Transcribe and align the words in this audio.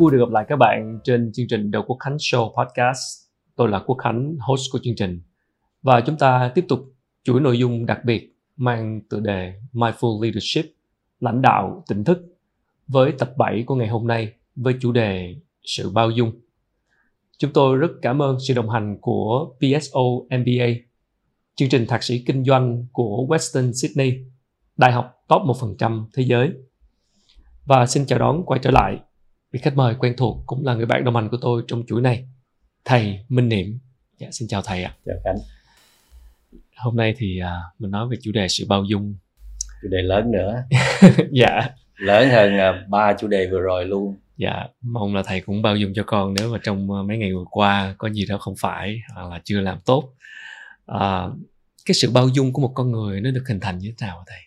Vui 0.00 0.12
được 0.12 0.18
gặp 0.18 0.30
lại 0.30 0.44
các 0.48 0.56
bạn 0.56 0.98
trên 1.04 1.32
chương 1.32 1.46
trình 1.48 1.70
đầu 1.70 1.82
Quốc 1.86 1.96
Khánh 2.00 2.16
Show 2.16 2.52
Podcast. 2.52 2.98
Tôi 3.56 3.68
là 3.68 3.78
Quốc 3.86 3.96
Khánh, 3.96 4.36
host 4.40 4.62
của 4.72 4.78
chương 4.82 4.94
trình. 4.96 5.20
Và 5.82 6.00
chúng 6.00 6.16
ta 6.16 6.52
tiếp 6.54 6.64
tục 6.68 6.80
chuỗi 7.24 7.40
nội 7.40 7.58
dung 7.58 7.86
đặc 7.86 8.04
biệt 8.04 8.36
mang 8.56 9.00
tựa 9.10 9.20
đề 9.20 9.54
Mindful 9.72 10.22
Leadership, 10.22 10.64
lãnh 11.20 11.42
đạo 11.42 11.84
tỉnh 11.88 12.04
thức 12.04 12.18
với 12.88 13.12
tập 13.18 13.32
7 13.36 13.64
của 13.66 13.74
ngày 13.74 13.88
hôm 13.88 14.06
nay 14.06 14.32
với 14.56 14.74
chủ 14.80 14.92
đề 14.92 15.34
sự 15.64 15.90
bao 15.90 16.10
dung. 16.10 16.32
Chúng 17.38 17.52
tôi 17.52 17.76
rất 17.76 17.90
cảm 18.02 18.22
ơn 18.22 18.36
sự 18.48 18.54
đồng 18.54 18.70
hành 18.70 18.98
của 19.00 19.54
PSO 19.58 20.00
MBA, 20.30 20.66
chương 21.54 21.68
trình 21.68 21.86
thạc 21.86 22.02
sĩ 22.02 22.24
kinh 22.26 22.44
doanh 22.44 22.86
của 22.92 23.26
Western 23.28 23.72
Sydney, 23.72 24.18
đại 24.76 24.92
học 24.92 25.24
top 25.28 25.42
1% 25.42 26.04
thế 26.14 26.22
giới. 26.22 26.50
Và 27.64 27.86
xin 27.86 28.06
chào 28.06 28.18
đón 28.18 28.42
quay 28.46 28.60
trở 28.62 28.70
lại 28.70 29.00
vị 29.52 29.60
khách 29.62 29.76
mời 29.76 29.94
quen 29.98 30.14
thuộc 30.16 30.42
cũng 30.46 30.66
là 30.66 30.74
người 30.74 30.86
bạn 30.86 31.04
đồng 31.04 31.14
hành 31.14 31.28
của 31.28 31.36
tôi 31.40 31.62
trong 31.66 31.82
chuỗi 31.86 32.00
này, 32.00 32.24
thầy 32.84 33.18
Minh 33.28 33.48
Niệm. 33.48 33.78
Dạ, 34.18 34.28
xin 34.30 34.48
chào 34.48 34.62
thầy 34.62 34.82
ạ. 34.82 34.94
Chào 35.06 35.16
Khánh. 35.24 35.36
Hôm 36.76 36.96
nay 36.96 37.14
thì 37.18 37.40
à, 37.40 37.60
mình 37.78 37.90
nói 37.90 38.08
về 38.10 38.16
chủ 38.22 38.32
đề 38.32 38.48
sự 38.48 38.64
bao 38.68 38.84
dung. 38.84 39.14
Chủ 39.82 39.88
đề 39.88 40.02
lớn 40.02 40.30
nữa. 40.30 40.62
dạ. 41.30 41.60
Lớn 41.96 42.28
hơn 42.30 42.58
à, 42.58 42.86
ba 42.88 43.12
chủ 43.20 43.28
đề 43.28 43.46
vừa 43.50 43.60
rồi 43.60 43.84
luôn. 43.84 44.16
Dạ, 44.36 44.66
mong 44.80 45.14
là 45.14 45.22
thầy 45.22 45.40
cũng 45.40 45.62
bao 45.62 45.76
dung 45.76 45.92
cho 45.94 46.02
con 46.06 46.34
nếu 46.34 46.52
mà 46.52 46.58
trong 46.62 46.92
à, 46.92 47.02
mấy 47.02 47.18
ngày 47.18 47.32
vừa 47.34 47.44
qua 47.50 47.94
có 47.98 48.10
gì 48.10 48.26
đó 48.28 48.38
không 48.38 48.54
phải 48.60 49.00
hoặc 49.14 49.30
là 49.30 49.40
chưa 49.44 49.60
làm 49.60 49.78
tốt. 49.86 50.12
À, 50.86 51.28
cái 51.86 51.94
sự 51.94 52.10
bao 52.10 52.28
dung 52.28 52.52
của 52.52 52.62
một 52.62 52.72
con 52.74 52.92
người 52.92 53.20
nó 53.20 53.30
được 53.30 53.44
hình 53.48 53.60
thành 53.60 53.78
như 53.78 53.94
thế 53.98 54.06
nào 54.06 54.24
thầy? 54.26 54.40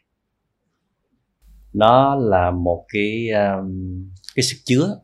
Nó 1.74 2.16
là 2.16 2.52
một 2.52 2.86
cái 2.94 3.30
um, 3.30 4.10
cái 4.36 4.44
sức 4.44 4.58
chứa 4.66 5.00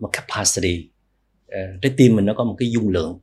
một 0.00 0.10
capacity. 0.12 0.88
Uh, 1.46 1.82
trái 1.82 1.94
tim 1.96 2.16
mình 2.16 2.24
nó 2.24 2.34
có 2.36 2.44
một 2.44 2.54
cái 2.58 2.70
dung 2.70 2.88
lượng 2.88 3.18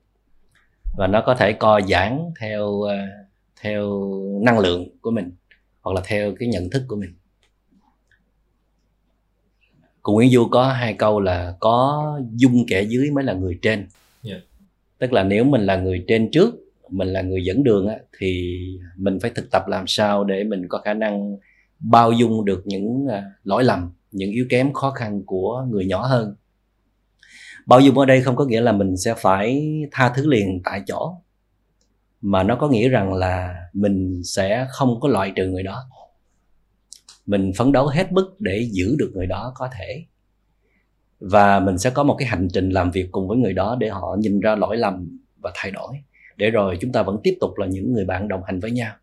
và 0.97 1.07
nó 1.07 1.23
có 1.25 1.35
thể 1.35 1.53
co 1.53 1.81
giãn 1.89 2.19
theo 2.39 2.65
uh, 2.65 2.89
theo 3.61 4.01
năng 4.41 4.59
lượng 4.59 4.87
của 5.01 5.11
mình 5.11 5.31
hoặc 5.81 5.93
là 5.93 6.01
theo 6.05 6.35
cái 6.39 6.47
nhận 6.47 6.69
thức 6.69 6.83
của 6.87 6.95
mình. 6.95 7.13
Cùng 10.01 10.15
Nguyễn 10.15 10.31
Du 10.31 10.47
có 10.51 10.67
hai 10.67 10.93
câu 10.93 11.19
là 11.19 11.55
có 11.59 12.19
dung 12.35 12.65
kẻ 12.67 12.81
dưới 12.81 13.11
mới 13.11 13.23
là 13.23 13.33
người 13.33 13.59
trên. 13.61 13.87
Yeah. 14.23 14.41
Tức 14.97 15.13
là 15.13 15.23
nếu 15.23 15.43
mình 15.43 15.65
là 15.65 15.75
người 15.75 16.05
trên 16.07 16.31
trước 16.31 16.55
mình 16.89 17.07
là 17.07 17.21
người 17.21 17.43
dẫn 17.43 17.63
đường 17.63 17.87
á, 17.87 17.95
thì 18.17 18.57
mình 18.95 19.19
phải 19.19 19.31
thực 19.35 19.51
tập 19.51 19.67
làm 19.67 19.87
sao 19.87 20.23
để 20.23 20.43
mình 20.43 20.67
có 20.67 20.81
khả 20.85 20.93
năng 20.93 21.37
bao 21.79 22.11
dung 22.11 22.45
được 22.45 22.61
những 22.65 23.05
uh, 23.05 23.23
lỗi 23.43 23.63
lầm 23.63 23.91
những 24.11 24.31
yếu 24.31 24.45
kém 24.49 24.73
khó 24.73 24.91
khăn 24.91 25.23
của 25.25 25.65
người 25.69 25.85
nhỏ 25.85 26.05
hơn. 26.07 26.35
Bao 27.65 27.79
dung 27.79 27.97
ở 27.97 28.05
đây 28.05 28.21
không 28.21 28.35
có 28.35 28.45
nghĩa 28.45 28.61
là 28.61 28.71
mình 28.71 28.97
sẽ 28.97 29.13
phải 29.17 29.71
tha 29.91 30.13
thứ 30.15 30.27
liền 30.27 30.61
tại 30.63 30.81
chỗ, 30.87 31.15
mà 32.21 32.43
nó 32.43 32.55
có 32.55 32.67
nghĩa 32.67 32.89
rằng 32.89 33.13
là 33.13 33.55
mình 33.73 34.21
sẽ 34.23 34.67
không 34.69 34.99
có 34.99 35.07
loại 35.07 35.31
trừ 35.35 35.47
người 35.47 35.63
đó. 35.63 35.83
Mình 37.25 37.51
phấn 37.57 37.71
đấu 37.71 37.87
hết 37.87 38.11
mức 38.11 38.35
để 38.39 38.69
giữ 38.71 38.95
được 38.99 39.11
người 39.13 39.27
đó 39.27 39.51
có 39.55 39.69
thể, 39.77 40.05
và 41.19 41.59
mình 41.59 41.77
sẽ 41.77 41.89
có 41.89 42.03
một 42.03 42.15
cái 42.19 42.27
hành 42.27 42.47
trình 42.53 42.69
làm 42.69 42.91
việc 42.91 43.07
cùng 43.11 43.27
với 43.27 43.37
người 43.37 43.53
đó 43.53 43.77
để 43.79 43.89
họ 43.89 44.15
nhìn 44.19 44.39
ra 44.39 44.55
lỗi 44.55 44.77
lầm 44.77 45.19
và 45.37 45.51
thay 45.55 45.71
đổi. 45.71 45.93
Để 46.37 46.49
rồi 46.49 46.77
chúng 46.81 46.91
ta 46.91 47.03
vẫn 47.03 47.17
tiếp 47.23 47.37
tục 47.41 47.57
là 47.57 47.65
những 47.65 47.93
người 47.93 48.05
bạn 48.05 48.27
đồng 48.27 48.43
hành 48.43 48.59
với 48.59 48.71
nhau. 48.71 48.93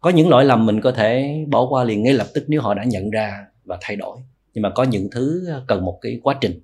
Có 0.00 0.10
những 0.10 0.28
lỗi 0.28 0.44
lầm 0.44 0.66
mình 0.66 0.80
có 0.80 0.92
thể 0.92 1.38
bỏ 1.48 1.66
qua 1.70 1.84
liền 1.84 2.02
ngay 2.02 2.14
lập 2.14 2.26
tức 2.34 2.44
nếu 2.48 2.60
họ 2.60 2.74
đã 2.74 2.84
nhận 2.84 3.10
ra 3.10 3.46
và 3.64 3.78
thay 3.80 3.96
đổi. 3.96 4.18
Nhưng 4.54 4.62
mà 4.62 4.70
có 4.70 4.82
những 4.82 5.08
thứ 5.12 5.46
ờ, 5.48 5.64
cần 5.68 5.84
một 5.84 5.98
cái 6.02 6.20
quá 6.22 6.38
trình. 6.40 6.60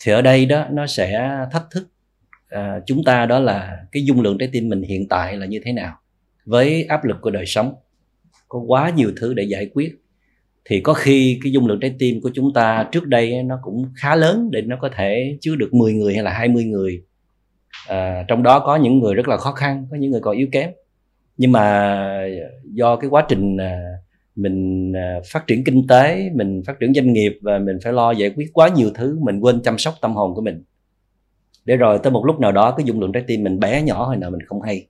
Thì 0.00 0.12
ở 0.12 0.22
đây 0.22 0.46
đó 0.46 0.66
nó 0.70 0.86
sẽ 0.86 1.30
thách 1.52 1.64
thức 1.70 1.88
à, 2.48 2.80
chúng 2.86 3.04
ta 3.04 3.26
đó 3.26 3.38
là 3.38 3.86
cái 3.92 4.04
dung 4.04 4.20
lượng 4.20 4.38
trái 4.38 4.48
tim 4.52 4.68
mình 4.68 4.82
hiện 4.82 5.08
tại 5.08 5.36
là 5.36 5.46
như 5.46 5.60
thế 5.64 5.72
nào. 5.72 5.98
Với 6.44 6.84
áp 6.84 7.04
lực 7.04 7.16
của 7.20 7.30
đời 7.30 7.46
sống 7.46 7.74
có 8.48 8.58
quá 8.58 8.90
nhiều 8.90 9.12
thứ 9.16 9.34
để 9.34 9.42
giải 9.42 9.70
quyết 9.74 9.94
thì 10.64 10.80
có 10.80 10.94
khi 10.94 11.40
cái 11.42 11.52
dung 11.52 11.66
lượng 11.66 11.80
trái 11.80 11.94
tim 11.98 12.20
của 12.20 12.30
chúng 12.34 12.52
ta 12.52 12.88
trước 12.92 13.06
đây 13.06 13.42
nó 13.42 13.58
cũng 13.62 13.92
khá 13.96 14.16
lớn 14.16 14.48
để 14.52 14.62
nó 14.62 14.76
có 14.80 14.88
thể 14.96 15.38
chứa 15.40 15.56
được 15.56 15.74
10 15.74 15.92
người 15.92 16.14
hay 16.14 16.22
là 16.22 16.32
20 16.32 16.64
người. 16.64 17.02
À, 17.88 18.24
trong 18.28 18.42
đó 18.42 18.60
có 18.60 18.76
những 18.76 18.98
người 18.98 19.14
rất 19.14 19.28
là 19.28 19.36
khó 19.36 19.52
khăn 19.52 19.86
có 19.90 19.96
những 19.96 20.10
người 20.10 20.20
còn 20.20 20.36
yếu 20.36 20.48
kém. 20.52 20.70
Nhưng 21.36 21.52
mà 21.52 22.26
do 22.64 22.96
cái 22.96 23.10
quá 23.10 23.26
trình 23.28 23.56
à, 23.56 23.82
mình 24.36 24.92
à, 24.96 25.20
phát 25.32 25.46
triển 25.46 25.64
kinh 25.64 25.86
tế, 25.86 26.30
mình 26.34 26.62
phát 26.66 26.76
triển 26.80 26.94
doanh 26.94 27.12
nghiệp 27.12 27.38
và 27.42 27.58
mình 27.58 27.78
phải 27.84 27.92
lo 27.92 28.12
giải 28.12 28.30
quyết 28.36 28.50
quá 28.52 28.68
nhiều 28.68 28.90
thứ, 28.94 29.18
mình 29.20 29.40
quên 29.40 29.62
chăm 29.62 29.78
sóc 29.78 29.94
tâm 30.00 30.14
hồn 30.14 30.34
của 30.34 30.42
mình. 30.42 30.64
Để 31.64 31.76
rồi 31.76 31.98
tới 32.02 32.12
một 32.12 32.26
lúc 32.26 32.40
nào 32.40 32.52
đó, 32.52 32.74
cái 32.76 32.86
dung 32.86 33.00
lượng 33.00 33.12
trái 33.12 33.24
tim 33.26 33.42
mình 33.42 33.60
bé 33.60 33.82
nhỏ 33.82 34.06
hồi 34.06 34.16
nào 34.16 34.30
mình 34.30 34.46
không 34.46 34.62
hay. 34.62 34.86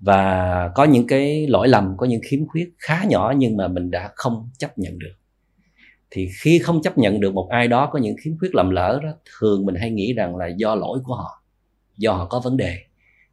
Và 0.00 0.70
có 0.74 0.84
những 0.84 1.06
cái 1.06 1.46
lỗi 1.46 1.68
lầm, 1.68 1.94
có 1.96 2.06
những 2.06 2.20
khiếm 2.24 2.46
khuyết 2.46 2.74
khá 2.78 3.04
nhỏ 3.08 3.34
nhưng 3.36 3.56
mà 3.56 3.68
mình 3.68 3.90
đã 3.90 4.10
không 4.14 4.48
chấp 4.58 4.78
nhận 4.78 4.98
được. 4.98 5.14
Thì 6.10 6.28
khi 6.42 6.58
không 6.58 6.82
chấp 6.82 6.98
nhận 6.98 7.20
được 7.20 7.34
một 7.34 7.48
ai 7.50 7.68
đó, 7.68 7.88
có 7.92 7.98
những 7.98 8.16
khiếm 8.24 8.38
khuyết 8.38 8.54
lầm 8.54 8.70
lỡ 8.70 9.00
đó, 9.02 9.08
thường 9.38 9.66
mình 9.66 9.74
hay 9.74 9.90
nghĩ 9.90 10.12
rằng 10.12 10.36
là 10.36 10.46
do 10.46 10.74
lỗi 10.74 10.98
của 11.04 11.14
họ, 11.14 11.42
do 11.98 12.12
họ 12.12 12.26
có 12.26 12.40
vấn 12.44 12.56
đề, 12.56 12.78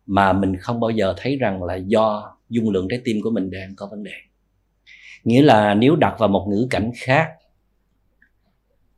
mà 0.05 0.33
mình 0.33 0.55
không 0.57 0.79
bao 0.79 0.89
giờ 0.89 1.13
thấy 1.17 1.37
rằng 1.37 1.63
là 1.63 1.75
do 1.75 2.35
dung 2.49 2.69
lượng 2.69 2.87
trái 2.89 3.01
tim 3.03 3.21
của 3.23 3.29
mình 3.29 3.49
đang 3.51 3.75
có 3.75 3.87
vấn 3.91 4.03
đề 4.03 4.15
nghĩa 5.23 5.41
là 5.41 5.73
nếu 5.73 5.95
đặt 5.95 6.15
vào 6.19 6.29
một 6.29 6.47
ngữ 6.49 6.67
cảnh 6.69 6.91
khác 6.95 7.29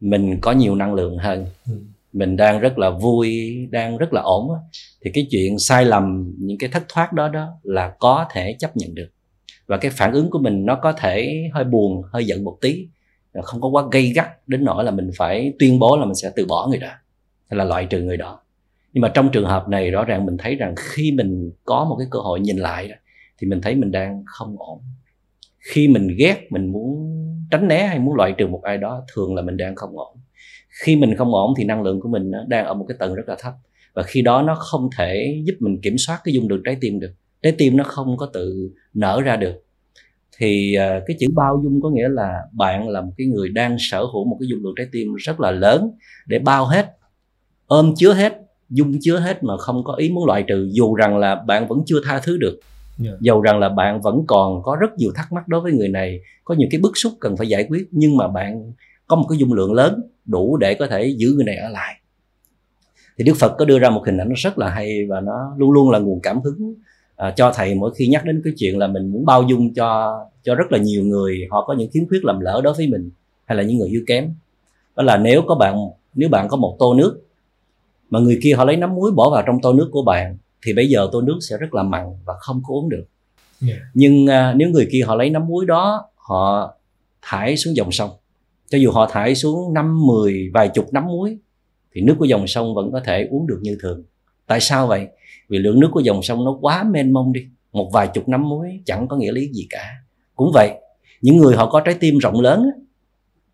mình 0.02 0.40
có 0.42 0.52
nhiều 0.52 0.76
năng 0.76 0.94
lượng 0.94 1.18
hơn. 1.18 1.46
Ừ. 1.68 1.74
mình 2.14 2.38
đang 2.38 2.60
rất 2.60 2.78
là 2.78 2.90
vui 2.90 3.56
đang 3.72 3.98
rất 3.98 4.14
là 4.14 4.22
ổn 4.22 4.50
thì 5.02 5.12
cái 5.14 5.28
chuyện 5.32 5.60
sai 5.60 5.86
lầm 5.86 6.34
những 6.38 6.58
cái 6.58 6.70
thất 6.70 6.84
thoát 6.90 7.14
đó 7.14 7.30
đó 7.30 7.48
là 7.64 7.96
có 8.00 8.26
thể 8.32 8.56
chấp 8.60 8.78
nhận 8.78 8.96
được. 8.96 9.08
Và 9.68 9.78
cái 9.78 9.92
phản 9.92 10.14
ứng 10.14 10.30
của 10.30 10.40
mình 10.40 10.66
nó 10.66 10.76
có 10.76 10.92
thể 10.92 11.44
hơi 11.54 11.64
buồn 11.64 12.04
hơi 12.12 12.26
giận 12.26 12.44
một 12.44 12.58
tí. 12.62 12.88
Không 13.44 13.62
có 13.62 13.70
quá 13.70 13.84
gây 13.92 14.12
gắt 14.16 14.48
đến 14.48 14.66
nỗi 14.66 14.84
là 14.84 14.92
mình 14.92 15.10
phải 15.18 15.54
tuyên 15.60 15.80
bố 15.80 15.98
là 15.98 16.06
mình 16.06 16.16
sẽ 16.16 16.32
từ 16.36 16.46
bỏ 16.46 16.68
người 16.68 16.80
đó. 16.80 16.92
Hay 17.50 17.58
là 17.58 17.64
loại 17.64 17.86
trừ 17.86 18.02
người 18.02 18.18
đó. 18.18 18.40
Nhưng 18.94 19.02
mà 19.02 19.12
trong 19.14 19.30
trường 19.32 19.46
hợp 19.46 19.70
này 19.70 19.92
rõ 19.92 20.06
ràng 20.06 20.26
mình 20.26 20.38
thấy 20.38 20.56
rằng 20.56 20.76
khi 20.78 21.12
mình 21.12 21.52
có 21.64 21.86
một 21.86 21.96
cái 22.00 22.08
cơ 22.12 22.20
hội 22.20 22.40
nhìn 22.40 22.58
lại 22.58 22.88
đó, 22.88 22.96
thì 23.38 23.48
mình 23.48 23.62
thấy 23.62 23.76
mình 23.76 23.92
đang 23.92 24.24
không 24.26 24.56
ổn 24.60 24.82
khi 25.74 25.88
mình 25.88 26.08
ghét, 26.18 26.48
mình 26.50 26.72
muốn 26.72 27.12
tránh 27.52 27.68
né 27.68 27.86
hay 27.86 28.00
muốn 28.00 28.16
loại 28.16 28.34
trừ 28.38 28.48
một 28.48 28.62
ai 28.64 28.78
đó, 28.78 29.06
thường 29.16 29.36
là 29.36 29.42
mình 29.42 29.58
đang 29.58 29.76
không 29.76 29.98
ổn. 29.98 30.18
Khi 30.84 30.96
mình 30.96 31.16
không 31.16 31.34
ổn 31.34 31.54
thì 31.58 31.64
năng 31.64 31.84
lượng 31.84 32.02
của 32.02 32.10
mình 32.10 32.32
đang 32.48 32.66
ở 32.66 32.74
một 32.74 32.86
cái 32.88 32.98
tầng 33.00 33.16
rất 33.16 33.24
là 33.28 33.36
thấp. 33.40 33.54
Và 33.94 34.04
khi 34.04 34.22
đó 34.22 34.42
nó 34.42 34.56
không 34.56 34.90
thể 34.98 35.42
giúp 35.46 35.54
mình 35.60 35.82
kiểm 35.82 35.98
soát 35.98 36.22
cái 36.24 36.34
dung 36.34 36.48
đường 36.48 36.62
trái 36.66 36.78
tim 36.82 37.00
được. 37.00 37.12
Trái 37.42 37.54
tim 37.58 37.78
nó 37.78 37.84
không 37.84 38.18
có 38.18 38.26
tự 38.34 38.72
nở 38.94 39.22
ra 39.22 39.36
được. 39.36 39.54
Thì 40.38 40.76
à, 40.76 41.02
cái 41.08 41.18
chữ 41.20 41.28
bao 41.36 41.62
dung 41.64 41.82
có 41.82 41.90
nghĩa 41.90 42.10
là 42.10 42.42
bạn 42.52 42.90
là 42.90 43.02
một 43.02 43.12
cái 43.18 43.28
người 43.28 43.50
đang 43.50 43.76
sở 43.80 44.00
hữu 44.00 44.26
một 44.26 44.38
cái 44.40 44.48
dung 44.50 44.64
lượng 44.64 44.74
trái 44.78 44.88
tim 44.92 45.08
rất 45.16 45.40
là 45.40 45.52
lớn 45.52 45.92
để 46.28 46.40
bao 46.40 46.66
hết, 46.66 46.98
ôm 47.68 47.94
chứa 47.98 48.14
hết, 48.14 48.34
dung 48.70 48.98
chứa 49.02 49.20
hết 49.20 49.44
mà 49.44 49.58
không 49.58 49.84
có 49.84 49.94
ý 49.94 50.10
muốn 50.10 50.26
loại 50.26 50.44
trừ, 50.48 50.70
dù 50.72 50.96
rằng 50.96 51.18
là 51.18 51.36
bạn 51.36 51.68
vẫn 51.68 51.80
chưa 51.86 52.00
tha 52.06 52.20
thứ 52.24 52.38
được 52.38 52.60
yeah. 53.04 53.22
Dầu 53.22 53.42
rằng 53.42 53.60
là 53.60 53.70
bạn 53.70 54.02
vẫn 54.02 54.24
còn 54.28 54.64
có 54.64 54.76
rất 54.76 54.98
nhiều 54.98 55.12
thắc 55.16 55.34
mắc 55.34 55.48
đối 55.48 55.62
với 55.62 55.72
người 55.72 55.90
này 55.90 56.20
có 56.44 56.56
nhiều 56.56 56.68
cái 56.72 56.82
bức 56.82 56.98
xúc 56.98 57.14
cần 57.20 57.38
phải 57.38 57.48
giải 57.48 57.66
quyết 57.70 57.88
nhưng 57.92 58.18
mà 58.18 58.28
bạn 58.28 58.72
có 59.08 59.16
một 59.16 59.26
cái 59.30 59.38
dung 59.38 59.54
lượng 59.54 59.74
lớn 59.74 60.02
đủ 60.26 60.58
để 60.58 60.74
có 60.74 60.88
thể 60.88 61.14
giữ 61.18 61.34
người 61.36 61.46
này 61.46 61.56
ở 61.56 61.70
lại 61.70 61.96
thì 63.18 63.24
đức 63.24 63.34
phật 63.40 63.56
có 63.58 63.66
đưa 63.66 63.80
ra 63.80 63.90
một 63.90 64.04
hình 64.06 64.18
ảnh 64.18 64.34
rất 64.34 64.58
là 64.58 64.70
hay 64.70 65.06
và 65.10 65.20
nó 65.20 65.54
luôn 65.58 65.72
luôn 65.72 65.92
là 65.92 66.00
nguồn 66.00 66.20
cảm 66.20 66.42
hứng 66.42 66.76
à, 67.16 67.32
cho 67.32 67.52
thầy 67.56 67.76
mỗi 67.76 67.94
khi 67.96 68.08
nhắc 68.08 68.26
đến 68.26 68.42
cái 68.44 68.54
chuyện 68.58 68.78
là 68.78 68.88
mình 68.88 69.12
muốn 69.12 69.26
bao 69.26 69.44
dung 69.44 69.74
cho 69.74 70.20
cho 70.44 70.56
rất 70.56 70.72
là 70.72 70.78
nhiều 70.78 71.04
người 71.04 71.48
họ 71.52 71.66
có 71.68 71.74
những 71.74 71.92
khiếm 71.94 72.08
khuyết 72.08 72.26
lầm 72.26 72.40
lỡ 72.40 72.62
đối 72.64 72.74
với 72.74 72.88
mình 72.88 73.10
hay 73.46 73.58
là 73.58 73.64
những 73.64 73.78
người 73.78 73.90
yếu 73.90 74.04
kém 74.08 74.34
đó 74.96 75.04
là 75.04 75.18
nếu 75.18 75.42
có 75.48 75.56
bạn 75.56 75.78
nếu 76.14 76.30
bạn 76.30 76.48
có 76.48 76.58
một 76.58 76.76
tô 76.80 76.94
nước 76.94 77.22
mà 78.10 78.20
người 78.20 78.40
kia 78.44 78.54
họ 78.54 78.66
lấy 78.66 78.78
nắm 78.78 78.96
muối 78.96 79.12
bỏ 79.12 79.30
vào 79.30 79.44
trong 79.46 79.62
tô 79.62 79.74
nước 79.74 79.90
của 79.92 80.02
bạn 80.02 80.38
thì 80.66 80.74
bây 80.74 80.88
giờ 80.88 81.10
tô 81.12 81.22
nước 81.22 81.40
sẽ 81.50 81.58
rất 81.58 81.74
là 81.74 81.84
mặn 81.84 82.06
và 82.26 82.34
không 82.40 82.62
có 82.68 82.74
uống 82.74 82.90
được. 82.90 83.06
Yeah. 83.68 83.80
nhưng 83.94 84.28
à, 84.28 84.54
nếu 84.54 84.70
người 84.70 84.88
kia 84.92 85.02
họ 85.06 85.16
lấy 85.16 85.30
nắm 85.30 85.48
muối 85.48 85.66
đó 85.66 86.10
họ 86.16 86.74
thải 87.22 87.58
xuống 87.58 87.76
dòng 87.76 87.92
sông. 87.92 88.10
Cho 88.70 88.78
dù 88.78 88.92
họ 88.92 89.10
thải 89.12 89.36
xuống 89.36 89.74
năm 89.74 90.06
mười 90.06 90.50
vài 90.54 90.70
chục 90.74 90.94
nắm 90.94 91.06
muối 91.08 91.38
thì 91.94 92.02
nước 92.02 92.16
của 92.20 92.26
dòng 92.26 92.48
sông 92.48 92.76
vẫn 92.76 92.92
có 92.92 93.00
thể 93.06 93.28
uống 93.32 93.48
được 93.48 93.60
như 93.62 93.78
thường. 93.82 94.04
Tại 94.48 94.60
sao 94.60 94.88
vậy? 94.88 95.08
Vì 95.50 95.58
lượng 95.58 95.80
nước 95.80 95.90
của 95.92 96.00
dòng 96.00 96.24
sông 96.24 96.46
nó 96.46 96.58
quá 96.62 96.84
mênh 96.84 97.14
mông 97.14 97.34
đi. 97.34 97.42
Một 97.72 97.90
vài 97.94 98.08
chục 98.14 98.30
nắm 98.30 98.50
muối 98.50 98.80
chẳng 98.86 99.08
có 99.08 99.18
nghĩa 99.18 99.32
lý 99.32 99.48
gì 99.54 99.68
cả. 99.70 99.96
Cũng 100.36 100.52
vậy 100.54 100.72
những 101.22 101.38
người 101.38 101.56
họ 101.56 101.70
có 101.70 101.80
trái 101.80 101.96
tim 102.00 102.18
rộng 102.18 102.42
lớn 102.42 102.66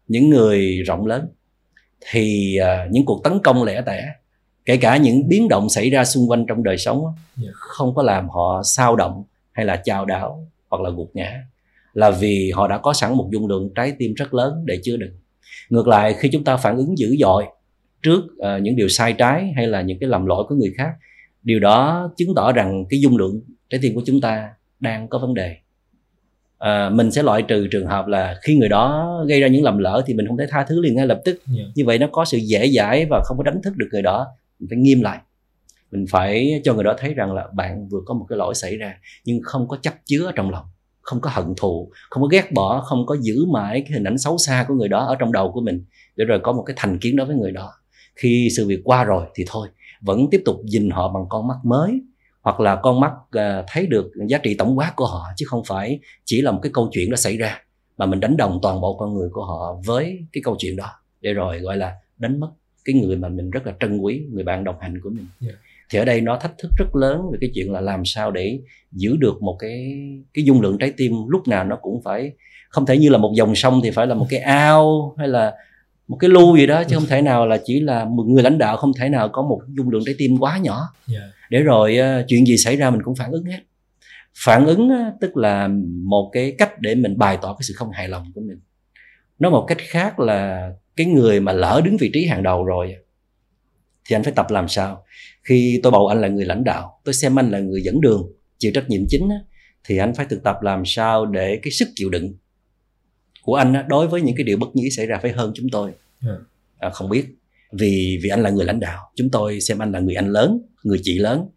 những 0.07 0.29
người 0.29 0.81
rộng 0.81 1.05
lớn 1.05 1.27
thì 2.11 2.57
uh, 2.61 2.91
những 2.91 3.05
cuộc 3.05 3.23
tấn 3.23 3.33
công 3.43 3.63
lẻ 3.63 3.81
tẻ 3.85 4.03
kể 4.65 4.77
cả 4.77 4.97
những 4.97 5.27
biến 5.27 5.47
động 5.47 5.69
xảy 5.69 5.89
ra 5.89 6.05
xung 6.05 6.29
quanh 6.29 6.45
trong 6.47 6.63
đời 6.63 6.77
sống 6.77 7.03
dạ. 7.37 7.49
không 7.53 7.95
có 7.95 8.03
làm 8.03 8.29
họ 8.29 8.61
sao 8.63 8.95
động 8.95 9.23
hay 9.51 9.65
là 9.65 9.81
chào 9.83 10.05
đảo 10.05 10.47
hoặc 10.69 10.81
là 10.81 10.89
gục 10.89 11.11
ngã 11.13 11.43
là 11.93 12.11
vì 12.11 12.51
họ 12.55 12.67
đã 12.67 12.77
có 12.77 12.93
sẵn 12.93 13.13
một 13.13 13.29
dung 13.31 13.47
lượng 13.47 13.69
trái 13.75 13.93
tim 13.99 14.13
rất 14.13 14.33
lớn 14.33 14.63
để 14.65 14.79
chứa 14.83 14.97
đựng 14.97 15.13
ngược 15.69 15.87
lại 15.87 16.15
khi 16.19 16.29
chúng 16.31 16.43
ta 16.43 16.57
phản 16.57 16.77
ứng 16.77 16.97
dữ 16.97 17.15
dội 17.19 17.45
trước 18.03 18.21
uh, 18.23 18.61
những 18.61 18.75
điều 18.75 18.89
sai 18.89 19.13
trái 19.13 19.53
hay 19.55 19.67
là 19.67 19.81
những 19.81 19.99
cái 19.99 20.09
lầm 20.09 20.25
lỗi 20.25 20.45
của 20.49 20.55
người 20.55 20.73
khác 20.77 20.91
điều 21.43 21.59
đó 21.59 22.09
chứng 22.17 22.35
tỏ 22.35 22.51
rằng 22.51 22.85
cái 22.89 23.01
dung 23.01 23.17
lượng 23.17 23.41
trái 23.69 23.79
tim 23.83 23.95
của 23.95 24.01
chúng 24.05 24.21
ta 24.21 24.49
đang 24.79 25.07
có 25.07 25.19
vấn 25.19 25.33
đề 25.33 25.55
à, 26.57 26.89
mình 26.89 27.11
sẽ 27.11 27.23
loại 27.23 27.41
trừ 27.41 27.67
trường 27.71 27.87
hợp 27.87 28.07
là 28.07 28.39
khi 28.41 28.55
người 28.55 28.69
đó 28.69 29.15
gây 29.27 29.41
ra 29.41 29.47
những 29.47 29.63
lầm 29.63 29.77
lỡ 29.77 30.03
thì 30.05 30.13
mình 30.13 30.27
không 30.27 30.37
thể 30.37 30.45
tha 30.49 30.63
thứ 30.63 30.81
liền 30.81 30.95
ngay 30.95 31.07
lập 31.07 31.21
tức 31.25 31.31
yeah. 31.31 31.57
Dạ. 31.57 31.71
như 31.75 31.85
vậy 31.85 31.99
nó 31.99 32.07
có 32.11 32.25
sự 32.25 32.37
dễ 32.37 32.69
dãi 32.69 33.05
và 33.09 33.21
không 33.25 33.37
có 33.37 33.43
đánh 33.43 33.61
thức 33.61 33.73
được 33.77 33.87
người 33.91 34.01
đó 34.01 34.27
mình 34.61 34.67
phải 34.69 34.77
nghiêm 34.77 35.01
lại. 35.01 35.19
Mình 35.91 36.05
phải 36.09 36.61
cho 36.63 36.73
người 36.73 36.83
đó 36.83 36.95
thấy 36.97 37.13
rằng 37.13 37.33
là 37.33 37.47
bạn 37.53 37.87
vừa 37.87 37.99
có 38.05 38.13
một 38.13 38.25
cái 38.29 38.37
lỗi 38.37 38.55
xảy 38.55 38.77
ra, 38.77 38.93
nhưng 39.25 39.39
không 39.43 39.67
có 39.67 39.77
chấp 39.81 39.93
chứa 40.05 40.25
ở 40.25 40.31
trong 40.35 40.49
lòng, 40.49 40.65
không 41.01 41.21
có 41.21 41.29
hận 41.33 41.53
thù, 41.57 41.91
không 42.09 42.23
có 42.23 42.27
ghét 42.27 42.51
bỏ, 42.51 42.81
không 42.81 43.05
có 43.05 43.17
giữ 43.21 43.45
mãi 43.45 43.81
cái 43.81 43.91
hình 43.93 44.07
ảnh 44.07 44.17
xấu 44.17 44.37
xa 44.37 44.65
của 44.67 44.73
người 44.73 44.87
đó 44.87 45.05
ở 45.05 45.15
trong 45.19 45.31
đầu 45.31 45.51
của 45.51 45.61
mình 45.61 45.85
để 46.15 46.25
rồi 46.25 46.39
có 46.43 46.51
một 46.51 46.63
cái 46.63 46.73
thành 46.77 46.99
kiến 46.99 47.15
đối 47.15 47.27
với 47.27 47.35
người 47.35 47.51
đó. 47.51 47.73
Khi 48.15 48.49
sự 48.57 48.67
việc 48.67 48.81
qua 48.83 49.03
rồi 49.03 49.25
thì 49.35 49.43
thôi, 49.47 49.67
vẫn 50.01 50.29
tiếp 50.31 50.41
tục 50.45 50.55
nhìn 50.63 50.89
họ 50.89 51.13
bằng 51.13 51.23
con 51.29 51.47
mắt 51.47 51.57
mới 51.63 52.01
hoặc 52.41 52.59
là 52.59 52.75
con 52.75 52.99
mắt 52.99 53.11
à, 53.31 53.63
thấy 53.67 53.87
được 53.87 54.11
giá 54.27 54.37
trị 54.37 54.55
tổng 54.57 54.77
quát 54.77 54.93
của 54.95 55.05
họ, 55.05 55.23
chứ 55.35 55.45
không 55.49 55.63
phải 55.67 55.99
chỉ 56.25 56.41
là 56.41 56.51
một 56.51 56.59
cái 56.61 56.71
câu 56.73 56.89
chuyện 56.91 57.11
đã 57.11 57.17
xảy 57.17 57.37
ra 57.37 57.57
mà 57.97 58.05
mình 58.05 58.19
đánh 58.19 58.37
đồng 58.37 58.59
toàn 58.61 58.81
bộ 58.81 58.97
con 58.97 59.13
người 59.13 59.29
của 59.31 59.45
họ 59.45 59.75
với 59.85 60.19
cái 60.31 60.41
câu 60.45 60.55
chuyện 60.59 60.75
đó 60.75 60.87
để 61.21 61.33
rồi 61.33 61.59
gọi 61.59 61.77
là 61.77 61.95
đánh 62.17 62.39
mất 62.39 62.51
cái 62.85 62.95
người 62.95 63.17
mà 63.17 63.29
mình 63.29 63.49
rất 63.49 63.67
là 63.67 63.73
trân 63.79 63.97
quý 63.97 64.23
người 64.31 64.43
bạn 64.43 64.63
đồng 64.63 64.75
hành 64.81 65.01
của 65.03 65.09
mình 65.09 65.25
yeah. 65.41 65.55
thì 65.89 65.99
ở 65.99 66.05
đây 66.05 66.21
nó 66.21 66.37
thách 66.37 66.57
thức 66.57 66.71
rất 66.77 66.95
lớn 66.95 67.21
về 67.31 67.37
cái 67.41 67.51
chuyện 67.53 67.71
là 67.71 67.81
làm 67.81 68.05
sao 68.05 68.31
để 68.31 68.59
giữ 68.91 69.17
được 69.17 69.41
một 69.41 69.57
cái 69.59 69.99
cái 70.33 70.45
dung 70.45 70.61
lượng 70.61 70.77
trái 70.77 70.93
tim 70.97 71.13
lúc 71.27 71.47
nào 71.47 71.63
nó 71.63 71.75
cũng 71.75 72.01
phải 72.03 72.31
không 72.69 72.85
thể 72.85 72.97
như 72.97 73.09
là 73.09 73.17
một 73.17 73.33
dòng 73.35 73.55
sông 73.55 73.81
thì 73.83 73.91
phải 73.91 74.07
là 74.07 74.15
một 74.15 74.27
cái 74.29 74.39
ao 74.39 75.15
hay 75.17 75.27
là 75.27 75.53
một 76.07 76.17
cái 76.17 76.29
lưu 76.29 76.57
gì 76.57 76.65
đó 76.65 76.83
chứ 76.83 76.95
không 76.95 77.07
thể 77.07 77.21
nào 77.21 77.47
là 77.47 77.57
chỉ 77.65 77.79
là 77.79 78.05
một 78.05 78.23
người 78.23 78.43
lãnh 78.43 78.57
đạo 78.57 78.77
không 78.77 78.91
thể 78.99 79.09
nào 79.09 79.29
có 79.29 79.41
một 79.41 79.61
dung 79.67 79.89
lượng 79.89 80.03
trái 80.05 80.15
tim 80.17 80.37
quá 80.39 80.57
nhỏ 80.57 80.93
yeah. 81.11 81.23
để 81.49 81.59
rồi 81.59 81.97
uh, 81.99 82.25
chuyện 82.27 82.45
gì 82.45 82.57
xảy 82.57 82.75
ra 82.75 82.89
mình 82.89 83.01
cũng 83.03 83.15
phản 83.15 83.31
ứng 83.31 83.45
hết 83.45 83.59
phản 84.45 84.65
ứng 84.65 84.89
uh, 84.89 85.13
tức 85.21 85.37
là 85.37 85.69
một 86.03 86.29
cái 86.33 86.55
cách 86.57 86.81
để 86.81 86.95
mình 86.95 87.17
bày 87.17 87.37
tỏ 87.41 87.53
cái 87.53 87.63
sự 87.63 87.73
không 87.77 87.91
hài 87.91 88.07
lòng 88.07 88.31
của 88.35 88.41
mình 88.41 88.59
nói 89.39 89.51
một 89.51 89.65
cách 89.67 89.77
khác 89.81 90.19
là 90.19 90.71
cái 90.95 91.07
người 91.07 91.39
mà 91.39 91.51
lỡ 91.51 91.81
đứng 91.85 91.97
vị 91.97 92.09
trí 92.13 92.25
hàng 92.25 92.43
đầu 92.43 92.63
rồi 92.63 92.95
thì 94.05 94.15
anh 94.15 94.23
phải 94.23 94.33
tập 94.35 94.45
làm 94.49 94.67
sao 94.67 95.03
khi 95.43 95.79
tôi 95.83 95.91
bầu 95.91 96.07
anh 96.07 96.21
là 96.21 96.27
người 96.27 96.45
lãnh 96.45 96.63
đạo 96.63 97.01
tôi 97.03 97.13
xem 97.13 97.39
anh 97.39 97.51
là 97.51 97.59
người 97.59 97.81
dẫn 97.83 98.01
đường 98.01 98.31
chịu 98.57 98.71
trách 98.75 98.89
nhiệm 98.89 99.01
chính 99.09 99.29
thì 99.83 99.97
anh 99.97 100.13
phải 100.13 100.25
thực 100.29 100.43
tập 100.43 100.55
làm 100.61 100.85
sao 100.85 101.25
để 101.25 101.59
cái 101.63 101.71
sức 101.71 101.89
chịu 101.95 102.09
đựng 102.09 102.33
của 103.41 103.55
anh 103.55 103.73
đối 103.87 104.07
với 104.07 104.21
những 104.21 104.35
cái 104.35 104.43
điều 104.43 104.57
bất 104.57 104.75
nhĩ 104.75 104.89
xảy 104.89 105.05
ra 105.05 105.19
phải 105.21 105.31
hơn 105.31 105.51
chúng 105.55 105.69
tôi. 105.71 105.91
Dạ. 106.21 106.31
à, 106.79 106.89
không 106.89 107.09
biết 107.09 107.25
vì 107.71 108.19
vì 108.23 108.29
anh 108.29 108.41
là 108.41 108.49
người 108.49 108.65
lãnh 108.65 108.79
đạo 108.79 109.11
chúng 109.15 109.29
tôi 109.29 109.61
xem 109.61 109.81
anh 109.81 109.91
là 109.91 109.99
người 109.99 110.15
anh 110.15 110.27
lớn 110.27 110.61
người 110.83 110.99
chị 111.03 111.19
lớn 111.19 111.49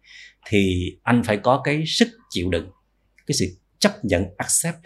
thì 0.47 0.91
anh 1.03 1.23
phải 1.23 1.37
có 1.37 1.61
cái 1.63 1.83
sức 1.87 2.07
chịu 2.29 2.49
đựng 2.49 2.69
cái 3.27 3.35
sự 3.35 3.45
chấp 3.79 4.05
nhận 4.05 4.23
accept 4.37 4.85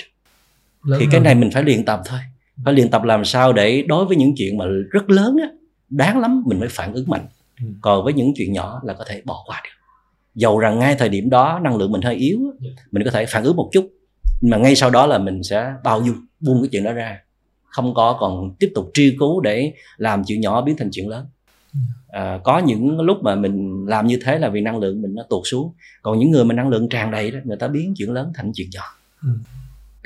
lớn 0.83 0.99
thì 0.99 1.05
hơn. 1.05 1.11
cái 1.11 1.21
này 1.21 1.35
mình 1.35 1.49
phải 1.53 1.63
luyện 1.63 1.85
tập 1.85 2.01
thôi 2.05 2.19
phải 2.65 2.73
luyện 2.73 2.89
tập 2.89 3.03
làm 3.03 3.25
sao 3.25 3.53
để 3.53 3.83
đối 3.87 4.05
với 4.05 4.17
những 4.17 4.33
chuyện 4.37 4.57
mà 4.57 4.65
rất 4.91 5.09
lớn 5.09 5.37
á 5.41 5.47
đáng 5.89 6.19
lắm 6.19 6.43
mình 6.45 6.59
mới 6.59 6.69
phản 6.69 6.93
ứng 6.93 7.09
mạnh. 7.09 7.27
Ừ. 7.61 7.65
còn 7.81 8.03
với 8.03 8.13
những 8.13 8.33
chuyện 8.35 8.53
nhỏ 8.53 8.81
là 8.83 8.93
có 8.93 9.03
thể 9.07 9.21
bỏ 9.25 9.43
qua 9.45 9.61
được. 9.63 9.69
Dầu 10.35 10.59
rằng 10.59 10.79
ngay 10.79 10.95
thời 10.99 11.09
điểm 11.09 11.29
đó 11.29 11.59
năng 11.63 11.77
lượng 11.77 11.91
mình 11.91 12.01
hơi 12.01 12.15
yếu 12.15 12.39
dạ. 12.59 12.69
mình 12.91 13.03
có 13.03 13.11
thể 13.11 13.25
phản 13.25 13.43
ứng 13.43 13.55
một 13.55 13.69
chút 13.73 13.89
nhưng 14.41 14.51
mà 14.51 14.57
ngay 14.57 14.75
sau 14.75 14.89
đó 14.89 15.05
là 15.05 15.17
mình 15.17 15.43
sẽ 15.43 15.73
bao 15.83 16.01
dung 16.01 16.15
buông 16.39 16.61
cái 16.61 16.69
chuyện 16.71 16.83
đó 16.83 16.93
ra. 16.93 17.19
Không 17.63 17.93
có 17.93 18.17
còn 18.19 18.55
tiếp 18.59 18.71
tục 18.75 18.91
truy 18.93 19.15
cứu 19.19 19.41
để 19.41 19.73
làm 19.97 20.23
chuyện 20.23 20.41
nhỏ 20.41 20.61
biến 20.61 20.77
thành 20.77 20.89
chuyện 20.91 21.07
lớn. 21.07 21.25
À, 22.07 22.39
có 22.43 22.59
những 22.59 22.99
lúc 23.01 23.17
mà 23.23 23.35
mình 23.35 23.85
làm 23.87 24.07
như 24.07 24.19
thế 24.23 24.39
là 24.39 24.49
vì 24.49 24.61
năng 24.61 24.79
lượng 24.79 25.01
mình 25.01 25.15
nó 25.15 25.23
tụt 25.29 25.41
xuống. 25.45 25.73
Còn 26.01 26.19
những 26.19 26.31
người 26.31 26.45
mà 26.45 26.53
năng 26.53 26.69
lượng 26.69 26.89
tràn 26.89 27.11
đầy 27.11 27.31
đó 27.31 27.39
người 27.43 27.57
ta 27.57 27.67
biến 27.67 27.93
chuyện 27.97 28.11
lớn 28.11 28.31
thành 28.35 28.51
chuyện 28.55 28.69
nhỏ. 28.73 28.83
Ừ 29.23 29.29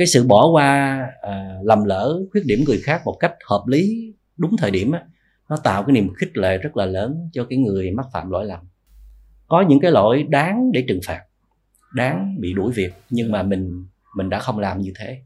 cái 0.04 0.08
sự 0.08 0.24
bỏ 0.24 0.50
qua 0.52 1.00
à, 1.22 1.58
lầm 1.64 1.84
lỡ 1.84 2.20
khuyết 2.32 2.42
điểm 2.46 2.64
người 2.66 2.80
khác 2.84 3.02
một 3.06 3.18
cách 3.20 3.34
hợp 3.50 3.64
lý 3.68 4.14
đúng 4.38 4.58
thời 4.58 4.72
điểm 4.72 4.92
á, 4.92 5.04
nó 5.50 5.58
tạo 5.58 5.84
cái 5.84 5.94
niềm 5.94 6.14
khích 6.14 6.38
lệ 6.38 6.58
rất 6.58 6.78
là 6.78 6.86
lớn 6.86 7.30
cho 7.34 7.46
cái 7.50 7.60
người 7.60 7.92
mắc 7.92 8.06
phạm 8.14 8.30
lỗi 8.30 8.46
lầm. 8.46 8.60
Có 9.48 9.66
những 9.70 9.80
cái 9.80 9.92
lỗi 9.92 10.26
đáng 10.30 10.72
để 10.72 10.86
trừng 10.88 11.00
phạt 11.06 11.22
đáng 11.96 12.36
bị 12.40 12.54
đuổi 12.54 12.72
việc 12.76 12.94
nhưng 13.10 13.32
mà 13.32 13.44
mình 13.44 13.86
mình 14.18 14.30
đã 14.30 14.40
không 14.40 14.60
làm 14.60 14.82
như 14.82 14.92
thế. 15.00 15.22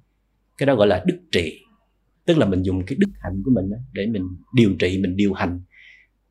Cái 0.58 0.68
đó 0.68 0.76
gọi 0.76 0.88
là 0.88 1.04
đức 1.06 1.20
trị 1.32 1.62
tức 2.26 2.38
là 2.38 2.46
mình 2.46 2.62
dùng 2.62 2.86
cái 2.86 2.96
đức 3.00 3.12
hạnh 3.20 3.42
của 3.46 3.52
mình 3.56 3.70
để 3.94 4.06
mình 4.06 4.24
điều 4.56 4.74
trị 4.80 5.00
mình 5.02 5.16
điều 5.16 5.34
hành. 5.34 5.62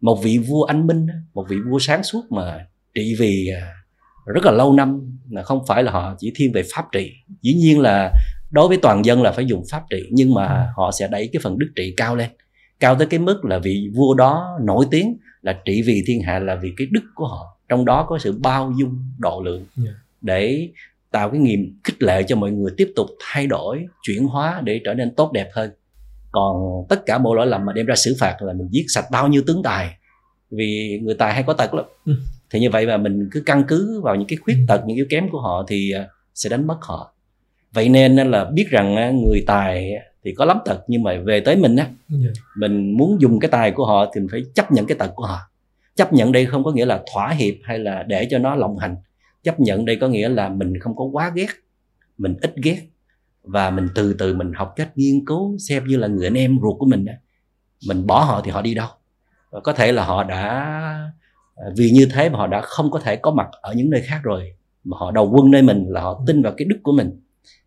Một 0.01 0.21
vị 0.23 0.39
vua 0.39 0.65
anh 0.65 0.87
minh 0.87 1.07
một 1.35 1.47
vị 1.49 1.57
vua 1.71 1.79
sáng 1.79 2.03
suốt 2.03 2.33
mà 2.33 2.67
trị 2.95 3.15
vì 3.19 3.49
à, 3.49 3.73
rất 4.27 4.45
là 4.45 4.53
lâu 4.53 4.73
năm 4.73 5.19
là 5.31 5.43
không 5.43 5.67
phải 5.67 5.83
là 5.83 5.93
họ 5.93 6.15
chỉ 6.19 6.33
thiên 6.37 6.53
về 6.53 6.63
pháp 6.75 6.85
trị. 6.93 7.13
Dĩ 7.43 7.55
nhiên 7.55 7.81
là 7.81 8.13
đối 8.51 8.69
với 8.69 8.77
toàn 8.83 9.05
dân 9.05 9.23
là 9.23 9.33
phải 9.33 9.47
dùng 9.47 9.65
pháp 9.71 9.83
trị 9.91 10.03
nhưng 10.11 10.35
mà 10.35 10.73
họ 10.77 10.91
sẽ 10.99 11.09
đẩy 11.09 11.29
cái 11.33 11.41
phần 11.43 11.59
đức 11.59 11.69
trị 11.77 11.95
cao 11.97 12.17
lên. 12.17 12.31
Cao 12.81 12.95
tới 12.95 13.07
cái 13.07 13.21
mức 13.21 13.45
là 13.45 13.59
vị 13.59 13.91
vua 13.95 14.15
đó 14.15 14.59
nổi 14.63 14.87
tiếng 14.91 15.17
là 15.43 15.61
trị 15.65 15.83
vì 15.87 16.03
thiên 16.07 16.21
hạ 16.23 16.39
là 16.39 16.55
vì 16.55 16.73
cái 16.77 16.87
đức 16.91 17.05
của 17.15 17.27
họ. 17.27 17.59
Trong 17.69 17.85
đó 17.85 18.07
có 18.09 18.19
sự 18.19 18.39
bao 18.43 18.73
dung 18.79 18.99
độ 19.19 19.43
lượng 19.45 19.65
yeah. 19.85 19.97
để 20.21 20.69
tạo 21.11 21.31
cái 21.31 21.41
nghiệm 21.41 21.79
khích 21.85 22.03
lệ 22.03 22.23
cho 22.23 22.37
mọi 22.37 22.51
người 22.51 22.73
tiếp 22.77 22.93
tục 22.97 23.07
thay 23.21 23.47
đổi 23.47 23.87
chuyển 24.03 24.27
hóa 24.27 24.61
để 24.65 24.81
trở 24.85 24.95
nên 24.95 25.15
tốt 25.15 25.33
đẹp 25.33 25.49
hơn. 25.53 25.71
Còn 26.33 26.87
tất 26.89 27.07
cả 27.07 27.19
mọi 27.19 27.37
lỗi 27.37 27.47
lầm 27.47 27.65
mà 27.67 27.73
đem 27.73 27.87
ra 27.87 27.95
xử 27.97 28.17
phạt 28.21 28.37
là 28.41 28.53
mình 28.53 28.69
giết 28.71 28.85
sạch 28.89 29.05
bao 29.11 29.29
nhiêu 29.29 29.43
tướng 29.47 29.63
tài 29.63 29.97
vì 30.51 31.01
người 31.03 31.15
tài 31.15 31.35
hay 31.35 31.43
có 31.43 31.53
tật 31.53 31.75
lắm. 31.75 31.85
Ừ. 32.07 32.13
thì 32.51 32.61
như 32.61 32.71
vậy 32.71 32.87
mà 32.87 32.97
mình 32.97 33.29
cứ 33.33 33.43
căn 33.47 33.65
cứ 33.69 34.01
vào 34.01 34.15
những 34.15 34.29
cái 34.29 34.37
khuyết 34.37 34.57
tật 34.69 34.83
những 34.87 34.97
yếu 34.97 35.07
kém 35.11 35.29
của 35.31 35.41
họ 35.41 35.65
thì 35.69 35.93
à, 35.93 36.09
sẽ 36.35 36.51
đánh 36.51 36.67
mất 36.67 36.79
họ 36.81 37.16
vậy 37.73 37.89
nên 37.89 38.17
là 38.17 38.45
biết 38.45 38.67
rằng 38.71 39.17
người 39.25 39.45
tài 39.47 39.93
thì 40.25 40.35
có 40.35 40.45
lắm 40.45 40.59
tật 40.65 40.85
nhưng 40.89 41.03
mà 41.03 41.13
về 41.25 41.41
tới 41.41 41.57
mình 41.57 41.77
á 41.77 41.87
dạ. 42.09 42.31
mình 42.57 42.97
muốn 42.97 43.21
dùng 43.21 43.41
cái 43.41 43.51
tài 43.51 43.71
của 43.71 43.87
họ 43.87 44.11
thì 44.15 44.21
mình 44.21 44.29
phải 44.31 44.45
chấp 44.55 44.73
nhận 44.73 44.87
cái 44.87 44.97
tật 44.99 45.13
của 45.15 45.27
họ 45.27 45.39
chấp 45.97 46.13
nhận 46.13 46.33
đây 46.33 46.47
không 46.47 46.65
có 46.65 46.73
nghĩa 46.73 46.87
là 46.87 47.03
thỏa 47.13 47.31
hiệp 47.31 47.55
hay 47.63 47.79
là 47.79 48.03
để 48.03 48.27
cho 48.31 48.39
nó 48.39 48.55
lộng 48.55 48.79
hành 48.79 48.97
chấp 49.43 49.61
nhận 49.61 49.85
đây 49.85 49.97
có 49.97 50.09
nghĩa 50.09 50.29
là 50.29 50.49
mình 50.49 50.79
không 50.79 50.97
có 50.97 51.05
quá 51.05 51.33
ghét 51.35 51.47
mình 52.19 52.37
ít 52.41 52.55
ghét 52.57 52.83
và 53.43 53.71
mình 53.71 53.89
từ 53.95 54.13
từ 54.13 54.35
mình 54.35 54.53
học 54.53 54.73
cách 54.77 54.89
nghiên 54.95 55.25
cứu 55.25 55.59
xem 55.59 55.85
như 55.87 55.97
là 55.97 56.07
người 56.07 56.27
anh 56.27 56.35
em 56.35 56.59
ruột 56.63 56.79
của 56.79 56.87
mình 56.87 57.05
đó. 57.05 57.13
mình 57.89 58.07
bỏ 58.07 58.25
họ 58.25 58.43
thì 58.45 58.51
họ 58.51 58.63
đi 58.63 58.75
đâu 58.75 58.89
và 59.51 59.61
có 59.61 59.73
thể 59.73 59.93
là 59.93 60.05
họ 60.05 60.25
đã 60.25 60.43
à, 61.57 61.67
vì 61.77 61.91
như 61.91 62.07
thế 62.13 62.29
mà 62.29 62.39
họ 62.39 62.47
đã 62.47 62.61
không 62.61 62.91
có 62.91 62.99
thể 62.99 63.17
có 63.17 63.31
mặt 63.31 63.49
ở 63.61 63.73
những 63.73 63.91
nơi 63.91 64.03
khác 64.03 64.21
rồi 64.23 64.53
mà 64.85 64.97
họ 65.01 65.11
đầu 65.11 65.31
quân 65.33 65.51
nơi 65.51 65.63
mình 65.63 65.85
là 65.89 66.01
họ 66.01 66.23
tin 66.27 66.43
vào 66.43 66.53
cái 66.57 66.67
đức 66.69 66.79
của 66.83 66.93
mình 66.93 67.21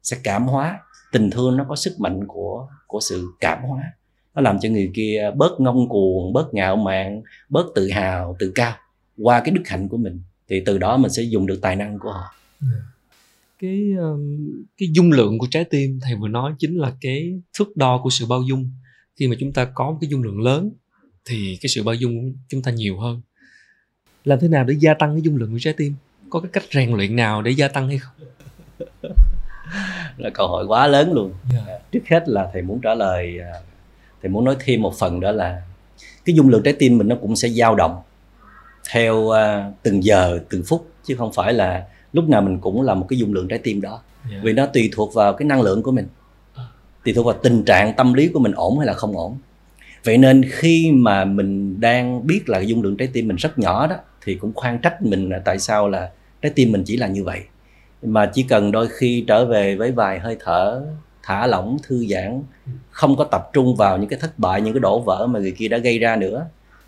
sẽ 0.04 0.18
cảm 0.24 0.48
hóa. 0.48 0.80
Tình 1.12 1.30
thương 1.32 1.58
nó 1.58 1.66
có 1.70 1.76
sức 1.76 2.00
mạnh 2.00 2.28
của 2.28 2.68
của 2.88 3.00
sự 3.00 3.28
cảm 3.40 3.64
hóa. 3.64 3.84
Nó 4.36 4.42
làm 4.42 4.60
cho 4.60 4.70
người 4.70 4.92
kia 4.94 5.32
bớt 5.36 5.60
ngông 5.60 5.90
cuồng 5.90 6.34
bớt 6.34 6.54
ngạo 6.54 6.76
mạn 6.76 7.22
bớt 7.50 7.66
tự 7.76 7.90
hào 7.90 8.36
tự 8.40 8.52
cao 8.56 8.76
qua 9.18 9.42
cái 9.46 9.52
đức 9.52 9.62
hạnh 9.66 9.88
của 9.88 9.98
mình. 9.98 10.22
Thì 10.50 10.62
từ 10.66 10.78
đó 10.78 10.98
mình 10.98 11.12
sẽ 11.12 11.24
dùng 11.24 11.48
được 11.48 11.60
tài 11.62 11.76
năng 11.76 12.00
của 12.00 12.12
họ. 12.12 12.36
Cái 13.60 13.94
um, 13.98 14.50
cái 14.78 14.90
dung 14.94 15.12
lượng 15.12 15.40
của 15.40 15.48
trái 15.52 15.64
tim 15.64 16.00
thầy 16.02 16.16
vừa 16.16 16.28
nói 16.28 16.54
chính 16.60 16.78
là 16.78 16.94
cái 17.02 17.42
thước 17.58 17.78
đo 17.78 18.02
của 18.04 18.10
sự 18.10 18.26
bao 18.26 18.42
dung. 18.42 18.72
Khi 19.20 19.28
mà 19.28 19.36
chúng 19.40 19.54
ta 19.54 19.66
có 19.74 19.92
một 19.92 19.98
cái 20.02 20.10
dung 20.10 20.24
lượng 20.24 20.42
lớn 20.42 20.72
thì 21.26 21.58
cái 21.62 21.70
sự 21.70 21.84
bao 21.84 21.96
dung 21.96 22.22
của 22.22 22.38
chúng 22.48 22.62
ta 22.62 22.72
nhiều 22.72 23.00
hơn. 23.00 23.22
Làm 24.26 24.40
thế 24.40 24.48
nào 24.48 24.64
để 24.64 24.76
gia 24.80 24.94
tăng 24.94 25.16
cái 25.16 25.22
dung 25.22 25.36
lượng 25.36 25.52
của 25.52 25.60
trái 25.60 25.74
tim? 25.74 25.94
Có 26.30 26.40
cái 26.40 26.50
cách 26.54 26.64
rèn 26.72 26.92
luyện 26.92 27.16
nào 27.16 27.42
để 27.42 27.52
gia 27.52 27.68
tăng 27.68 27.88
hay 27.88 27.98
không 27.98 28.16
là 30.18 30.30
câu 30.30 30.48
hỏi 30.48 30.66
quá 30.66 30.88
lớn 30.88 31.14
luôn 31.14 31.34
yeah. 31.52 31.64
Dạ. 31.68 31.80
trước 31.92 32.00
hết 32.10 32.30
là 32.30 32.50
thầy 32.54 32.62
muốn 32.62 32.82
trả 32.82 32.96
lời 32.96 33.40
à, 33.40 33.54
thầy 34.22 34.30
muốn 34.30 34.46
nói 34.46 34.56
thêm 34.60 34.82
một 34.82 34.94
phần 35.00 35.20
đó 35.20 35.32
là 35.32 35.62
cái 36.26 36.36
dung 36.36 36.50
lượng 36.50 36.64
trái 36.64 36.74
tim 36.80 36.98
mình 36.98 37.08
nó 37.08 37.16
cũng 37.22 37.36
sẽ 37.36 37.50
dao 37.50 37.76
động 37.76 38.02
theo 38.92 39.16
uh, 39.16 39.36
từng 39.84 40.04
giờ 40.04 40.40
từng 40.50 40.64
phút 40.64 40.88
chứ 41.04 41.16
không 41.16 41.34
phải 41.34 41.54
là 41.54 41.84
lúc 42.14 42.30
nào 42.30 42.42
mình 42.42 42.60
cũng 42.60 42.82
là 42.82 42.94
một 42.94 43.06
cái 43.10 43.20
dung 43.20 43.34
lượng 43.34 43.48
trái 43.48 43.60
tim 43.60 43.82
đó 43.82 43.90
yeah. 43.90 44.32
Dạ. 44.32 44.40
vì 44.44 44.54
nó 44.54 44.66
tùy 44.66 44.90
thuộc 44.94 45.14
vào 45.14 45.34
cái 45.34 45.46
năng 45.46 45.62
lượng 45.62 45.84
của 45.84 45.92
mình 45.92 46.08
à. 46.56 46.64
tùy 47.06 47.14
thuộc 47.14 47.26
vào 47.26 47.36
tình 47.44 47.64
trạng 47.64 47.94
tâm 47.94 48.14
lý 48.14 48.28
của 48.28 48.40
mình 48.40 48.52
ổn 48.52 48.78
hay 48.78 48.88
là 48.88 48.94
không 48.94 49.18
ổn 49.18 49.38
vậy 50.04 50.18
nên 50.18 50.50
khi 50.50 50.92
mà 50.92 51.26
mình 51.26 51.80
đang 51.80 52.28
biết 52.28 52.50
là 52.50 52.60
dung 52.60 52.82
lượng 52.82 52.98
trái 52.98 53.10
tim 53.14 53.28
mình 53.28 53.38
rất 53.38 53.60
nhỏ 53.60 53.88
đó 53.88 53.96
thì 54.24 54.36
cũng 54.36 54.54
khoan 54.56 54.80
trách 54.80 55.02
mình 55.02 55.30
là 55.30 55.40
tại 55.46 55.60
sao 55.60 55.90
là 55.90 56.10
trái 56.42 56.52
tim 56.56 56.72
mình 56.72 56.84
chỉ 56.86 56.98
là 56.98 57.08
như 57.08 57.24
vậy 57.24 57.42
mà 58.02 58.26
chỉ 58.34 58.44
cần 58.44 58.72
đôi 58.72 58.88
khi 58.88 59.24
trở 59.28 59.46
về 59.46 59.76
với 59.76 59.92
vài 59.92 60.20
hơi 60.20 60.38
thở 60.40 60.82
thả 61.24 61.48
lỏng 61.48 61.78
thư 61.84 62.06
giãn 62.10 62.42
không 62.92 63.16
có 63.16 63.24
tập 63.24 63.50
trung 63.54 63.76
vào 63.76 63.98
những 63.98 64.10
cái 64.10 64.20
thất 64.20 64.40
bại 64.40 64.62
những 64.62 64.74
cái 64.74 64.80
đổ 64.80 65.00
vỡ 65.00 65.28
mà 65.28 65.40
người 65.40 65.52
kia 65.52 65.68
đã 65.68 65.78
gây 65.78 66.00
ra 66.00 66.16
nữa 66.16 66.46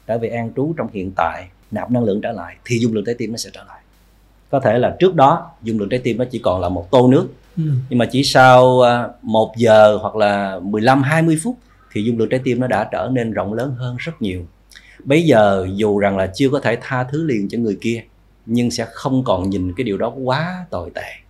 trở 0.08 0.18
về 0.18 0.30
an 0.30 0.51
trú 0.56 0.74
trong 0.77 0.88
hiện 0.94 1.12
tại 1.15 1.48
nạp 1.72 1.91
năng 1.91 2.03
lượng 2.03 2.22
trở 2.22 2.32
lại 2.32 2.56
thì 2.65 2.80
dung 2.80 2.94
lượng 2.94 3.06
trái 3.06 3.15
tim 3.18 3.32
nó 3.32 3.38
sẽ 3.38 3.50
trở 3.53 3.63
lại 3.68 3.80
có 4.50 4.60
thể 4.60 4.80
là 4.80 4.96
trước 5.00 5.15
đó 5.15 5.51
dung 5.62 5.80
lượng 5.80 5.89
trái 5.89 6.00
tim 6.03 6.18
nó 6.18 6.25
chỉ 6.32 6.39
còn 6.39 6.62
là 6.62 6.70
một 6.70 6.91
tô 6.91 7.08
nước 7.08 7.27
ừ. 7.58 7.63
nhưng 7.89 8.00
mà 8.00 8.06
chỉ 8.06 8.24
sau 8.24 8.82
à, 8.82 9.08
một 9.22 9.53
giờ 9.58 9.98
hoặc 10.01 10.15
là 10.15 10.60
15 10.60 11.03
20 11.03 11.38
phút 11.44 11.58
thì 11.91 12.03
dung 12.03 12.18
lượng 12.18 12.30
trái 12.30 12.39
tim 12.44 12.60
nó 12.60 12.68
đã 12.68 12.89
trở 12.91 13.10
nên 13.13 13.34
rộng 13.34 13.53
lớn 13.53 13.75
hơn 13.77 13.96
rất 14.00 14.22
nhiều 14.22 14.46
bây 15.03 15.22
giờ 15.22 15.68
dù 15.75 16.00
rằng 16.00 16.18
là 16.18 16.27
chưa 16.36 16.50
có 16.50 16.60
thể 16.60 16.77
tha 16.82 17.03
thứ 17.03 17.24
liền 17.24 17.50
cho 17.50 17.58
người 17.58 17.77
kia 17.82 18.03
nhưng 18.45 18.71
sẽ 18.71 18.86
không 18.93 19.24
còn 19.24 19.50
nhìn 19.50 19.74
cái 19.77 19.83
điều 19.83 19.98
đó 19.98 20.13
quá 20.24 20.65
tồi 20.69 20.91
tệ 20.95 21.21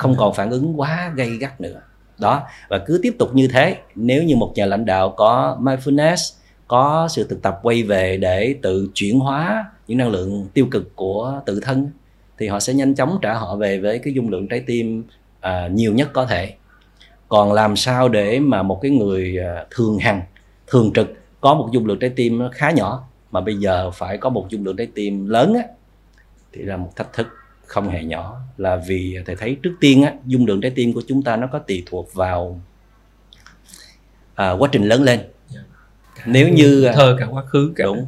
không 0.00 0.16
còn 0.18 0.34
phản 0.34 0.50
ứng 0.50 0.80
quá 0.80 1.12
gây 1.16 1.36
gắt 1.36 1.60
nữa. 1.60 1.80
Đó 2.18 2.42
và 2.68 2.78
cứ 2.78 3.00
tiếp 3.02 3.16
tục 3.18 3.34
như 3.34 3.48
thế 3.48 3.76
nếu 3.94 4.22
như 4.22 4.36
một 4.36 4.52
nhà 4.54 4.66
lãnh 4.66 4.84
đạo 4.84 5.14
có 5.16 5.58
mindfulness 5.60 6.34
có 6.68 7.08
sự 7.10 7.26
thực 7.28 7.42
tập 7.42 7.58
quay 7.62 7.82
về 7.82 8.16
để 8.16 8.54
tự 8.62 8.90
chuyển 8.94 9.20
hóa 9.20 9.64
những 9.86 9.98
năng 9.98 10.10
lượng 10.10 10.46
tiêu 10.54 10.66
cực 10.70 10.96
của 10.96 11.40
tự 11.46 11.60
thân 11.60 11.90
thì 12.38 12.48
họ 12.48 12.60
sẽ 12.60 12.74
nhanh 12.74 12.94
chóng 12.94 13.18
trả 13.22 13.34
họ 13.34 13.56
về 13.56 13.78
với 13.78 13.98
cái 13.98 14.12
dung 14.14 14.28
lượng 14.28 14.48
trái 14.48 14.60
tim 14.60 15.04
à, 15.40 15.68
nhiều 15.72 15.94
nhất 15.94 16.08
có 16.12 16.26
thể. 16.26 16.54
Còn 17.28 17.52
làm 17.52 17.76
sao 17.76 18.08
để 18.08 18.40
mà 18.40 18.62
một 18.62 18.78
cái 18.82 18.90
người 18.90 19.38
à, 19.38 19.64
thường 19.70 19.98
hằng 19.98 20.22
thường 20.66 20.92
trực 20.94 21.12
có 21.40 21.54
một 21.54 21.68
dung 21.72 21.86
lượng 21.86 21.98
trái 21.98 22.10
tim 22.10 22.38
nó 22.38 22.50
khá 22.52 22.70
nhỏ 22.70 23.04
mà 23.30 23.40
bây 23.40 23.56
giờ 23.56 23.90
phải 23.90 24.18
có 24.18 24.30
một 24.30 24.46
dung 24.48 24.64
lượng 24.64 24.76
trái 24.76 24.88
tim 24.94 25.26
lớn 25.26 25.54
á 25.54 25.62
thì 26.52 26.62
là 26.62 26.76
một 26.76 26.96
thách 26.96 27.12
thức 27.12 27.26
không 27.66 27.88
hề 27.88 28.04
nhỏ 28.04 28.40
là 28.56 28.76
vì 28.76 29.16
thầy 29.26 29.36
thấy 29.36 29.56
trước 29.62 29.74
tiên 29.80 30.02
á 30.02 30.12
dung 30.26 30.46
lượng 30.46 30.60
trái 30.60 30.70
tim 30.70 30.92
của 30.92 31.02
chúng 31.08 31.22
ta 31.22 31.36
nó 31.36 31.46
có 31.46 31.58
tùy 31.58 31.82
thuộc 31.86 32.14
vào 32.14 32.60
à, 34.34 34.50
quá 34.50 34.68
trình 34.72 34.84
lớn 34.84 35.02
lên 35.02 35.20
dạ. 35.48 35.60
nếu 36.26 36.48
như 36.48 36.84
à, 36.84 36.92
thơ 36.96 37.16
cả 37.18 37.26
quá 37.26 37.44
khứ 37.44 37.72
cả 37.76 37.84
đúng 37.84 38.06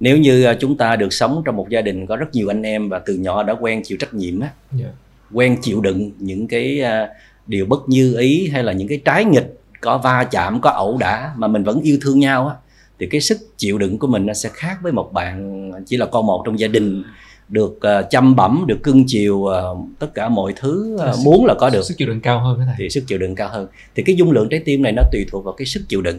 nếu 0.00 0.18
như 0.18 0.44
à, 0.44 0.54
chúng 0.60 0.76
ta 0.76 0.96
được 0.96 1.12
sống 1.12 1.42
trong 1.44 1.56
một 1.56 1.68
gia 1.68 1.80
đình 1.80 2.06
có 2.06 2.16
rất 2.16 2.26
nhiều 2.32 2.50
anh 2.50 2.62
em 2.62 2.88
và 2.88 2.98
từ 2.98 3.14
nhỏ 3.14 3.42
đã 3.42 3.54
quen 3.60 3.82
chịu 3.84 3.98
trách 4.00 4.14
nhiệm 4.14 4.40
á 4.40 4.48
yeah. 4.48 4.80
Dạ. 4.80 4.88
quen 5.32 5.56
chịu 5.62 5.80
đựng 5.80 6.10
những 6.18 6.48
cái 6.48 6.82
uh, 6.82 7.08
điều 7.46 7.66
bất 7.66 7.88
như 7.88 8.16
ý 8.18 8.48
hay 8.48 8.62
là 8.62 8.72
những 8.72 8.88
cái 8.88 9.00
trái 9.04 9.24
nghịch 9.24 9.60
có 9.80 9.98
va 9.98 10.24
chạm 10.24 10.60
có 10.60 10.70
ẩu 10.70 10.96
đả 11.00 11.32
mà 11.36 11.48
mình 11.48 11.64
vẫn 11.64 11.80
yêu 11.80 11.98
thương 12.02 12.20
nhau 12.20 12.48
á 12.48 12.54
thì 12.98 13.06
cái 13.06 13.20
sức 13.20 13.38
chịu 13.56 13.78
đựng 13.78 13.98
của 13.98 14.06
mình 14.06 14.26
nó 14.26 14.34
sẽ 14.34 14.50
khác 14.52 14.78
với 14.82 14.92
một 14.92 15.12
bạn 15.12 15.70
chỉ 15.86 15.96
là 15.96 16.06
con 16.06 16.26
một 16.26 16.42
trong 16.46 16.58
gia 16.58 16.68
đình 16.68 17.02
được 17.48 17.76
uh, 17.76 18.10
chăm 18.10 18.36
bẩm 18.36 18.64
được 18.66 18.82
cưng 18.82 19.04
chiều 19.06 19.36
uh, 19.36 19.52
tất 19.98 20.14
cả 20.14 20.28
mọi 20.28 20.52
thứ 20.56 20.98
uh, 21.10 21.24
muốn 21.24 21.44
là 21.46 21.54
có 21.54 21.70
được. 21.70 21.82
sức 21.82 21.94
chịu 21.98 22.08
đựng 22.08 22.20
cao 22.20 22.40
hơn 22.40 22.58
thầy. 22.66 22.74
thì 22.78 22.88
sức 22.90 23.04
chịu 23.06 23.18
đựng 23.18 23.34
cao 23.34 23.48
hơn. 23.48 23.66
Thì 23.94 24.02
cái 24.02 24.16
dung 24.16 24.30
lượng 24.30 24.48
trái 24.48 24.60
tim 24.64 24.82
này 24.82 24.92
nó 24.92 25.02
tùy 25.12 25.26
thuộc 25.30 25.44
vào 25.44 25.54
cái 25.54 25.66
sức 25.66 25.82
chịu 25.88 26.02
đựng. 26.02 26.18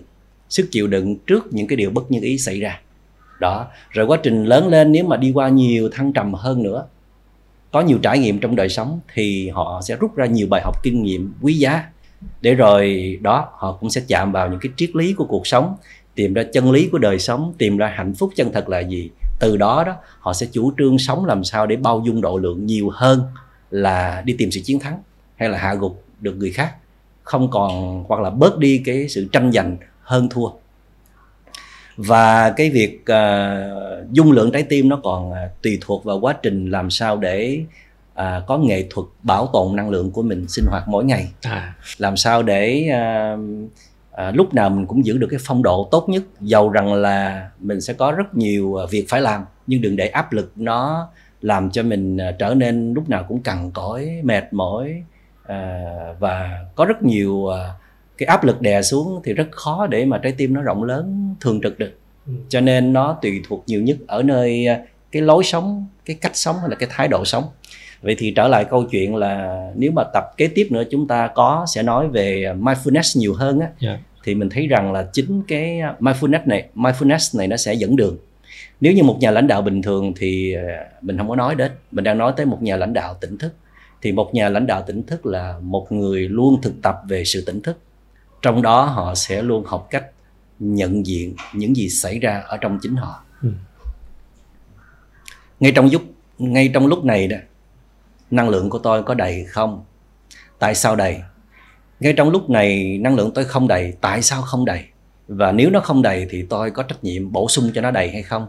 Sức 0.50 0.68
chịu 0.72 0.88
đựng 0.88 1.16
trước 1.16 1.54
những 1.54 1.68
cái 1.68 1.76
điều 1.76 1.90
bất 1.90 2.12
như 2.12 2.20
ý 2.22 2.38
xảy 2.38 2.60
ra. 2.60 2.80
Đó. 3.40 3.66
Rồi 3.90 4.06
quá 4.06 4.18
trình 4.24 4.46
lớn 4.46 4.68
lên 4.68 4.92
nếu 4.92 5.04
mà 5.04 5.18
đi 5.18 5.32
qua 5.32 5.50
nhiều 5.50 5.90
thăng 5.90 6.14
trầm 6.14 6.34
hơn 6.34 6.64
nữa 6.64 6.86
có 7.72 7.82
nhiều 7.82 7.98
trải 8.04 8.20
nghiệm 8.20 8.40
trong 8.40 8.56
đời 8.56 8.70
sống 8.70 9.00
thì 9.14 9.50
họ 9.50 9.82
sẽ 9.84 9.96
rút 9.96 10.16
ra 10.16 10.26
nhiều 10.26 10.48
bài 10.50 10.62
học 10.64 10.84
kinh 10.84 11.04
nghiệm 11.04 11.34
quý 11.42 11.54
giá. 11.54 11.84
Để 12.42 12.56
rồi 12.56 13.18
đó 13.22 13.48
họ 13.54 13.78
cũng 13.80 13.90
sẽ 13.90 14.02
chạm 14.08 14.32
vào 14.32 14.50
những 14.50 14.60
cái 14.60 14.72
triết 14.76 14.96
lý 14.96 15.14
của 15.14 15.26
cuộc 15.26 15.48
sống 15.48 15.76
tìm 16.16 16.34
ra 16.34 16.44
chân 16.54 16.72
lý 16.72 16.90
của 16.92 16.98
đời 16.98 17.20
sống 17.20 17.54
tìm 17.58 17.78
ra 17.78 17.94
hạnh 17.96 18.14
phúc 18.14 18.32
chân 18.36 18.52
thật 18.54 18.70
là 18.70 18.80
gì 18.80 19.10
từ 19.40 19.58
đó 19.58 19.84
đó 19.84 19.96
họ 20.20 20.34
sẽ 20.34 20.48
chủ 20.52 20.74
trương 20.78 20.98
sống 20.98 21.26
làm 21.26 21.44
sao 21.44 21.68
để 21.68 21.76
bao 21.76 22.04
dung 22.06 22.22
độ 22.22 22.38
lượng 22.38 22.66
nhiều 22.66 22.90
hơn 22.94 23.24
là 23.72 24.22
đi 24.26 24.36
tìm 24.38 24.52
sự 24.52 24.62
chiến 24.64 24.80
thắng 24.80 25.02
hay 25.36 25.50
là 25.50 25.58
hạ 25.58 25.74
gục 25.74 26.04
được 26.20 26.36
người 26.38 26.52
khác. 26.52 26.76
Không 27.24 27.50
còn 27.52 28.04
hoặc 28.08 28.22
là 28.22 28.30
bớt 28.30 28.58
đi 28.58 28.82
cái 28.86 29.10
sự 29.10 29.28
tranh 29.32 29.52
giành 29.52 29.78
hơn 30.02 30.30
thua. 30.30 30.50
Và 31.98 32.52
cái 32.52 32.70
việc 32.70 33.00
uh, 33.02 34.12
dung 34.12 34.32
lượng 34.32 34.52
trái 34.52 34.64
tim 34.64 34.90
nó 34.90 35.00
còn 35.04 35.32
uh, 35.32 35.36
tùy 35.62 35.78
thuộc 35.82 36.04
vào 36.04 36.20
quá 36.20 36.36
trình 36.44 36.72
làm 36.72 36.90
sao 36.90 37.18
để 37.18 37.62
uh, 38.14 38.24
có 38.48 38.58
nghệ 38.58 38.88
thuật 38.90 39.08
bảo 39.24 39.50
tồn 39.54 39.76
năng 39.76 39.90
lượng 39.90 40.12
của 40.12 40.22
mình 40.22 40.48
sinh 40.48 40.66
hoạt 40.66 40.88
mỗi 40.88 41.06
ngày. 41.06 41.28
À. 41.42 41.76
làm 41.98 42.18
sao 42.18 42.44
để 42.44 42.90
uh, 42.90 43.40
uh, 44.28 44.36
lúc 44.36 44.54
nào 44.54 44.70
mình 44.70 44.86
cũng 44.86 45.06
giữ 45.06 45.18
được 45.18 45.28
cái 45.32 45.40
phong 45.44 45.64
độ 45.64 45.88
tốt 45.92 46.10
nhất 46.10 46.24
dầu 46.42 46.70
rằng 46.70 46.94
là 46.94 47.50
mình 47.60 47.82
sẽ 47.82 47.94
có 47.94 48.12
rất 48.12 48.36
nhiều 48.36 48.78
việc 48.90 49.06
phải 49.10 49.22
làm 49.22 49.46
nhưng 49.68 49.82
đừng 49.82 49.96
để 49.96 50.08
áp 50.08 50.34
lực 50.34 50.52
nó 50.56 51.08
làm 51.42 51.72
cho 51.72 51.84
mình 51.84 52.16
uh, 52.16 52.40
trở 52.40 52.54
nên 52.54 52.94
lúc 52.94 53.10
nào 53.10 53.26
cũng 53.28 53.42
cằn 53.42 53.72
cõi 53.72 54.22
mệt 54.24 54.54
mỏi 54.54 55.04
uh, 55.44 56.20
và 56.20 56.66
có 56.76 56.86
rất 56.86 57.04
nhiều 57.04 57.34
uh, 57.34 57.54
cái 58.20 58.28
áp 58.28 58.44
lực 58.44 58.62
đè 58.62 58.82
xuống 58.82 59.22
thì 59.24 59.34
rất 59.34 59.48
khó 59.52 59.88
để 59.88 60.06
mà 60.06 60.18
trái 60.18 60.32
tim 60.32 60.54
nó 60.54 60.62
rộng 60.62 60.84
lớn 60.84 61.36
thường 61.42 61.62
trực 61.64 61.80
được 61.80 61.92
ừ. 62.28 62.34
cho 62.50 62.62
nên 62.62 62.94
nó 62.94 63.18
tùy 63.22 63.42
thuộc 63.48 63.64
nhiều 63.68 63.82
nhất 63.82 63.98
ở 64.08 64.24
nơi 64.24 64.68
à, 64.68 64.80
cái 65.12 65.22
lối 65.22 65.44
sống 65.44 65.88
cái 66.06 66.18
cách 66.22 66.36
sống 66.36 66.56
hay 66.60 66.70
là 66.70 66.76
cái 66.76 66.90
thái 66.92 67.08
độ 67.08 67.26
sống 67.26 67.44
vậy 68.02 68.16
thì 68.20 68.34
trở 68.36 68.48
lại 68.48 68.66
câu 68.66 68.84
chuyện 68.92 69.16
là 69.16 69.64
nếu 69.76 69.92
mà 69.92 70.04
tập 70.14 70.24
kế 70.38 70.48
tiếp 70.48 70.68
nữa 70.72 70.84
chúng 70.92 71.08
ta 71.08 71.28
có 71.28 71.66
sẽ 71.74 71.84
nói 71.84 72.08
về 72.08 72.54
mindfulness 72.60 73.20
nhiều 73.20 73.34
hơn 73.34 73.60
á 73.60 73.68
yeah. 73.82 74.00
Thì 74.24 74.36
mình 74.36 74.50
thấy 74.50 74.68
rằng 74.68 74.92
là 74.92 75.10
chính 75.14 75.44
cái 75.48 75.80
mindfulness 76.00 76.42
này 76.46 76.70
mindfulness 76.76 77.38
này 77.38 77.48
nó 77.48 77.58
sẽ 77.58 77.74
dẫn 77.74 77.96
đường. 77.96 78.18
Nếu 78.82 78.94
như 78.94 79.04
một 79.04 79.18
nhà 79.20 79.32
lãnh 79.32 79.48
đạo 79.48 79.62
bình 79.62 79.82
thường 79.82 80.14
thì 80.18 80.54
à, 80.54 80.86
mình 81.02 81.18
không 81.18 81.30
có 81.30 81.36
nói 81.36 81.56
đến. 81.56 81.72
Mình 81.92 82.04
đang 82.04 82.18
nói 82.18 82.34
tới 82.38 82.46
một 82.46 82.62
nhà 82.62 82.76
lãnh 82.76 82.94
đạo 82.94 83.18
tỉnh 83.22 83.38
thức. 83.38 83.54
Thì 84.02 84.12
một 84.12 84.34
nhà 84.34 84.50
lãnh 84.50 84.68
đạo 84.68 84.84
tỉnh 84.88 85.04
thức 85.04 85.26
là 85.26 85.60
một 85.62 85.92
người 85.92 86.30
luôn 86.30 86.62
thực 86.62 86.74
tập 86.82 87.02
về 87.08 87.24
sự 87.26 87.44
tỉnh 87.46 87.62
thức. 87.62 87.78
Trong 88.42 88.62
đó 88.62 88.86
họ 88.86 89.16
sẽ 89.16 89.42
luôn 89.42 89.64
học 89.66 89.88
cách 89.90 90.06
nhận 90.60 91.06
diện 91.06 91.36
những 91.54 91.76
gì 91.76 91.90
xảy 91.90 92.20
ra 92.20 92.44
ở 92.48 92.58
trong 92.58 92.80
chính 92.82 92.96
họ. 92.96 93.24
Ừ. 93.42 93.50
ngay 95.60 95.72
trong 95.76 95.90
lúc 95.92 96.02
ngay 96.38 96.72
trong 96.74 96.88
lúc 96.88 97.06
này 97.06 97.28
đó 97.28 97.38
năng 98.32 98.50
lượng 98.50 98.70
của 98.70 98.80
tôi 98.80 99.04
có 99.04 99.14
đầy 99.14 99.46
không? 99.46 99.84
Tại 100.60 100.76
sao 100.76 100.96
đầy 100.96 101.22
ngay 102.00 102.14
trong 102.14 102.30
lúc 102.30 102.50
này, 102.50 102.98
năng 103.02 103.16
lượng 103.16 103.32
tôi 103.36 103.46
không 103.46 103.68
đầy. 103.68 103.94
Tại 104.02 104.22
sao 104.22 104.42
không 104.42 104.66
đầy? 104.66 104.84
Và 105.28 105.52
nếu 105.52 105.70
nó 105.70 105.80
không 105.80 106.02
đầy 106.02 106.28
thì 106.30 106.46
tôi 106.50 106.72
có 106.72 106.84
trách 106.84 107.04
nhiệm 107.04 107.32
bổ 107.32 107.48
sung 107.50 107.72
cho 107.76 107.82
nó 107.82 107.92
đầy 107.92 108.10
hay 108.10 108.22
không? 108.22 108.48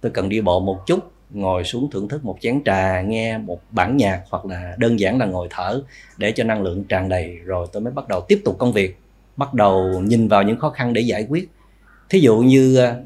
Tôi 0.00 0.12
cần 0.12 0.28
đi 0.28 0.40
bộ 0.40 0.60
một 0.60 0.86
chút, 0.86 0.98
ngồi 1.30 1.64
xuống 1.64 1.90
thưởng 1.90 2.08
thức 2.08 2.24
một 2.24 2.36
chén 2.40 2.62
trà, 2.64 3.00
nghe 3.00 3.38
một 3.38 3.60
bản 3.70 3.96
nhạc 3.96 4.22
hoặc 4.30 4.46
là 4.46 4.74
đơn 4.78 5.00
giản 5.00 5.18
là 5.18 5.26
ngồi 5.26 5.48
thở 5.50 5.82
để 6.16 6.32
cho 6.32 6.44
năng 6.44 6.62
lượng 6.62 6.84
tràn 6.84 7.08
đầy. 7.08 7.36
Rồi 7.44 7.66
tôi 7.72 7.82
mới 7.82 7.92
bắt 7.92 8.08
đầu 8.08 8.20
tiếp 8.28 8.40
tục 8.44 8.58
công 8.58 8.72
việc, 8.72 8.96
bắt 9.36 9.54
đầu 9.54 10.00
nhìn 10.00 10.28
vào 10.28 10.42
những 10.42 10.58
khó 10.58 10.70
khăn 10.70 10.92
để 10.92 11.00
giải 11.00 11.26
quyết. 11.28 11.48
Thí 12.08 12.20
dụ 12.20 12.36
như 12.36 12.76
à, 12.76 12.96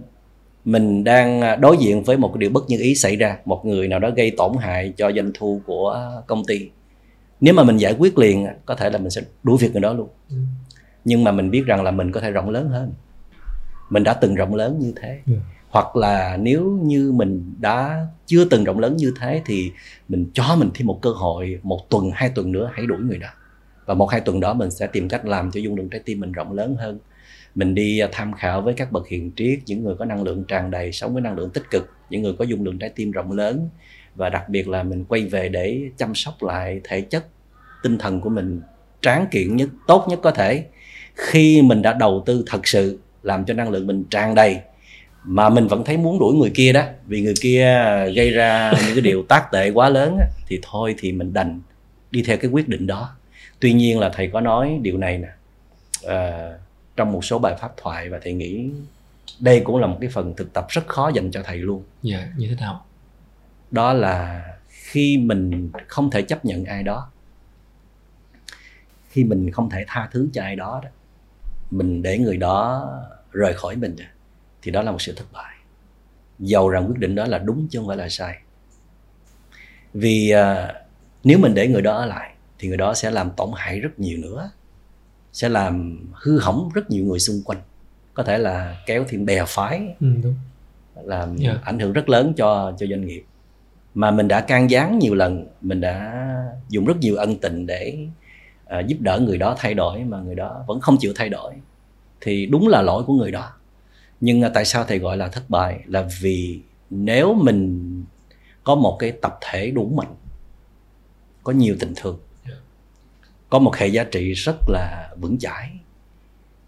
mình 0.65 1.05
đang 1.05 1.41
à, 1.41 1.57
đối 1.57 1.77
diện 1.77 2.03
với 2.03 2.17
một 2.17 2.37
điều 2.37 2.51
bất 2.51 2.69
như 2.69 2.79
ý 2.79 2.95
xảy 2.95 3.17
ra, 3.17 3.37
một 3.45 3.67
người 3.67 3.89
nào 3.89 3.99
đó 3.99 4.11
gây 4.17 4.31
tổn 4.31 4.53
hại 4.61 4.93
cho 4.97 5.13
doanh 5.13 5.31
thu 5.35 5.61
của 5.67 6.13
công 6.27 6.45
ty 6.45 6.69
nếu 7.41 7.55
mà 7.55 7.65
mình 7.65 7.77
giải 7.77 7.97
quyết 7.99 8.19
liền 8.19 8.47
có 8.67 8.75
thể 8.75 8.91
là 8.91 8.99
mình 8.99 9.11
sẽ 9.11 9.23
đuổi 9.43 9.59
việc 9.61 9.73
người 9.73 9.81
đó 9.81 9.93
luôn 9.93 10.09
ừ. 10.31 10.37
nhưng 11.05 11.25
mà 11.25 11.33
mình 11.33 11.51
biết 11.51 11.63
rằng 11.67 11.83
là 11.83 11.91
mình 11.91 12.13
có 12.13 12.21
thể 12.21 12.31
rộng 12.31 12.51
lớn 12.51 12.69
hơn 12.69 12.93
mình 13.91 14.05
đã 14.05 14.15
từng 14.15 14.35
rộng 14.35 14.55
lớn 14.55 14.79
như 14.79 14.93
thế 14.97 15.09
yeah. 15.09 15.25
Ừ. 15.27 15.35
hoặc 15.69 15.97
là 15.97 16.37
nếu 16.37 16.79
như 16.83 17.13
mình 17.13 17.55
đã 17.61 18.07
chưa 18.27 18.45
từng 18.45 18.65
rộng 18.65 18.79
lớn 18.79 18.97
như 18.97 19.13
thế 19.21 19.43
thì 19.47 19.73
mình 20.09 20.31
cho 20.35 20.57
mình 20.59 20.71
thêm 20.75 20.87
một 20.87 20.99
cơ 21.03 21.11
hội 21.11 21.61
một 21.63 21.91
tuần 21.91 22.11
hai 22.15 22.29
tuần 22.35 22.53
nữa 22.53 22.71
hãy 22.75 22.87
đuổi 22.87 22.99
người 22.99 23.19
đó 23.19 23.29
và 23.87 23.95
một 23.95 24.07
hai 24.07 24.21
tuần 24.21 24.41
đó 24.41 24.55
mình 24.55 24.71
sẽ 24.71 24.87
tìm 24.87 25.09
cách 25.09 25.27
làm 25.27 25.51
cho 25.51 25.61
dung 25.61 25.77
lượng 25.77 25.89
trái 25.89 26.01
tim 26.05 26.21
mình 26.21 26.33
rộng 26.33 26.53
lớn 26.53 26.77
hơn 26.79 26.99
mình 27.55 27.75
đi 27.75 27.99
à, 27.99 28.09
tham 28.13 28.33
khảo 28.33 28.63
với 28.63 28.75
các 28.75 28.93
bậc 28.93 29.09
hiền 29.09 29.31
triết 29.37 29.59
những 29.67 29.85
người 29.85 29.95
có 29.95 30.05
năng 30.05 30.23
lượng 30.23 30.45
tràn 30.49 30.71
đầy 30.71 30.93
sống 30.93 31.13
với 31.13 31.23
năng 31.23 31.37
lượng 31.37 31.51
tích 31.51 31.71
cực 31.71 31.89
những 32.11 32.23
người 32.23 32.33
có 32.39 32.45
dung 32.45 32.65
lượng 32.65 32.79
trái 32.79 32.91
tim 32.91 33.11
rộng 33.11 33.33
lớn 33.33 33.69
và 34.21 34.29
đặc 34.29 34.49
biệt 34.49 34.69
là 34.69 34.83
mình 34.83 35.05
quay 35.05 35.25
về 35.25 35.49
để 35.49 35.81
chăm 35.97 36.15
sóc 36.15 36.43
lại 36.43 36.81
thể 36.85 37.01
chất 37.01 37.27
tinh 37.83 37.99
thần 37.99 38.21
của 38.21 38.31
mình 38.31 38.61
tráng 39.01 39.27
kiện 39.31 39.57
nhất 39.57 39.69
tốt 39.87 40.07
nhất 40.09 40.19
có 40.23 40.31
thể. 40.31 40.65
Khi 41.15 41.63
mình 41.63 41.83
đã 41.83 41.93
đầu 41.93 42.23
tư 42.27 42.45
thật 42.47 42.67
sự 42.67 42.99
làm 43.23 43.45
cho 43.45 43.55
năng 43.55 43.71
lượng 43.71 43.87
mình 43.87 44.05
tràn 44.11 44.35
đầy 44.35 44.61
mà 45.25 45.49
mình 45.49 45.67
vẫn 45.67 45.85
thấy 45.85 45.97
muốn 45.97 46.19
đuổi 46.19 46.35
người 46.35 46.51
kia 46.55 46.73
đó 46.73 46.83
vì 47.07 47.21
người 47.21 47.35
kia 47.41 47.65
gây 48.15 48.31
ra 48.31 48.73
những 48.87 48.95
cái 48.95 49.03
điều 49.03 49.23
tác 49.23 49.53
tệ 49.53 49.71
quá 49.71 49.89
lớn 49.89 50.19
thì 50.47 50.59
thôi 50.63 50.95
thì 50.99 51.13
mình 51.13 51.33
đành 51.33 51.61
đi 52.11 52.23
theo 52.23 52.37
cái 52.37 52.51
quyết 52.51 52.69
định 52.69 52.87
đó. 52.87 53.17
Tuy 53.61 53.73
nhiên 53.73 53.99
là 53.99 54.09
thầy 54.09 54.29
có 54.33 54.41
nói 54.41 54.79
điều 54.83 54.99
này 54.99 55.19
nè 55.19 55.29
à, 56.07 56.51
trong 56.97 57.13
một 57.13 57.25
số 57.25 57.39
bài 57.39 57.55
pháp 57.61 57.73
thoại 57.77 58.09
và 58.09 58.19
thầy 58.23 58.33
nghĩ 58.33 58.71
đây 59.41 59.61
cũng 59.61 59.77
là 59.77 59.87
một 59.87 59.99
cái 60.01 60.11
phần 60.11 60.35
thực 60.37 60.53
tập 60.53 60.67
rất 60.69 60.87
khó 60.87 61.11
dành 61.15 61.31
cho 61.31 61.43
thầy 61.43 61.57
luôn. 61.57 61.83
Dạ 62.03 62.19
yeah, 62.19 62.29
như 62.37 62.47
thế 62.49 62.55
nào? 62.61 62.85
Đó 63.71 63.93
là 63.93 64.45
khi 64.69 65.19
mình 65.19 65.71
không 65.89 66.11
thể 66.11 66.23
chấp 66.23 66.45
nhận 66.45 66.65
ai 66.65 66.83
đó 66.83 67.11
khi 69.09 69.25
mình 69.25 69.51
không 69.51 69.71
thể 69.71 69.85
tha 69.89 70.09
thứ 70.13 70.29
cho 70.33 70.43
ai 70.43 70.57
đó, 70.57 70.81
đó 70.85 70.91
mình 71.71 72.03
để 72.03 72.19
người 72.19 72.37
đó 72.37 72.89
rời 73.33 73.55
khỏi 73.55 73.77
mình 73.77 73.97
thì 74.63 74.71
đó 74.71 74.83
là 74.83 74.93
một 74.93 75.03
sự 75.03 75.15
thất 75.17 75.33
bại 75.33 75.55
dầu 76.39 76.69
rằng 76.69 76.87
quyết 76.87 76.99
định 76.99 77.15
đó 77.15 77.27
là 77.27 77.39
đúng 77.39 77.69
chứ 77.71 77.79
không 77.79 77.89
phải 77.89 77.97
là 77.97 78.09
sai 78.09 78.39
vì 79.95 80.33
uh, 80.35 80.75
nếu 81.25 81.39
mình 81.39 81.55
để 81.55 81.69
người 81.69 81.83
đó 81.83 81.97
ở 81.97 82.07
lại 82.07 82.35
thì 82.59 82.69
người 82.69 82.77
đó 82.77 82.95
sẽ 82.95 83.11
làm 83.11 83.31
tổn 83.37 83.51
hại 83.57 83.81
rất 83.81 84.01
nhiều 84.01 84.19
nữa 84.19 84.51
sẽ 85.33 85.49
làm 85.49 85.99
hư 86.13 86.39
hỏng 86.39 86.71
rất 86.75 86.91
nhiều 86.91 87.05
người 87.05 87.19
xung 87.19 87.43
quanh 87.45 87.59
có 88.15 88.23
thể 88.23 88.39
là 88.39 88.83
kéo 88.87 89.05
thêm 89.09 89.27
bè 89.27 89.45
phái 89.49 89.95
ừ, 90.01 90.07
đúng. 90.23 90.35
làm 91.05 91.29
yeah. 91.37 91.57
Dạ. 91.57 91.61
ảnh 91.65 91.79
hưởng 91.79 91.93
rất 91.93 92.09
lớn 92.09 92.33
cho 92.37 92.73
cho 92.79 92.87
doanh 92.87 93.07
nghiệp 93.07 93.25
mà 93.95 94.11
mình 94.11 94.29
đã 94.29 94.41
can 94.41 94.71
gián 94.71 94.99
nhiều 94.99 95.15
lần 95.15 95.47
mình 95.61 95.81
đã 95.81 96.27
dùng 96.69 96.85
rất 96.85 96.97
nhiều 97.01 97.17
ân 97.17 97.37
tình 97.39 97.67
để 97.67 98.07
uh, 98.79 98.87
giúp 98.87 98.97
đỡ 99.01 99.19
người 99.19 99.39
đó 99.39 99.55
thay 99.59 99.75
đổi 99.75 100.05
mà 100.05 100.21
người 100.21 100.35
đó 100.35 100.65
vẫn 100.67 100.81
không 100.81 100.97
chịu 101.01 101.13
thay 101.17 101.29
đổi 101.29 101.55
thì 102.21 102.47
đúng 102.47 102.69
là 102.69 102.83
lỗi 102.83 103.05
của 103.07 103.15
người 103.15 103.31
đó. 103.31 103.53
Nhưng 104.21 104.43
à, 104.43 104.51
tại 104.55 104.65
sao 104.65 104.85
thầy 104.85 104.99
gọi 104.99 105.17
là 105.17 105.29
thất 105.29 105.51
bại? 105.51 105.81
Là 105.87 106.09
vì 106.21 106.61
nếu 106.91 107.35
mình 107.35 108.05
có 108.65 108.75
một 108.75 108.97
cái 108.99 109.13
tập 109.13 109.39
thể 109.41 109.71
đủ 109.71 109.93
mạnh 109.97 110.15
có 111.43 111.53
nhiều 111.53 111.77
tình 111.81 111.93
thương 111.97 112.19
có 113.51 113.59
một 113.59 113.77
hệ 113.77 113.87
giá 113.87 114.05
trị 114.05 114.33
rất 114.33 114.57
là 114.69 115.11
vững 115.21 115.39
chãi 115.39 115.71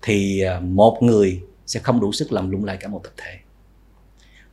thì 0.02 0.40
à, 0.40 0.60
một 0.60 0.98
người 1.00 1.42
sẽ 1.66 1.80
không 1.80 2.00
đủ 2.00 2.12
sức 2.12 2.32
làm 2.32 2.50
lung 2.50 2.64
lay 2.64 2.76
cả 2.76 2.88
một 2.88 3.00
tập 3.04 3.12
thể 3.16 3.38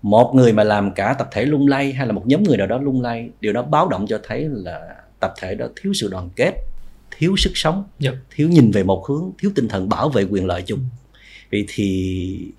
một 0.02 0.32
người 0.36 0.54
mà 0.54 0.64
làm 0.64 0.94
cả 0.94 1.16
tập 1.20 1.28
thể 1.32 1.46
lung 1.46 1.68
lay 1.68 1.94
hay 1.94 2.08
là 2.08 2.14
một 2.14 2.24
nhóm 2.28 2.44
người 2.44 2.58
nào 2.58 2.68
đó 2.68 2.78
lung 2.78 3.02
lay 3.02 3.30
điều 3.42 3.54
đó 3.54 3.62
báo 3.62 3.88
động 3.88 4.06
cho 4.08 4.20
thấy 4.24 4.48
là 4.52 4.96
tập 5.20 5.34
thể 5.42 5.56
đó 5.56 5.68
thiếu 5.76 5.94
sự 5.94 6.08
đoàn 6.08 6.30
kết 6.36 6.56
thiếu 7.20 7.36
sức 7.38 7.52
sống 7.56 7.84
yep. 8.00 8.14
thiếu 8.36 8.50
nhìn 8.50 8.72
về 8.72 8.84
một 8.84 9.06
hướng 9.08 9.32
thiếu 9.40 9.52
tinh 9.56 9.68
thần 9.68 9.90
bảo 9.90 10.10
vệ 10.10 10.24
quyền 10.24 10.46
lợi 10.46 10.62
chung. 10.62 10.80
Vì 11.50 11.66
thì 11.68 12.52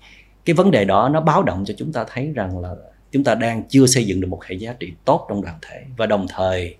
cái 0.45 0.53
vấn 0.53 0.71
đề 0.71 0.85
đó 0.85 1.09
nó 1.09 1.21
báo 1.21 1.43
động 1.43 1.63
cho 1.67 1.73
chúng 1.77 1.93
ta 1.93 2.05
thấy 2.13 2.31
rằng 2.35 2.59
là 2.59 2.75
chúng 3.11 3.23
ta 3.23 3.35
đang 3.35 3.63
chưa 3.69 3.85
xây 3.85 4.05
dựng 4.05 4.21
được 4.21 4.27
một 4.27 4.43
hệ 4.45 4.55
giá 4.55 4.73
trị 4.73 4.91
tốt 5.05 5.25
trong 5.29 5.41
đoàn 5.41 5.57
thể. 5.61 5.83
Và 5.97 6.05
đồng 6.05 6.25
thời 6.29 6.75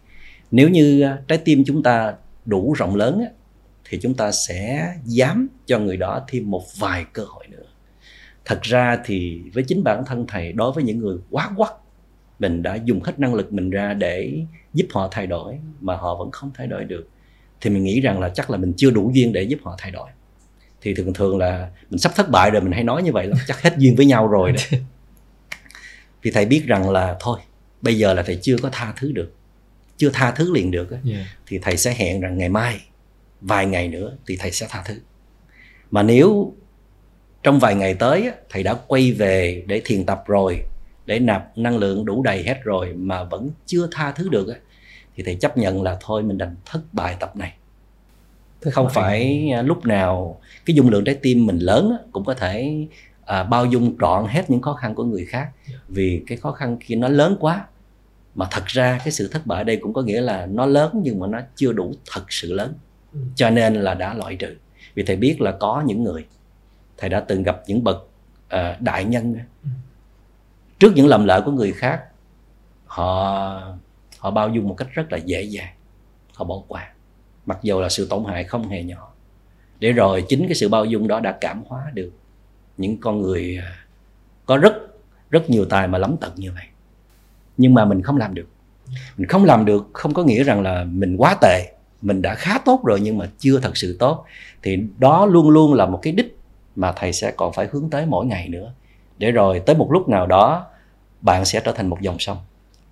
nếu 0.52 0.70
như 0.70 1.06
trái 1.28 1.38
tim 1.38 1.64
chúng 1.66 1.84
ta 1.84 2.14
đủ 2.46 2.74
rộng 2.74 2.96
lớn 2.96 3.24
thì 3.86 4.00
chúng 4.02 4.14
ta 4.14 4.32
sẽ 4.32 4.94
dám 5.06 5.48
cho 5.66 5.80
người 5.80 5.98
đó 5.98 6.26
thêm 6.28 6.52
một 6.52 6.64
vài 6.80 7.06
cơ 7.14 7.24
hội 7.28 7.48
nữa 7.48 7.64
thật 8.46 8.62
ra 8.62 8.98
thì 9.06 9.42
với 9.54 9.64
chính 9.64 9.84
bản 9.84 10.04
thân 10.06 10.26
thầy 10.28 10.54
đối 10.54 10.72
với 10.72 10.84
những 10.84 11.00
người 11.00 11.18
quá 11.30 11.52
quắc 11.58 11.74
mình 12.40 12.64
đã 12.64 12.76
dùng 12.76 13.04
hết 13.04 13.20
năng 13.20 13.34
lực 13.34 13.54
mình 13.54 13.70
ra 13.70 13.94
để 13.94 14.44
giúp 14.74 14.86
họ 14.92 15.08
thay 15.12 15.28
đổi 15.28 15.60
mà 15.82 15.96
họ 15.96 16.16
vẫn 16.16 16.32
không 16.32 16.52
thay 16.54 16.68
đổi 16.68 16.84
được. 16.84 17.08
Thì 17.62 17.70
mình 17.70 17.84
nghĩ 17.84 18.02
rằng 18.02 18.20
là 18.20 18.30
chắc 18.30 18.50
là 18.50 18.58
mình 18.58 18.74
chưa 18.78 18.92
đủ 18.92 19.12
duyên 19.14 19.34
để 19.34 19.44
giúp 19.44 19.60
họ 19.64 19.76
thay 19.78 19.92
đổi. 19.92 20.10
Thì 20.82 20.94
thường 20.94 21.14
thường 21.14 21.38
là 21.38 21.70
mình 21.90 22.00
sắp 22.00 22.12
thất 22.16 22.30
bại 22.30 22.52
rồi 22.52 22.62
mình 22.62 22.72
hay 22.72 22.84
nói 22.84 23.04
như 23.04 23.12
vậy 23.12 23.28
là 23.28 23.36
chắc 23.48 23.62
hết 23.62 23.78
duyên 23.78 23.96
với 23.96 24.06
nhau 24.06 24.28
rồi 24.28 24.52
đấy. 24.52 24.82
Vì 26.22 26.32
thầy 26.32 26.46
biết 26.46 26.64
rằng 26.66 26.90
là 26.90 27.18
thôi 27.20 27.40
bây 27.82 27.98
giờ 27.98 28.14
là 28.14 28.24
thầy 28.24 28.40
chưa 28.42 28.58
có 28.62 28.70
tha 28.72 28.94
thứ 28.98 29.12
được 29.12 29.34
chưa 29.98 30.10
tha 30.14 30.32
thứ 30.32 30.54
liền 30.54 30.72
được 30.72 30.90
yeah. 30.92 31.26
thì 31.48 31.60
thầy 31.60 31.78
sẽ 31.78 31.94
hẹn 31.94 32.22
rằng 32.22 32.38
ngày 32.38 32.50
mai 32.50 32.82
vài 33.42 33.66
ngày 33.66 33.88
nữa 33.88 34.18
thì 34.28 34.38
thầy 34.38 34.52
sẽ 34.52 34.68
tha 34.70 34.84
thứ. 34.86 35.00
Mà 35.92 36.04
nếu 36.04 36.54
trong 37.44 37.60
vài 37.60 37.76
ngày 37.76 37.94
tới 37.94 38.32
thầy 38.50 38.64
đã 38.64 38.74
quay 38.88 39.12
về 39.12 39.64
để 39.68 39.82
thiền 39.86 40.06
tập 40.06 40.24
rồi 40.28 40.64
để 41.06 41.20
nạp 41.20 41.58
năng 41.58 41.78
lượng 41.78 42.06
đủ 42.06 42.24
đầy 42.24 42.44
hết 42.44 42.64
rồi 42.64 42.94
mà 42.94 43.24
vẫn 43.24 43.50
chưa 43.66 43.88
tha 43.92 44.12
thứ 44.12 44.30
được 44.30 44.54
thì 45.16 45.24
thầy 45.24 45.36
chấp 45.36 45.58
nhận 45.58 45.82
là 45.82 45.98
thôi 46.02 46.24
mình 46.24 46.38
đành 46.38 46.56
thất 46.66 46.82
bại 46.92 47.16
tập 47.20 47.36
này. 47.36 47.54
Thế 48.62 48.72
không 48.72 48.90
phải 48.94 49.50
à, 49.54 49.62
lúc 49.62 49.86
nào 49.86 50.40
cái 50.66 50.76
dung 50.76 50.90
lượng 50.90 51.04
trái 51.04 51.16
tim 51.16 51.46
mình 51.46 51.60
lớn 51.60 51.98
cũng 52.12 52.26
có 52.26 52.34
thể 52.34 52.86
à, 53.26 53.44
bao 53.44 53.66
dung 53.66 53.98
trọn 54.00 54.26
hết 54.30 54.50
những 54.50 54.62
khó 54.62 54.74
khăn 54.74 54.96
của 54.96 55.04
người 55.04 55.26
khác. 55.26 55.50
Vì 55.88 56.24
cái 56.28 56.38
khó 56.38 56.52
khăn 56.52 56.78
khi 56.80 56.96
nó 56.96 57.08
lớn 57.08 57.38
quá 57.40 57.66
mà 58.36 58.48
thật 58.52 58.66
ra 58.66 59.00
cái 59.04 59.12
sự 59.12 59.28
thất 59.28 59.46
bại 59.46 59.64
đây 59.64 59.78
cũng 59.78 59.94
có 59.94 60.02
nghĩa 60.02 60.22
là 60.22 60.46
nó 60.46 60.66
lớn 60.66 61.02
nhưng 61.04 61.20
mà 61.20 61.28
nó 61.28 61.40
chưa 61.56 61.72
đủ 61.72 61.94
thật 62.12 62.24
sự 62.30 62.54
lớn. 62.54 62.74
Ừ. 63.14 63.20
cho 63.36 63.50
nên 63.50 63.76
là 63.76 63.94
đã 63.94 64.14
loại 64.14 64.36
trừ. 64.36 64.56
Vì 64.96 65.04
thầy 65.04 65.16
biết 65.16 65.42
là 65.42 65.52
có 65.52 65.84
những 65.86 66.04
người 66.04 66.26
thầy 67.02 67.10
đã 67.10 67.20
từng 67.20 67.44
gặp 67.44 67.62
những 67.68 67.84
bậc 67.84 68.08
uh, 68.56 68.82
đại 68.82 69.06
nhân. 69.06 69.36
Trước 70.80 70.92
những 70.96 71.08
lầm 71.08 71.26
lỡ 71.26 71.42
của 71.46 71.52
người 71.52 71.72
khác 71.72 72.04
họ 72.86 73.74
họ 74.20 74.32
bao 74.32 74.50
dung 74.50 74.68
một 74.68 74.76
cách 74.78 74.88
rất 74.94 75.12
là 75.12 75.18
dễ 75.18 75.42
dàng. 75.42 75.74
Họ 76.34 76.46
bỏ 76.46 76.62
qua. 76.68 76.90
Mặc 77.46 77.60
dù 77.62 77.82
là 77.82 77.90
sự 77.90 78.08
tổn 78.10 78.24
hại 78.28 78.44
không 78.44 78.70
hề 78.70 78.84
nhỏ. 78.84 79.14
Để 79.80 79.92
rồi 79.92 80.26
chính 80.30 80.48
cái 80.48 80.56
sự 80.56 80.70
bao 80.70 80.86
dung 80.86 81.08
đó 81.08 81.20
đã 81.20 81.38
cảm 81.42 81.64
hóa 81.68 81.92
được 81.94 82.12
những 82.78 82.98
con 82.98 83.22
người 83.22 83.60
ờ, 83.66 83.72
có 84.46 84.58
rất 84.58 84.74
rất 85.30 85.50
nhiều 85.50 85.66
tài 85.66 85.88
mà 85.88 85.98
lắm 85.98 86.16
tận 86.22 86.32
như 86.36 86.52
vậy. 86.52 86.66
Nhưng 87.58 87.74
mà 87.74 87.86
mình 87.86 88.02
không 88.02 88.18
làm 88.18 88.34
được. 88.34 88.48
Mình 89.18 89.28
không 89.28 89.46
làm 89.46 89.66
được 89.66 89.90
không 89.94 90.14
có 90.14 90.24
nghĩa 90.24 90.44
rằng 90.44 90.62
là 90.62 90.84
mình 90.84 91.18
quá 91.18 91.38
tệ. 91.42 91.74
Mình 92.02 92.22
đã 92.22 92.36
khá 92.36 92.58
tốt 92.66 92.82
rồi 92.86 93.00
nhưng 93.02 93.18
mà 93.18 93.30
chưa 93.40 93.60
thật 93.60 93.78
sự 93.78 93.98
tốt. 94.00 94.26
Thì 94.62 94.84
đó 94.98 95.26
luôn 95.26 95.50
luôn 95.50 95.74
là 95.74 95.86
một 95.86 96.00
cái 96.02 96.14
đích 96.14 96.38
mà 96.76 96.92
thầy 96.92 97.14
sẽ 97.14 97.32
còn 97.32 97.54
phải 97.54 97.68
hướng 97.72 97.90
tới 97.90 98.06
mỗi 98.06 98.26
ngày 98.26 98.50
nữa. 98.50 98.74
Để 99.18 99.32
rồi 99.32 99.62
tới 99.66 99.76
một 99.76 99.92
lúc 99.92 100.10
nào 100.10 100.28
đó 100.28 100.68
bạn 101.22 101.46
sẽ 101.46 101.62
trở 101.66 101.72
thành 101.72 101.88
một 101.88 102.02
dòng 102.02 102.20
sông. 102.20 102.38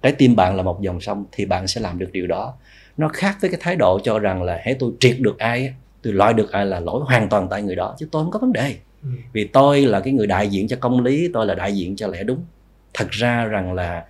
Trái 0.02 0.12
tim 0.12 0.36
bạn 0.36 0.56
là 0.56 0.64
một 0.64 0.82
dòng 0.82 1.02
sông 1.02 1.26
thì 1.32 1.46
bạn 1.46 1.68
sẽ 1.68 1.82
làm 1.82 2.00
được 2.00 2.10
điều 2.12 2.28
đó. 2.28 2.54
Nó 2.98 3.08
khác 3.08 3.38
với 3.42 3.50
cái 3.50 3.60
thái 3.64 3.76
độ 3.76 4.00
cho 4.04 4.20
rằng 4.20 4.44
là 4.44 4.60
hãy 4.64 4.76
tôi 4.80 4.92
triệt 5.00 5.16
được 5.20 5.40
ai 5.40 5.74
tôi 6.02 6.14
loại 6.14 6.34
được 6.34 6.52
ai 6.52 6.66
là 6.66 6.80
lỗi 6.80 7.02
hoàn 7.06 7.30
toàn 7.30 7.48
tại 7.50 7.62
người 7.62 7.76
đó. 7.76 7.96
Chứ 8.00 8.08
tôi 8.12 8.24
không 8.24 8.32
có 8.32 8.40
vấn 8.40 8.54
đề. 8.54 8.76
Ừ. 9.04 9.10
vì 9.34 9.44
tôi 9.44 9.82
là 9.82 10.00
cái 10.00 10.14
người 10.14 10.28
đại 10.28 10.48
diện 10.48 10.68
cho 10.68 10.78
công 10.80 11.04
lý 11.04 11.30
tôi 11.34 11.46
là 11.46 11.56
đại 11.56 11.76
diện 11.76 11.96
cho 11.96 12.08
lẽ 12.08 12.24
đúng. 12.24 12.46
Thật 12.94 13.10
ra 13.10 13.46
rằng 13.46 13.74
là 13.74 14.06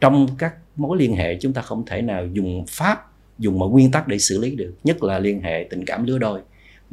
trong 0.00 0.26
các 0.38 0.54
mối 0.76 0.98
liên 0.98 1.16
hệ 1.16 1.36
chúng 1.40 1.52
ta 1.52 1.62
không 1.62 1.86
thể 1.86 2.02
nào 2.02 2.26
dùng 2.26 2.64
pháp 2.68 3.10
dùng 3.38 3.58
mọi 3.58 3.68
nguyên 3.68 3.90
tắc 3.90 4.08
để 4.08 4.18
xử 4.18 4.40
lý 4.40 4.56
được 4.56 4.74
nhất 4.84 5.02
là 5.02 5.18
liên 5.18 5.42
hệ 5.42 5.66
tình 5.70 5.84
cảm 5.84 6.06
lứa 6.06 6.18
đôi 6.18 6.40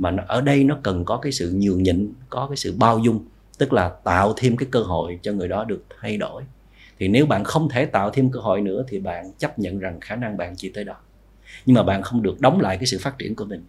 mà 0.01 0.15
ở 0.27 0.41
đây 0.41 0.63
nó 0.63 0.77
cần 0.83 1.05
có 1.05 1.17
cái 1.17 1.31
sự 1.31 1.51
nhường 1.55 1.83
nhịn, 1.83 2.13
có 2.29 2.47
cái 2.47 2.57
sự 2.57 2.73
bao 2.77 2.99
dung, 2.99 3.25
tức 3.57 3.73
là 3.73 3.89
tạo 4.03 4.33
thêm 4.37 4.57
cái 4.57 4.67
cơ 4.71 4.79
hội 4.79 5.19
cho 5.21 5.31
người 5.31 5.47
đó 5.47 5.63
được 5.63 5.85
thay 6.01 6.17
đổi. 6.17 6.43
Thì 6.99 7.07
nếu 7.07 7.25
bạn 7.25 7.43
không 7.43 7.69
thể 7.69 7.85
tạo 7.85 8.09
thêm 8.09 8.29
cơ 8.31 8.39
hội 8.39 8.61
nữa 8.61 8.83
thì 8.87 8.99
bạn 8.99 9.31
chấp 9.37 9.59
nhận 9.59 9.79
rằng 9.79 9.99
khả 9.99 10.15
năng 10.15 10.37
bạn 10.37 10.55
chỉ 10.57 10.69
tới 10.69 10.83
đó. 10.83 10.95
Nhưng 11.65 11.73
mà 11.73 11.83
bạn 11.83 12.01
không 12.01 12.23
được 12.23 12.41
đóng 12.41 12.61
lại 12.61 12.77
cái 12.77 12.85
sự 12.85 12.97
phát 13.01 13.17
triển 13.17 13.35
của 13.35 13.45
mình. 13.45 13.63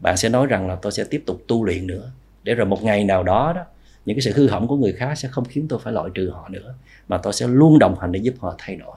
Bạn 0.00 0.16
sẽ 0.16 0.28
nói 0.28 0.46
rằng 0.46 0.68
là 0.68 0.74
tôi 0.74 0.92
sẽ 0.92 1.04
tiếp 1.04 1.22
tục 1.26 1.42
tu 1.46 1.64
luyện 1.64 1.86
nữa. 1.86 2.10
Để 2.42 2.54
rồi 2.54 2.66
một 2.66 2.82
ngày 2.82 3.04
nào 3.04 3.22
đó 3.22 3.52
đó, 3.56 3.62
những 4.06 4.16
cái 4.16 4.22
sự 4.22 4.32
hư 4.34 4.48
hỏng 4.48 4.68
của 4.68 4.76
người 4.76 4.92
khác 4.92 5.14
sẽ 5.14 5.28
không 5.28 5.44
khiến 5.44 5.66
tôi 5.68 5.78
phải 5.82 5.92
loại 5.92 6.10
trừ 6.14 6.30
họ 6.30 6.48
nữa, 6.48 6.74
mà 7.08 7.18
tôi 7.18 7.32
sẽ 7.32 7.46
luôn 7.48 7.78
đồng 7.78 7.98
hành 8.00 8.12
để 8.12 8.20
giúp 8.20 8.34
họ 8.38 8.54
thay 8.58 8.76
đổi. 8.76 8.96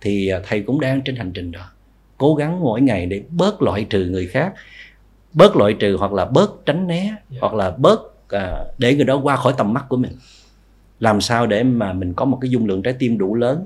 Thì 0.00 0.28
à, 0.28 0.40
thầy 0.44 0.62
cũng 0.62 0.80
đang 0.80 1.02
trên 1.02 1.16
hành 1.16 1.32
trình 1.32 1.52
đó. 1.52 1.70
Cố 2.16 2.34
gắng 2.34 2.60
mỗi 2.60 2.80
ngày 2.80 3.06
để 3.06 3.22
bớt 3.30 3.62
loại 3.62 3.86
trừ 3.90 4.04
người 4.04 4.26
khác 4.26 4.54
bớt 5.36 5.56
loại 5.56 5.74
trừ 5.74 5.96
hoặc 5.96 6.12
là 6.12 6.24
bớt 6.24 6.66
tránh 6.66 6.86
né 6.86 7.00
yeah. 7.00 7.22
Dạ. 7.30 7.38
hoặc 7.40 7.54
là 7.54 7.70
bớt 7.70 8.00
à, 8.28 8.64
để 8.78 8.94
người 8.94 9.04
đó 9.04 9.20
qua 9.22 9.36
khỏi 9.36 9.54
tầm 9.58 9.72
mắt 9.72 9.84
của 9.88 9.96
mình 9.96 10.12
làm 11.00 11.20
sao 11.20 11.46
để 11.46 11.62
mà 11.62 11.92
mình 11.92 12.14
có 12.14 12.24
một 12.24 12.38
cái 12.40 12.50
dung 12.50 12.66
lượng 12.66 12.82
trái 12.82 12.94
tim 12.98 13.18
đủ 13.18 13.34
lớn 13.34 13.64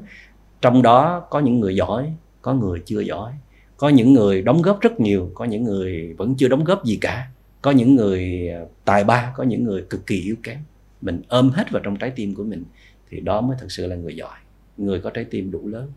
trong 0.60 0.82
đó 0.82 1.26
có 1.30 1.40
những 1.40 1.60
người 1.60 1.76
giỏi 1.76 2.12
có 2.42 2.54
người 2.54 2.82
chưa 2.84 3.00
giỏi 3.00 3.32
có 3.76 3.88
những 3.88 4.12
người 4.12 4.42
đóng 4.42 4.62
góp 4.62 4.80
rất 4.80 5.00
nhiều 5.00 5.30
có 5.34 5.44
những 5.44 5.64
người 5.64 6.14
vẫn 6.18 6.34
chưa 6.34 6.48
đóng 6.48 6.64
góp 6.64 6.84
gì 6.84 6.98
cả 7.00 7.28
có 7.62 7.70
những 7.70 7.94
người 7.94 8.48
à, 8.48 8.60
tài 8.84 9.04
ba 9.04 9.32
có 9.36 9.44
những 9.44 9.64
người 9.64 9.82
cực 9.90 10.06
kỳ 10.06 10.20
yếu 10.20 10.36
kém 10.42 10.58
mình 11.00 11.22
ôm 11.28 11.50
hết 11.50 11.70
vào 11.70 11.82
trong 11.82 11.96
trái 11.96 12.10
tim 12.10 12.34
của 12.34 12.44
mình 12.44 12.64
thì 13.10 13.20
đó 13.20 13.40
mới 13.40 13.56
thật 13.60 13.66
sự 13.72 13.86
là 13.86 13.96
người 13.96 14.16
giỏi 14.16 14.38
người 14.76 15.00
có 15.00 15.10
trái 15.10 15.24
tim 15.24 15.50
đủ 15.50 15.68
lớn 15.68 15.92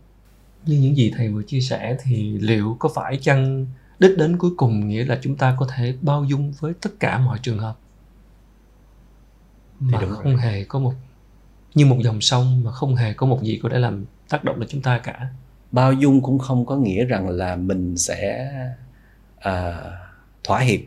như 0.66 0.78
những 0.78 0.96
gì 0.96 1.12
thầy 1.16 1.28
vừa 1.28 1.42
chia 1.42 1.60
sẻ 1.60 1.96
thì 2.04 2.38
liệu 2.40 2.76
có 2.78 2.88
phải 2.94 3.18
chăng 3.22 3.66
đích 3.98 4.18
đến 4.18 4.38
cuối 4.38 4.50
cùng 4.56 4.88
nghĩa 4.88 5.04
là 5.04 5.18
chúng 5.22 5.36
ta 5.36 5.56
có 5.58 5.66
thể 5.76 5.94
bao 6.02 6.24
dung 6.24 6.52
với 6.60 6.72
tất 6.80 6.90
cả 7.00 7.18
mọi 7.18 7.38
trường 7.42 7.58
hợp. 7.58 7.76
Mà 9.80 9.98
thì 10.00 10.06
không 10.10 10.24
rồi. 10.24 10.42
hề 10.42 10.64
có 10.64 10.78
một 10.78 10.94
như 11.74 11.86
một 11.86 11.96
dòng 12.00 12.20
sông 12.20 12.64
mà 12.64 12.70
không 12.70 12.96
hề 12.96 13.12
có 13.12 13.26
một 13.26 13.42
gì 13.42 13.60
có 13.62 13.68
thể 13.68 13.78
làm 13.78 14.04
tác 14.28 14.44
động 14.44 14.60
đến 14.60 14.68
chúng 14.68 14.82
ta 14.82 14.98
cả. 14.98 15.28
Bao 15.72 15.92
dung 15.92 16.22
cũng 16.22 16.38
không 16.38 16.66
có 16.66 16.76
nghĩa 16.76 17.04
rằng 17.04 17.28
là 17.28 17.56
mình 17.56 17.96
sẽ 17.96 18.50
à, 19.38 19.82
thỏa 20.44 20.60
hiệp. 20.60 20.80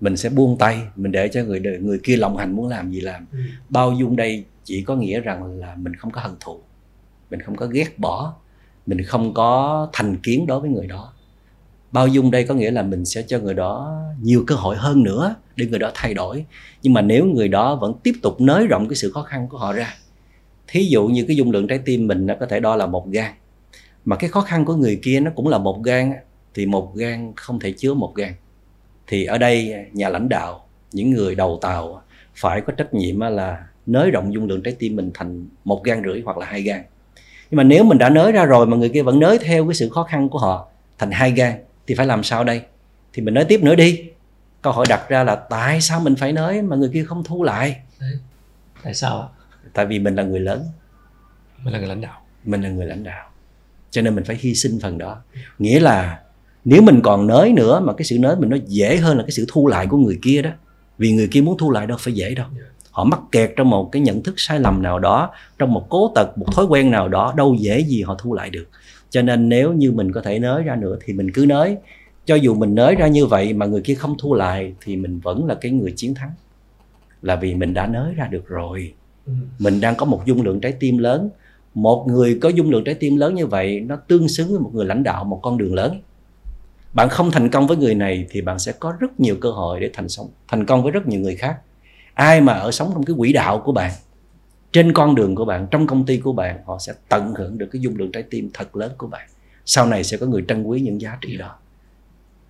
Mình 0.00 0.16
sẽ 0.16 0.28
buông 0.28 0.58
tay 0.58 0.82
mình 0.96 1.12
để 1.12 1.28
cho 1.32 1.44
người 1.44 1.60
người 1.60 2.00
kia 2.02 2.16
lòng 2.16 2.36
hành 2.36 2.56
muốn 2.56 2.68
làm 2.68 2.92
gì 2.92 3.00
làm. 3.00 3.26
Ừ. 3.32 3.38
bao 3.68 3.92
dung 3.92 4.16
đây 4.16 4.44
chỉ 4.64 4.82
có 4.82 4.96
nghĩa 4.96 5.20
rằng 5.20 5.58
là 5.58 5.74
mình 5.74 5.96
không 5.96 6.10
có 6.10 6.20
hận 6.20 6.32
thù 6.40 6.60
mình 7.30 7.42
không 7.42 7.56
có 7.56 7.66
ghét 7.66 7.98
bỏ 7.98 8.34
mình 8.86 9.02
không 9.02 9.34
có 9.34 9.88
thành 9.92 10.16
kiến 10.16 10.46
đối 10.46 10.60
với 10.60 10.70
người 10.70 10.86
đó 10.86 11.12
bao 11.92 12.08
dung 12.08 12.30
đây 12.30 12.44
có 12.44 12.54
nghĩa 12.54 12.70
là 12.70 12.82
mình 12.82 13.04
sẽ 13.04 13.22
cho 13.22 13.38
người 13.38 13.54
đó 13.54 14.00
nhiều 14.22 14.44
cơ 14.46 14.54
hội 14.54 14.76
hơn 14.76 15.02
nữa 15.02 15.34
để 15.56 15.66
người 15.66 15.78
đó 15.78 15.90
thay 15.94 16.14
đổi. 16.14 16.44
Nhưng 16.82 16.92
mà 16.92 17.02
nếu 17.02 17.24
người 17.24 17.48
đó 17.48 17.76
vẫn 17.76 17.94
tiếp 18.02 18.12
tục 18.22 18.40
nới 18.40 18.66
rộng 18.66 18.88
cái 18.88 18.96
sự 18.96 19.10
khó 19.10 19.22
khăn 19.22 19.48
của 19.48 19.58
họ 19.58 19.72
ra, 19.72 19.94
thí 20.68 20.84
dụ 20.84 21.06
như 21.06 21.24
cái 21.28 21.36
dung 21.36 21.50
lượng 21.50 21.66
trái 21.66 21.78
tim 21.78 22.06
mình 22.06 22.26
nó 22.26 22.34
có 22.40 22.46
thể 22.46 22.60
đo 22.60 22.76
là 22.76 22.86
một 22.86 23.08
gan 23.10 23.32
mà 24.04 24.16
cái 24.16 24.30
khó 24.30 24.40
khăn 24.40 24.64
của 24.64 24.74
người 24.74 25.00
kia 25.02 25.20
nó 25.20 25.30
cũng 25.34 25.48
là 25.48 25.58
một 25.58 25.82
gan 25.82 26.12
thì 26.54 26.66
một 26.66 26.94
gan 26.94 27.32
không 27.36 27.60
thể 27.60 27.72
chứa 27.72 27.94
một 27.94 28.14
gan 28.14 28.32
thì 29.06 29.24
ở 29.24 29.38
đây 29.38 29.74
nhà 29.92 30.08
lãnh 30.08 30.28
đạo, 30.28 30.66
những 30.92 31.10
người 31.10 31.34
đầu 31.34 31.58
tàu 31.62 32.02
phải 32.34 32.60
có 32.60 32.72
trách 32.72 32.94
nhiệm 32.94 33.20
là 33.20 33.66
nới 33.86 34.10
rộng 34.10 34.34
dung 34.34 34.46
lượng 34.46 34.62
trái 34.62 34.76
tim 34.78 34.96
mình 34.96 35.10
thành 35.14 35.46
một 35.64 35.84
gan 35.84 36.02
rưỡi 36.04 36.22
hoặc 36.24 36.38
là 36.38 36.46
hai 36.46 36.62
gan 36.62 36.82
nhưng 37.50 37.56
mà 37.56 37.62
nếu 37.62 37.84
mình 37.84 37.98
đã 37.98 38.08
nới 38.08 38.32
ra 38.32 38.44
rồi 38.44 38.66
mà 38.66 38.76
người 38.76 38.88
kia 38.88 39.02
vẫn 39.02 39.20
nới 39.20 39.38
theo 39.38 39.66
cái 39.66 39.74
sự 39.74 39.88
khó 39.88 40.02
khăn 40.02 40.28
của 40.28 40.38
họ 40.38 40.68
thành 40.98 41.10
hai 41.10 41.30
gan 41.30 41.52
thì 41.90 41.94
phải 41.94 42.06
làm 42.06 42.22
sao 42.22 42.44
đây? 42.44 42.62
Thì 43.12 43.22
mình 43.22 43.34
nói 43.34 43.44
tiếp 43.44 43.62
nữa 43.62 43.74
đi. 43.74 44.02
Câu 44.62 44.72
hỏi 44.72 44.86
đặt 44.88 45.08
ra 45.08 45.24
là 45.24 45.34
tại 45.36 45.80
sao 45.80 46.00
mình 46.00 46.16
phải 46.16 46.32
nới 46.32 46.62
mà 46.62 46.76
người 46.76 46.90
kia 46.92 47.04
không 47.04 47.24
thu 47.24 47.42
lại? 47.42 47.76
Tại 48.82 48.94
sao 48.94 49.30
tại 49.72 49.86
vì 49.86 49.98
mình 49.98 50.14
là 50.14 50.22
người 50.22 50.40
lớn. 50.40 50.64
Mình 51.62 51.72
là 51.72 51.78
người 51.78 51.88
lãnh 51.88 52.00
đạo. 52.00 52.20
Mình 52.44 52.62
là 52.62 52.68
người 52.68 52.86
lãnh 52.86 53.04
đạo. 53.04 53.30
Cho 53.90 54.02
nên 54.02 54.14
mình 54.14 54.24
phải 54.24 54.36
hy 54.40 54.54
sinh 54.54 54.78
phần 54.82 54.98
đó. 54.98 55.18
Nghĩa 55.58 55.80
là 55.80 56.20
nếu 56.64 56.82
mình 56.82 57.00
còn 57.02 57.26
nới 57.26 57.52
nữa 57.52 57.80
mà 57.80 57.92
cái 57.92 58.04
sự 58.04 58.18
nới 58.18 58.36
mình 58.36 58.48
nó 58.48 58.56
dễ 58.66 58.96
hơn 58.96 59.16
là 59.16 59.22
cái 59.22 59.30
sự 59.30 59.46
thu 59.48 59.66
lại 59.66 59.86
của 59.86 59.96
người 59.96 60.18
kia 60.22 60.42
đó. 60.42 60.50
Vì 60.98 61.12
người 61.12 61.28
kia 61.30 61.40
muốn 61.40 61.58
thu 61.58 61.70
lại 61.70 61.86
đâu 61.86 61.98
phải 62.00 62.12
dễ 62.12 62.34
đâu. 62.34 62.46
Họ 62.90 63.04
mắc 63.04 63.20
kẹt 63.32 63.52
trong 63.56 63.70
một 63.70 63.88
cái 63.92 64.02
nhận 64.02 64.22
thức 64.22 64.34
sai 64.36 64.60
lầm 64.60 64.82
nào 64.82 64.98
đó 64.98 65.30
trong 65.58 65.72
một 65.72 65.86
cố 65.88 66.12
tật 66.14 66.38
một 66.38 66.46
thói 66.52 66.64
quen 66.64 66.90
nào 66.90 67.08
đó 67.08 67.34
đâu 67.36 67.54
dễ 67.54 67.80
gì 67.80 68.02
họ 68.02 68.16
thu 68.18 68.34
lại 68.34 68.50
được 68.50 68.66
cho 69.10 69.22
nên 69.22 69.48
nếu 69.48 69.72
như 69.72 69.92
mình 69.92 70.12
có 70.12 70.20
thể 70.22 70.38
nới 70.38 70.62
ra 70.62 70.76
nữa 70.76 70.96
thì 71.04 71.12
mình 71.12 71.30
cứ 71.32 71.46
nới. 71.46 71.76
Cho 72.24 72.34
dù 72.34 72.54
mình 72.54 72.74
nới 72.74 72.94
ra 72.94 73.06
như 73.06 73.26
vậy 73.26 73.52
mà 73.52 73.66
người 73.66 73.80
kia 73.80 73.94
không 73.94 74.14
thu 74.18 74.34
lại 74.34 74.72
thì 74.80 74.96
mình 74.96 75.20
vẫn 75.20 75.46
là 75.46 75.54
cái 75.54 75.72
người 75.72 75.92
chiến 75.96 76.14
thắng. 76.14 76.30
Là 77.22 77.36
vì 77.36 77.54
mình 77.54 77.74
đã 77.74 77.86
nới 77.86 78.14
ra 78.14 78.28
được 78.30 78.46
rồi. 78.46 78.94
Ừ. 79.26 79.32
mình 79.58 79.80
đang 79.80 79.96
có 79.96 80.06
một 80.06 80.22
dung 80.26 80.42
lượng 80.42 80.60
trái 80.60 80.72
tim 80.72 80.98
lớn. 80.98 81.30
Một 81.74 82.04
người 82.08 82.38
có 82.42 82.48
dung 82.48 82.70
lượng 82.70 82.84
trái 82.84 82.94
tim 82.94 83.16
lớn 83.16 83.34
như 83.34 83.46
vậy 83.46 83.80
nó 83.80 83.96
tương 83.96 84.28
xứng 84.28 84.48
với 84.50 84.60
một 84.60 84.70
người 84.74 84.84
lãnh 84.84 85.02
đạo 85.02 85.24
một 85.24 85.40
con 85.42 85.58
đường 85.58 85.74
lớn. 85.74 86.00
Bạn 86.92 87.08
không 87.08 87.30
thành 87.30 87.50
công 87.50 87.66
với 87.66 87.76
người 87.76 87.94
này 87.94 88.26
thì 88.30 88.40
bạn 88.40 88.58
sẽ 88.58 88.72
có 88.72 88.94
rất 89.00 89.20
nhiều 89.20 89.36
cơ 89.40 89.50
hội 89.50 89.80
để 89.80 89.90
thành 89.92 90.08
sống 90.08 90.28
thành 90.48 90.66
công 90.66 90.82
với 90.82 90.92
rất 90.92 91.06
nhiều 91.06 91.20
người 91.20 91.36
khác. 91.36 91.56
Ai 92.14 92.40
mà 92.40 92.52
ở 92.52 92.70
sống 92.70 92.90
trong 92.94 93.04
cái 93.04 93.16
quỹ 93.18 93.32
đạo 93.32 93.62
của 93.64 93.72
bạn 93.72 93.92
trên 94.72 94.92
con 94.92 95.14
đường 95.14 95.34
của 95.34 95.44
bạn 95.44 95.66
trong 95.70 95.86
công 95.86 96.06
ty 96.06 96.16
của 96.16 96.32
bạn 96.32 96.58
họ 96.66 96.78
sẽ 96.78 96.92
tận 97.08 97.34
hưởng 97.38 97.58
được 97.58 97.68
cái 97.72 97.82
dung 97.82 97.96
lượng 97.96 98.12
trái 98.12 98.22
tim 98.22 98.50
thật 98.54 98.76
lớn 98.76 98.92
của 98.98 99.06
bạn. 99.06 99.28
Sau 99.64 99.86
này 99.86 100.04
sẽ 100.04 100.16
có 100.16 100.26
người 100.26 100.44
trân 100.48 100.62
quý 100.62 100.80
những 100.80 101.00
giá 101.00 101.18
trị 101.20 101.36
đó. 101.36 101.56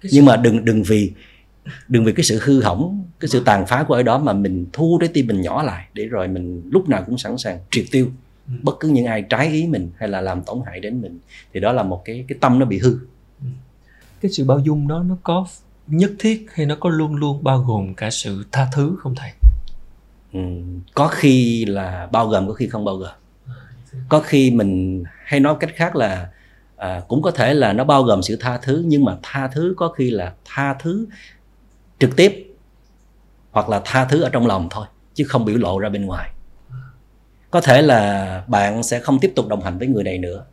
Nhưng 0.02 0.24
mà 0.24 0.36
đừng 0.36 0.64
đừng 0.64 0.82
vì 0.82 1.12
đừng 1.88 2.04
vì 2.04 2.12
cái 2.12 2.24
sự 2.24 2.40
hư 2.42 2.62
hỏng 2.62 3.04
cái 3.20 3.28
sự 3.28 3.42
tàn 3.44 3.66
phá 3.66 3.84
của 3.88 3.94
ở 3.94 4.02
đó 4.02 4.18
mà 4.18 4.32
mình 4.32 4.66
thu 4.72 4.98
trái 5.00 5.08
tim 5.14 5.26
mình 5.26 5.40
nhỏ 5.40 5.62
lại 5.62 5.86
để 5.94 6.06
rồi 6.06 6.28
mình 6.28 6.62
lúc 6.72 6.88
nào 6.88 7.04
cũng 7.06 7.18
sẵn 7.18 7.38
sàng 7.38 7.58
triệt 7.70 7.84
tiêu 7.90 8.10
ừ. 8.46 8.52
bất 8.62 8.76
cứ 8.80 8.88
những 8.88 9.06
ai 9.06 9.22
trái 9.22 9.48
ý 9.48 9.66
mình 9.66 9.90
hay 9.96 10.08
là 10.08 10.20
làm 10.20 10.42
tổn 10.42 10.58
hại 10.66 10.80
đến 10.80 11.02
mình. 11.02 11.18
Thì 11.52 11.60
đó 11.60 11.72
là 11.72 11.82
một 11.82 12.02
cái 12.04 12.24
cái 12.28 12.38
tâm 12.40 12.58
nó 12.58 12.66
bị 12.66 12.78
hư. 12.78 12.98
Ừ. 13.40 13.46
cái 14.20 14.30
sự 14.30 14.44
bao 14.44 14.58
dung 14.58 14.88
đó 14.88 15.02
nó 15.08 15.16
có 15.22 15.46
nhất 15.86 16.12
thiết 16.18 16.46
hay 16.52 16.66
nó 16.66 16.76
có 16.80 16.90
luôn 16.90 17.16
luôn 17.16 17.44
bao 17.44 17.58
gồm 17.58 17.94
cả 17.94 18.10
sự 18.10 18.44
tha 18.52 18.68
thứ 18.72 18.96
không 18.98 19.14
thầy 19.14 19.30
Ừ. 20.32 20.40
có 20.94 21.08
khi 21.08 21.64
là 21.64 22.08
bao 22.12 22.28
gồm 22.28 22.48
có 22.48 22.54
khi 22.54 22.66
không 22.66 22.84
bao 22.84 22.96
gồm. 22.96 23.10
Có 24.08 24.20
khi 24.20 24.50
mình 24.50 25.04
hay 25.24 25.40
nói 25.40 25.54
cách 25.60 25.70
khác 25.74 25.96
là 25.96 26.28
à, 26.76 27.02
cũng 27.08 27.22
có 27.22 27.30
thể 27.30 27.54
là 27.54 27.72
nó 27.72 27.84
bao 27.84 28.02
gồm 28.02 28.22
sự 28.22 28.36
tha 28.40 28.58
thứ 28.58 28.82
nhưng 28.86 29.04
mà 29.04 29.16
tha 29.22 29.48
thứ 29.48 29.74
có 29.76 29.88
khi 29.88 30.10
là 30.10 30.32
tha 30.44 30.74
thứ 30.74 31.06
trực 31.98 32.16
tiếp 32.16 32.54
hoặc 33.50 33.68
là 33.68 33.80
tha 33.84 34.04
thứ 34.04 34.22
ở 34.22 34.28
trong 34.28 34.46
lòng 34.46 34.68
thôi 34.70 34.86
chứ 35.14 35.24
không 35.28 35.44
biểu 35.44 35.56
lộ 35.56 35.78
ra 35.78 35.88
bên 35.88 36.06
ngoài. 36.06 36.30
Có 37.50 37.60
thể 37.60 37.82
là 37.82 38.44
bạn 38.48 38.82
sẽ 38.82 39.00
không 39.00 39.18
tiếp 39.20 39.32
tục 39.36 39.48
đồng 39.48 39.60
hành 39.60 39.78
với 39.78 39.88
người 39.88 40.04
này 40.04 40.18
nữa 40.18 40.44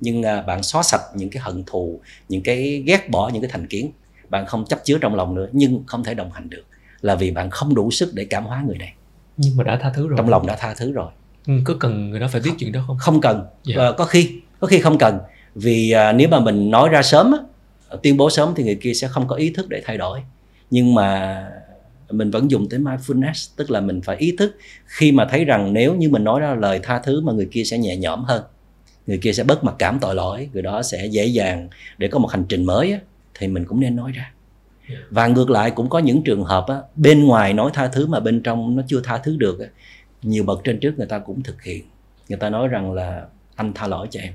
nhưng 0.00 0.22
à, 0.22 0.42
bạn 0.42 0.62
xóa 0.62 0.82
sạch 0.82 1.02
những 1.14 1.30
cái 1.30 1.42
hận 1.42 1.64
thù 1.66 2.00
những 2.28 2.42
cái 2.42 2.82
ghét 2.86 3.10
bỏ 3.10 3.28
những 3.28 3.42
cái 3.42 3.50
thành 3.50 3.66
kiến. 3.66 3.92
Bạn 4.28 4.46
không 4.46 4.64
chấp 4.66 4.78
chứa 4.84 4.98
trong 4.98 5.14
lòng 5.14 5.34
nữa 5.34 5.48
nhưng 5.52 5.84
không 5.86 6.04
thể 6.04 6.14
đồng 6.14 6.32
hành 6.32 6.50
được 6.50 6.64
là 7.00 7.14
vì 7.14 7.30
bạn 7.30 7.50
không 7.50 7.74
đủ 7.74 7.90
sức 7.90 8.10
để 8.14 8.24
cảm 8.24 8.44
hóa 8.44 8.62
người 8.66 8.78
này 8.78 8.94
nhưng 9.38 9.56
mà 9.56 9.64
đã 9.64 9.76
tha 9.76 9.90
thứ 9.94 10.08
rồi. 10.08 10.16
Trong 10.16 10.28
lòng 10.28 10.46
đã 10.46 10.56
tha 10.56 10.74
thứ 10.74 10.92
rồi. 10.92 11.10
Ừ, 11.46 11.52
có 11.64 11.74
cần 11.80 12.10
người 12.10 12.20
đó 12.20 12.28
phải 12.32 12.40
biết 12.40 12.50
chuyện 12.58 12.72
đó 12.72 12.84
không? 12.86 12.98
Không 12.98 13.20
cần. 13.20 13.44
Dạ. 13.64 13.74
Ờ, 13.78 13.92
có 13.92 14.04
khi 14.04 14.32
có 14.60 14.66
khi 14.66 14.80
không 14.80 14.98
cần. 14.98 15.18
Vì 15.54 15.90
à, 15.90 16.12
nếu 16.12 16.28
mà 16.28 16.40
mình 16.40 16.70
nói 16.70 16.88
ra 16.88 17.02
sớm 17.02 17.34
tuyên 18.02 18.16
bố 18.16 18.30
sớm 18.30 18.52
thì 18.56 18.64
người 18.64 18.78
kia 18.80 18.94
sẽ 18.94 19.08
không 19.08 19.28
có 19.28 19.36
ý 19.36 19.50
thức 19.50 19.68
để 19.68 19.82
thay 19.84 19.98
đổi. 19.98 20.20
Nhưng 20.70 20.94
mà 20.94 21.42
mình 22.10 22.30
vẫn 22.30 22.50
dùng 22.50 22.68
tới 22.68 22.80
mindfulness 22.80 23.48
tức 23.56 23.70
là 23.70 23.80
mình 23.80 24.00
phải 24.00 24.16
ý 24.16 24.34
thức 24.38 24.56
khi 24.86 25.12
mà 25.12 25.26
thấy 25.30 25.44
rằng 25.44 25.72
nếu 25.72 25.94
như 25.94 26.08
mình 26.08 26.24
nói 26.24 26.40
ra 26.40 26.54
lời 26.54 26.80
tha 26.82 26.98
thứ 26.98 27.20
mà 27.20 27.32
người 27.32 27.48
kia 27.50 27.64
sẽ 27.64 27.78
nhẹ 27.78 27.96
nhõm 27.96 28.24
hơn 28.24 28.42
người 29.06 29.18
kia 29.18 29.32
sẽ 29.32 29.44
bớt 29.44 29.64
mặc 29.64 29.74
cảm 29.78 29.98
tội 30.00 30.14
lỗi 30.14 30.48
người 30.52 30.62
đó 30.62 30.82
sẽ 30.82 31.06
dễ 31.06 31.26
dàng 31.26 31.68
để 31.98 32.08
có 32.08 32.18
một 32.18 32.30
hành 32.30 32.44
trình 32.48 32.64
mới 32.64 32.92
á, 32.92 32.98
thì 33.34 33.48
mình 33.48 33.64
cũng 33.64 33.80
nên 33.80 33.96
nói 33.96 34.12
ra 34.12 34.30
và 35.10 35.26
ngược 35.26 35.50
lại 35.50 35.70
cũng 35.70 35.88
có 35.88 35.98
những 35.98 36.22
trường 36.22 36.44
hợp 36.44 36.64
á, 36.68 36.76
bên 36.96 37.24
ngoài 37.24 37.52
nói 37.52 37.70
tha 37.74 37.88
thứ 37.88 38.06
mà 38.06 38.20
bên 38.20 38.42
trong 38.42 38.76
nó 38.76 38.82
chưa 38.86 39.00
tha 39.04 39.18
thứ 39.18 39.36
được 39.36 39.60
á. 39.60 39.66
nhiều 40.22 40.44
bậc 40.44 40.60
trên 40.64 40.80
trước 40.80 40.98
người 40.98 41.06
ta 41.06 41.18
cũng 41.18 41.42
thực 41.42 41.62
hiện 41.62 41.84
người 42.28 42.38
ta 42.38 42.50
nói 42.50 42.68
rằng 42.68 42.92
là 42.92 43.26
anh 43.54 43.72
tha 43.74 43.86
lỗi 43.86 44.06
cho 44.10 44.20
em 44.20 44.32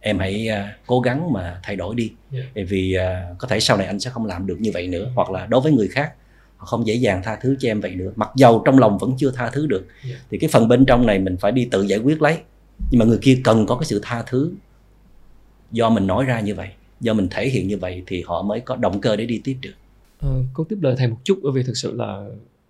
em 0.00 0.18
hãy 0.18 0.48
uh, 0.50 0.86
cố 0.86 1.00
gắng 1.00 1.32
mà 1.32 1.60
thay 1.62 1.76
đổi 1.76 1.94
đi 1.94 2.12
yeah. 2.32 2.68
Vì 2.68 2.96
uh, 2.98 3.38
có 3.38 3.48
thể 3.48 3.60
sau 3.60 3.76
này 3.76 3.86
anh 3.86 4.00
sẽ 4.00 4.10
không 4.10 4.26
làm 4.26 4.46
được 4.46 4.60
như 4.60 4.70
vậy 4.74 4.88
nữa 4.88 5.10
hoặc 5.14 5.30
là 5.30 5.46
đối 5.46 5.60
với 5.60 5.72
người 5.72 5.88
khác 5.88 6.12
họ 6.56 6.66
không 6.66 6.86
dễ 6.86 6.94
dàng 6.94 7.22
tha 7.22 7.36
thứ 7.36 7.56
cho 7.58 7.68
em 7.68 7.80
vậy 7.80 7.94
nữa 7.94 8.12
mặc 8.16 8.30
dầu 8.36 8.62
trong 8.66 8.78
lòng 8.78 8.98
vẫn 8.98 9.14
chưa 9.18 9.30
tha 9.30 9.50
thứ 9.50 9.66
được 9.66 9.86
yeah. 10.08 10.18
Thì 10.30 10.38
cái 10.38 10.50
phần 10.52 10.68
bên 10.68 10.84
trong 10.86 11.06
này 11.06 11.18
mình 11.18 11.36
phải 11.36 11.52
đi 11.52 11.68
tự 11.70 11.82
giải 11.82 11.98
quyết 11.98 12.22
lấy 12.22 12.38
nhưng 12.90 12.98
mà 12.98 13.04
người 13.04 13.18
kia 13.22 13.40
cần 13.44 13.66
có 13.66 13.76
cái 13.76 13.84
sự 13.84 14.00
tha 14.02 14.22
thứ 14.26 14.52
do 15.72 15.90
mình 15.90 16.06
nói 16.06 16.24
ra 16.24 16.40
như 16.40 16.54
vậy 16.54 16.68
do 17.00 17.14
mình 17.14 17.28
thể 17.30 17.48
hiện 17.48 17.68
như 17.68 17.78
vậy 17.78 18.02
thì 18.06 18.22
họ 18.26 18.42
mới 18.42 18.60
có 18.60 18.76
động 18.76 19.00
cơ 19.00 19.16
để 19.16 19.26
đi 19.26 19.40
tiếp 19.44 19.56
được 19.60 19.72
à, 20.24 20.64
tiếp 20.68 20.78
lời 20.80 20.94
thầy 20.98 21.08
một 21.08 21.18
chút 21.24 21.38
bởi 21.42 21.52
vì 21.52 21.62
thực 21.62 21.76
sự 21.76 21.94
là 21.94 22.26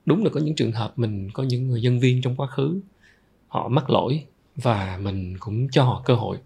đúng 0.06 0.24
là 0.24 0.30
có 0.30 0.40
những 0.40 0.54
trường 0.54 0.72
hợp 0.72 0.92
mình 0.96 1.30
có 1.30 1.42
những 1.42 1.68
người 1.68 1.80
nhân 1.80 2.00
viên 2.00 2.22
trong 2.22 2.36
quá 2.36 2.46
khứ 2.46 2.80
họ 3.48 3.68
mắc 3.68 3.90
lỗi 3.90 4.24
và 4.56 4.98
mình 5.02 5.36
cũng 5.38 5.68
cho 5.68 5.84
họ 5.84 6.02
cơ 6.04 6.14
hội. 6.14 6.36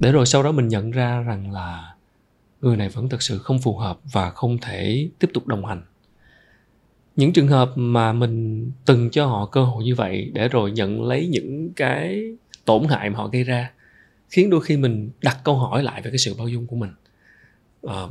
Để 0.00 0.12
rồi 0.12 0.26
sau 0.26 0.42
đó 0.42 0.52
mình 0.52 0.68
nhận 0.68 0.90
ra 0.90 1.20
rằng 1.20 1.52
là 1.52 1.94
người 2.60 2.76
này 2.76 2.88
vẫn 2.88 3.08
thực 3.08 3.22
sự 3.22 3.38
không 3.38 3.58
phù 3.58 3.76
hợp 3.76 3.98
và 4.12 4.30
không 4.30 4.58
thể 4.58 5.08
tiếp 5.18 5.30
tục 5.34 5.46
đồng 5.46 5.64
hành. 5.64 5.82
Những 7.16 7.32
trường 7.32 7.48
hợp 7.48 7.72
mà 7.76 8.12
mình 8.12 8.70
từng 8.84 9.10
cho 9.10 9.26
họ 9.26 9.46
cơ 9.46 9.64
hội 9.64 9.84
như 9.84 9.94
vậy 9.94 10.30
để 10.34 10.48
rồi 10.48 10.72
nhận 10.72 11.02
lấy 11.02 11.26
những 11.26 11.70
cái 11.76 12.24
tổn 12.64 12.84
hại 12.88 13.10
mà 13.10 13.18
họ 13.18 13.28
gây 13.28 13.44
ra 13.44 13.70
khiến 14.30 14.50
đôi 14.50 14.60
khi 14.60 14.76
mình 14.76 15.10
đặt 15.22 15.38
câu 15.44 15.56
hỏi 15.56 15.82
lại 15.82 16.02
về 16.02 16.10
cái 16.10 16.18
sự 16.18 16.34
bao 16.38 16.48
dung 16.48 16.66
của 16.66 16.76
mình. 16.76 16.90
À, 17.82 18.02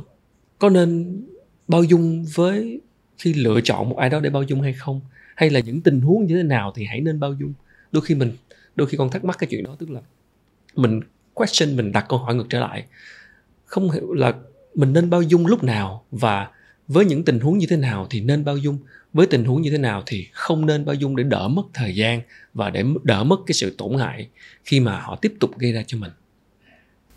có 0.58 0.68
nên 0.68 1.20
bao 1.68 1.84
dung 1.84 2.24
với 2.34 2.80
khi 3.18 3.34
lựa 3.34 3.60
chọn 3.60 3.88
một 3.88 3.96
ai 3.96 4.10
đó 4.10 4.20
để 4.20 4.30
bao 4.30 4.42
dung 4.42 4.60
hay 4.60 4.72
không? 4.72 5.00
Hay 5.34 5.50
là 5.50 5.60
những 5.60 5.80
tình 5.80 6.00
huống 6.00 6.26
như 6.26 6.36
thế 6.36 6.42
nào 6.42 6.72
thì 6.76 6.84
hãy 6.84 7.00
nên 7.00 7.20
bao 7.20 7.32
dung? 7.32 7.52
Đôi 7.92 8.02
khi 8.02 8.14
mình 8.14 8.32
đôi 8.76 8.86
khi 8.86 8.96
con 8.96 9.10
thắc 9.10 9.24
mắc 9.24 9.36
cái 9.38 9.48
chuyện 9.50 9.64
đó 9.64 9.76
tức 9.78 9.90
là 9.90 10.00
mình 10.76 11.00
question 11.34 11.76
mình 11.76 11.92
đặt 11.92 12.06
câu 12.08 12.18
hỏi 12.18 12.34
ngược 12.34 12.46
trở 12.48 12.60
lại. 12.60 12.84
Không 13.64 13.90
hiểu 13.90 14.12
là 14.12 14.34
mình 14.74 14.92
nên 14.92 15.10
bao 15.10 15.22
dung 15.22 15.46
lúc 15.46 15.64
nào 15.64 16.04
và 16.10 16.48
với 16.88 17.04
những 17.04 17.24
tình 17.24 17.40
huống 17.40 17.58
như 17.58 17.66
thế 17.70 17.76
nào 17.76 18.06
thì 18.10 18.20
nên 18.20 18.44
bao 18.44 18.56
dung? 18.56 18.78
Với 19.12 19.26
tình 19.26 19.44
huống 19.44 19.62
như 19.62 19.70
thế 19.70 19.78
nào 19.78 20.02
thì 20.06 20.26
không 20.32 20.66
nên 20.66 20.84
bao 20.84 20.94
dung 20.94 21.16
để 21.16 21.24
đỡ 21.24 21.48
mất 21.48 21.62
thời 21.74 21.94
gian 21.94 22.20
và 22.54 22.70
để 22.70 22.84
đỡ 23.02 23.24
mất 23.24 23.40
cái 23.46 23.54
sự 23.54 23.74
tổn 23.78 23.98
hại 23.98 24.28
khi 24.64 24.80
mà 24.80 25.00
họ 25.00 25.16
tiếp 25.16 25.34
tục 25.40 25.58
gây 25.58 25.72
ra 25.72 25.82
cho 25.86 25.98
mình? 25.98 26.10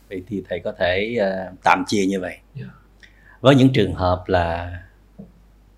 Vậy 0.09 0.23
thì 0.27 0.43
thầy 0.49 0.59
có 0.59 0.73
thể 0.79 1.17
uh, 1.19 1.59
tạm 1.63 1.83
chia 1.87 2.05
như 2.05 2.19
vậy. 2.19 2.37
Yeah. 2.55 2.69
Với 3.41 3.55
những 3.55 3.73
trường 3.73 3.93
hợp 3.93 4.23
là 4.27 4.79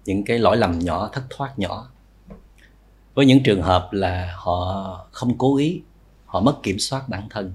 những 0.06 0.24
cái 0.24 0.39
lỗi 0.39 0.58
lầm 0.58 0.80
nhỏ 0.80 1.10
thất 1.13 1.24
thoát 1.30 1.60
nhỏ. 1.60 1.91
Với 3.13 3.26
những 3.26 3.43
trường 3.43 3.62
hợp 3.62 3.89
là 3.91 4.34
họ 4.38 5.08
không 5.12 5.38
cố 5.38 5.58
ý 5.58 5.82
họ 6.26 6.39
mất 6.39 6.63
kiểm 6.63 6.80
soát 6.80 7.10
bản 7.10 7.28
thân 7.30 7.54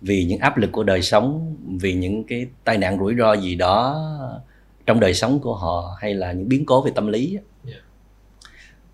vì 0.00 0.24
những 0.24 0.38
áp 0.38 0.56
lực 0.56 0.72
của 0.72 0.82
đời 0.82 1.02
sống 1.02 1.56
vì 1.80 1.94
những 1.94 2.24
cái 2.24 2.46
tai 2.64 2.78
nạn 2.78 2.98
rủi 2.98 3.14
ro 3.18 3.32
gì 3.32 3.54
đó 3.54 4.00
trong 4.86 5.00
đời 5.00 5.14
sống 5.14 5.40
của 5.40 5.54
họ 5.54 5.96
hay 6.00 6.14
là 6.14 6.32
những 6.32 6.48
biến 6.48 6.66
cố 6.66 6.82
về 6.82 6.92
tâm 6.94 7.06
lý 7.06 7.38
yeah. 7.66 7.80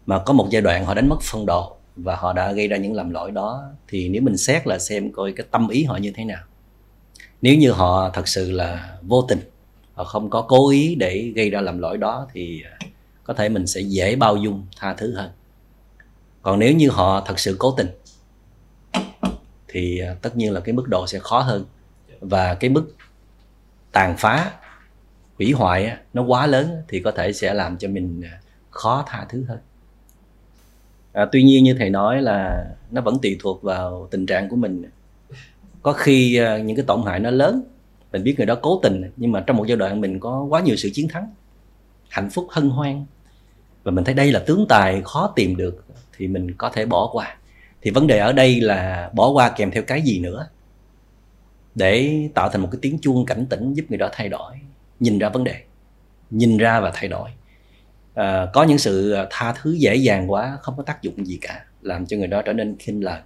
mà 0.06 0.18
có 0.18 0.33
một 0.33 0.48
giai 0.50 0.62
đoạn 0.62 0.85
họ 0.85 0.94
đánh 0.94 1.09
mất 1.09 1.18
phong 1.22 1.46
độ 1.46 1.76
và 1.96 2.16
họ 2.16 2.33
đã 2.33 2.52
gây 2.52 2.68
ra 2.68 2.76
những 2.76 2.94
lầm 2.94 3.11
lỗi 3.11 3.30
đó 3.30 3.62
thì 3.88 4.09
nếu 4.09 4.22
mình 4.22 4.37
xét 4.37 4.66
là 4.66 4.78
xem 4.78 5.12
coi 5.12 5.33
cái 5.33 5.46
tâm 5.50 5.68
ý 5.68 5.85
họ 5.85 5.96
như 5.96 6.12
thế 6.14 6.24
nào. 6.24 6.42
Nếu 7.42 7.54
như 7.54 7.72
họ 7.72 8.11
thật 8.11 8.28
sự 8.28 8.50
là 8.50 8.98
vô 9.02 9.22
tình 9.28 9.40
họ 10.00 10.04
không 10.04 10.30
có 10.30 10.42
cố 10.42 10.70
ý 10.70 10.94
để 10.94 11.32
gây 11.36 11.50
ra 11.50 11.60
lầm 11.60 11.78
lỗi 11.78 11.98
đó 11.98 12.26
thì 12.32 12.62
à, 12.62 12.78
có 13.24 13.34
thể 13.34 13.48
mình 13.48 13.66
sẽ 13.66 13.80
dễ 13.80 14.16
bao 14.16 14.36
dung 14.36 14.66
tha 14.76 14.94
thứ 14.94 15.14
hơn. 15.14 15.30
Còn 16.42 16.58
nếu 16.58 16.72
như 16.72 16.90
họ 16.90 17.22
thật 17.26 17.38
sự 17.38 17.56
cố 17.58 17.74
tình 17.76 17.88
thì 19.68 19.98
à, 19.98 20.14
tất 20.22 20.36
nhiên 20.36 20.52
là 20.52 20.60
cái 20.60 20.72
mức 20.72 20.88
độ 20.88 21.06
sẽ 21.06 21.18
khó 21.18 21.40
hơn. 21.40 21.64
Và 22.20 22.54
cái 22.54 22.70
mức 22.70 22.94
tàn 23.92 24.16
phá 24.18 24.52
hủy 25.38 25.52
hoại 25.52 25.96
nó 26.12 26.22
quá 26.22 26.46
lớn 26.46 26.82
thì 26.88 27.00
có 27.00 27.10
thể 27.10 27.32
sẽ 27.32 27.54
làm 27.54 27.78
cho 27.78 27.88
mình 27.88 28.20
à, 28.24 28.40
khó 28.70 29.04
tha 29.06 29.26
thứ 29.28 29.44
hơn. 29.48 29.58
À, 31.12 31.26
tuy 31.32 31.42
nhiên 31.42 31.64
như 31.64 31.74
thầy 31.78 31.90
nói 31.90 32.22
là 32.22 32.66
nó 32.90 33.00
vẫn 33.00 33.18
tùy 33.22 33.36
thuộc 33.40 33.62
vào 33.62 34.08
tình 34.10 34.26
trạng 34.26 34.48
của 34.48 34.56
mình. 34.56 34.82
Có 35.82 35.92
khi 35.92 36.40
những 36.64 36.76
cái 36.76 36.84
tổn 36.86 37.02
hại 37.06 37.20
nó 37.20 37.30
lớn 37.30 37.62
mình 38.12 38.25
biết 38.25 38.35
người 38.37 38.46
đó 38.46 38.55
cố 38.62 38.81
tình 38.83 39.11
nhưng 39.16 39.33
mà 39.33 39.44
trong 39.46 39.57
một 39.57 39.64
giai 39.66 39.77
đoạn 39.77 40.01
mình 40.01 40.20
có 40.20 40.46
quá 40.49 40.61
nhiều 40.61 40.77
sự 40.77 40.90
chiến 40.94 41.09
thắng 41.09 41.35
hạnh 42.09 42.31
phúc 42.31 42.46
hân 42.51 42.70
hoan. 42.70 43.05
Và 43.83 43.90
mình 43.92 44.05
thấy 44.05 44.14
đây 44.14 44.33
là 44.33 44.40
tướng 44.46 44.66
tài 44.68 45.03
khó 45.05 45.33
tìm 45.37 45.57
được 45.57 45.85
thì 46.16 46.29
mình 46.29 46.55
có 46.55 46.70
thể 46.70 46.87
bỏ 46.87 47.11
qua. 47.12 47.37
Thì 47.83 47.90
vấn 47.90 48.07
đề 48.07 48.18
ở 48.18 48.33
đây 48.33 48.61
là 48.61 49.11
bỏ 49.14 49.31
qua 49.31 49.53
kèm 49.57 49.70
theo 49.70 49.83
cái 49.83 50.03
gì 50.03 50.20
nữa? 50.20 50.49
Để 51.75 52.29
tạo 52.35 52.49
thành 52.49 52.61
một 52.61 52.68
cái 52.73 52.79
tiếng 52.83 52.99
chuông 52.99 53.27
cảnh 53.27 53.46
tỉnh 53.46 53.75
giúp 53.75 53.85
người 53.88 53.99
đó 53.99 54.09
thay 54.12 54.29
đổi 54.29 54.55
nhìn 55.01 55.18
ra 55.18 55.29
vấn 55.29 55.44
đề 55.44 55.55
nhìn 56.31 56.57
ra 56.57 56.81
và 56.81 56.90
thay 56.94 57.09
đổi. 57.09 57.31
À, 58.14 58.46
có 58.53 58.62
những 58.62 58.79
sự 58.79 59.16
tha 59.31 59.55
thứ 59.62 59.73
dễ 59.73 59.94
dàng 59.94 60.31
quá 60.31 60.59
không 60.62 60.77
có 60.77 60.83
tác 60.83 61.03
dụng 61.03 61.27
gì 61.27 61.38
cả 61.40 61.64
làm 61.83 62.07
cho 62.07 62.16
người 62.16 62.27
đó 62.27 62.42
trở 62.42 62.53
nên 62.53 62.77
khinh 62.79 63.05
lời 63.05 63.20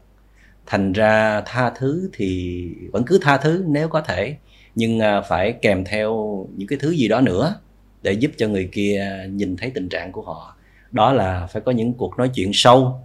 thành 0.67 0.93
ra 0.93 1.43
tha 1.47 1.71
thứ 1.71 2.11
thì 2.13 2.69
vẫn 2.93 3.05
cứ 3.07 3.19
tha 3.23 3.37
thứ 3.37 3.65
nếu 3.69 3.89
có 3.89 4.01
thể 4.01 4.37
nhưng 4.75 5.01
à, 5.01 5.21
phải 5.21 5.53
kèm 5.53 5.85
theo 5.85 6.47
những 6.57 6.69
cái 6.69 6.79
thứ 6.83 6.91
gì 6.91 7.09
đó 7.09 7.21
nữa 7.21 7.55
để 8.03 8.13
giúp 8.13 8.31
cho 8.37 8.49
người 8.49 8.69
kia 8.73 9.27
nhìn 9.31 9.57
thấy 9.57 9.71
tình 9.71 9.89
trạng 9.89 10.13
của 10.13 10.23
họ. 10.23 10.57
Đó 10.91 11.13
là 11.13 11.47
phải 11.47 11.63
có 11.63 11.73
những 11.73 11.93
cuộc 11.93 12.19
nói 12.19 12.31
chuyện 12.35 12.51
sâu 12.53 13.01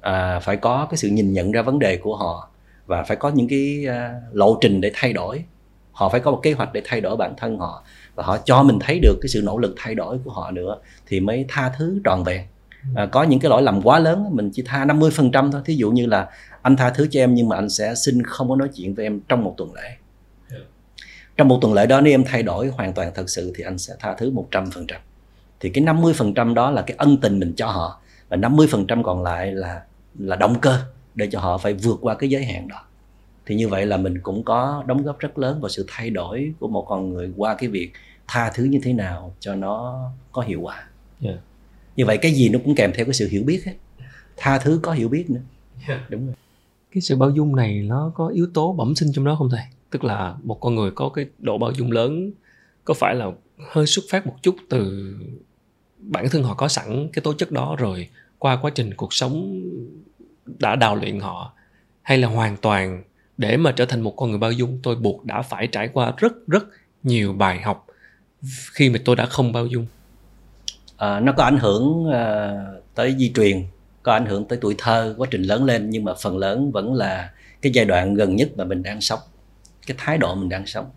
à, 0.00 0.40
phải 0.40 0.56
có 0.56 0.86
cái 0.90 0.98
sự 0.98 1.08
nhìn 1.08 1.32
nhận 1.32 1.52
ra 1.52 1.62
vấn 1.62 1.78
đề 1.78 1.96
của 1.96 2.16
họ 2.16 2.50
và 2.86 3.02
phải 3.02 3.16
có 3.16 3.28
những 3.28 3.48
cái 3.48 3.86
uh, 3.88 4.36
lộ 4.36 4.58
trình 4.60 4.80
để 4.80 4.90
thay 4.94 5.12
đổi. 5.12 5.44
Họ 5.92 6.08
phải 6.08 6.20
có 6.20 6.30
một 6.30 6.40
kế 6.42 6.52
hoạch 6.52 6.72
để 6.72 6.82
thay 6.84 7.00
đổi 7.00 7.16
bản 7.16 7.34
thân 7.36 7.58
họ 7.58 7.84
và 8.14 8.24
họ 8.24 8.38
cho 8.44 8.62
mình 8.62 8.78
thấy 8.80 8.98
được 9.02 9.18
cái 9.22 9.28
sự 9.28 9.42
nỗ 9.44 9.58
lực 9.58 9.74
thay 9.76 9.94
đổi 9.94 10.18
của 10.24 10.30
họ 10.30 10.50
nữa 10.50 10.76
thì 11.06 11.20
mới 11.20 11.44
tha 11.48 11.72
thứ 11.78 12.00
trọn 12.04 12.22
vẹn. 12.22 12.42
À, 12.94 13.06
có 13.06 13.22
những 13.22 13.40
cái 13.40 13.50
lỗi 13.50 13.62
lầm 13.62 13.82
quá 13.82 13.98
lớn 13.98 14.26
mình 14.32 14.50
chỉ 14.52 14.62
tha 14.66 14.84
50% 14.84 15.50
thôi. 15.52 15.62
Thí 15.64 15.74
dụ 15.74 15.90
như 15.90 16.06
là 16.06 16.28
anh 16.62 16.76
tha 16.76 16.90
thứ 16.90 17.06
cho 17.10 17.20
em 17.20 17.34
nhưng 17.34 17.48
mà 17.48 17.56
anh 17.56 17.70
sẽ 17.70 17.94
xin 17.94 18.22
không 18.22 18.48
có 18.48 18.56
nói 18.56 18.68
chuyện 18.76 18.94
với 18.94 19.06
em 19.06 19.20
trong 19.28 19.44
một 19.44 19.54
tuần 19.56 19.74
lễ 19.74 19.96
trong 21.40 21.48
một 21.48 21.58
tuần 21.62 21.72
lễ 21.72 21.86
đó 21.86 22.00
nếu 22.00 22.14
em 22.14 22.24
thay 22.24 22.42
đổi 22.42 22.68
hoàn 22.68 22.92
toàn 22.92 23.12
thật 23.14 23.30
sự 23.30 23.52
thì 23.56 23.64
anh 23.64 23.78
sẽ 23.78 23.94
tha 23.98 24.14
thứ 24.14 24.32
100% 24.50 24.86
thì 25.60 25.70
cái 25.70 25.84
50% 25.84 26.54
đó 26.54 26.70
là 26.70 26.82
cái 26.82 26.94
ân 26.98 27.16
tình 27.16 27.38
mình 27.38 27.52
cho 27.56 27.66
họ 27.66 28.00
và 28.28 28.36
50% 28.36 29.02
còn 29.02 29.22
lại 29.22 29.52
là 29.52 29.82
là 30.18 30.36
động 30.36 30.60
cơ 30.60 30.84
để 31.14 31.28
cho 31.32 31.40
họ 31.40 31.58
phải 31.58 31.74
vượt 31.74 31.98
qua 32.00 32.14
cái 32.14 32.30
giới 32.30 32.44
hạn 32.44 32.68
đó. 32.68 32.82
Thì 33.46 33.54
như 33.54 33.68
vậy 33.68 33.86
là 33.86 33.96
mình 33.96 34.20
cũng 34.20 34.44
có 34.44 34.84
đóng 34.86 35.02
góp 35.02 35.18
rất 35.18 35.38
lớn 35.38 35.60
vào 35.60 35.68
sự 35.68 35.84
thay 35.88 36.10
đổi 36.10 36.52
của 36.58 36.68
một 36.68 36.84
con 36.88 37.12
người 37.12 37.32
qua 37.36 37.54
cái 37.54 37.68
việc 37.68 37.92
tha 38.28 38.50
thứ 38.54 38.64
như 38.64 38.80
thế 38.82 38.92
nào 38.92 39.34
cho 39.40 39.54
nó 39.54 40.04
có 40.32 40.42
hiệu 40.42 40.60
quả. 40.60 40.88
Yeah. 41.22 41.38
như 41.96 42.06
vậy 42.06 42.18
cái 42.18 42.32
gì 42.32 42.48
nó 42.48 42.58
cũng 42.64 42.74
kèm 42.74 42.92
theo 42.94 43.04
cái 43.04 43.14
sự 43.14 43.28
hiểu 43.28 43.42
biết 43.46 43.62
hết. 43.66 43.74
Tha 44.36 44.58
thứ 44.58 44.80
có 44.82 44.92
hiểu 44.92 45.08
biết 45.08 45.30
nữa. 45.30 45.40
Yeah. 45.88 46.10
đúng 46.10 46.26
rồi. 46.26 46.34
Cái 46.94 47.00
sự 47.00 47.16
bao 47.16 47.30
dung 47.30 47.56
này 47.56 47.82
nó 47.82 48.12
có 48.14 48.28
yếu 48.28 48.46
tố 48.54 48.72
bẩm 48.72 48.94
sinh 48.94 49.12
trong 49.12 49.24
đó 49.24 49.34
không 49.38 49.50
thầy 49.50 49.64
tức 49.90 50.04
là 50.04 50.34
một 50.42 50.60
con 50.60 50.74
người 50.74 50.90
có 50.90 51.08
cái 51.08 51.26
độ 51.38 51.58
bao 51.58 51.72
dung 51.72 51.92
lớn 51.92 52.30
có 52.84 52.94
phải 52.94 53.14
là 53.14 53.26
hơi 53.72 53.86
xuất 53.86 54.04
phát 54.10 54.26
một 54.26 54.36
chút 54.42 54.56
từ 54.68 55.14
bản 55.98 56.28
thân 56.30 56.42
họ 56.42 56.54
có 56.54 56.68
sẵn 56.68 57.08
cái 57.12 57.22
tố 57.22 57.32
chất 57.32 57.52
đó 57.52 57.76
rồi 57.78 58.08
qua 58.38 58.58
quá 58.62 58.70
trình 58.74 58.94
cuộc 58.94 59.14
sống 59.14 59.62
đã 60.58 60.76
đào 60.76 60.96
luyện 60.96 61.20
họ 61.20 61.52
hay 62.02 62.18
là 62.18 62.28
hoàn 62.28 62.56
toàn 62.56 63.02
để 63.38 63.56
mà 63.56 63.72
trở 63.72 63.84
thành 63.84 64.00
một 64.00 64.16
con 64.16 64.30
người 64.30 64.38
bao 64.38 64.52
dung 64.52 64.78
tôi 64.82 64.96
buộc 64.96 65.24
đã 65.24 65.42
phải 65.42 65.66
trải 65.66 65.88
qua 65.88 66.12
rất 66.16 66.32
rất 66.46 66.64
nhiều 67.02 67.32
bài 67.32 67.60
học 67.60 67.86
khi 68.72 68.90
mà 68.90 68.98
tôi 69.04 69.16
đã 69.16 69.26
không 69.26 69.52
bao 69.52 69.66
dung? 69.66 69.86
À, 70.96 71.20
nó 71.20 71.32
có 71.32 71.44
ảnh 71.44 71.58
hưởng 71.58 72.04
uh, 72.08 72.84
tới 72.94 73.14
di 73.18 73.32
truyền 73.34 73.64
có 74.02 74.12
ảnh 74.12 74.26
hưởng 74.26 74.44
tới 74.44 74.58
tuổi 74.60 74.74
thơ 74.78 75.14
quá 75.18 75.28
trình 75.30 75.42
lớn 75.42 75.64
lên 75.64 75.90
nhưng 75.90 76.04
mà 76.04 76.14
phần 76.14 76.38
lớn 76.38 76.72
vẫn 76.72 76.94
là 76.94 77.30
cái 77.62 77.72
giai 77.72 77.84
đoạn 77.84 78.14
gần 78.14 78.36
nhất 78.36 78.48
mà 78.56 78.64
mình 78.64 78.82
đang 78.82 79.00
sống 79.00 79.20
cái 79.90 79.96
thái 80.06 80.18
độ 80.18 80.34
mình 80.34 80.48
đang 80.48 80.66
sống. 80.66 80.90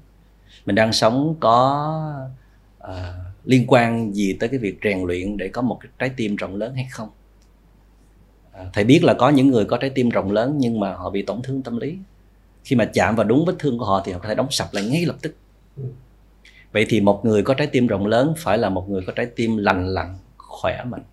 Mình 0.65 0.75
đang 0.75 0.93
sống 0.93 1.35
có 1.39 2.25
uh, 2.83 2.89
liên 3.43 3.65
quan 3.67 4.13
gì 4.13 4.37
tới 4.39 4.49
cái 4.49 4.59
việc 4.59 4.79
rèn 4.83 5.03
luyện 5.03 5.37
để 5.37 5.47
có 5.47 5.61
một 5.61 5.77
cái 5.81 5.91
trái 5.99 6.09
tim 6.09 6.35
rộng 6.35 6.55
lớn 6.55 6.75
hay 6.75 6.87
không? 6.91 7.09
Uh, 8.61 8.67
thầy 8.73 8.83
biết 8.83 9.03
là 9.03 9.13
có 9.13 9.29
những 9.29 9.47
người 9.47 9.65
có 9.65 9.77
trái 9.77 9.89
tim 9.89 10.09
rộng 10.09 10.31
lớn 10.31 10.55
nhưng 10.57 10.79
mà 10.79 10.93
họ 10.93 11.09
bị 11.09 11.21
tổn 11.21 11.41
thương 11.41 11.61
tâm 11.61 11.77
lý. 11.77 11.97
Khi 12.63 12.75
mà 12.75 12.85
chạm 12.85 13.15
vào 13.15 13.27
đúng 13.27 13.45
vết 13.45 13.55
thương 13.59 13.77
của 13.77 13.85
họ 13.85 14.01
thì 14.05 14.11
họ 14.11 14.19
có 14.19 14.29
thể 14.29 14.35
đóng 14.35 14.51
sập 14.51 14.73
lại 14.73 14.83
ngay 14.83 15.05
lập 15.05 15.15
tức. 15.21 15.35
Vậy 16.71 16.85
thì 16.89 17.01
một 17.01 17.25
người 17.25 17.43
có 17.43 17.53
trái 17.53 17.67
tim 17.67 17.87
rộng 17.87 18.05
lớn 18.05 18.33
phải 18.37 18.57
là 18.57 18.69
một 18.69 18.89
người 18.89 19.01
có 19.07 19.13
trái 19.15 19.25
tim 19.25 19.57
lành 19.57 19.87
lặn 19.87 20.17
khỏe 20.37 20.83
mạnh 20.83 21.03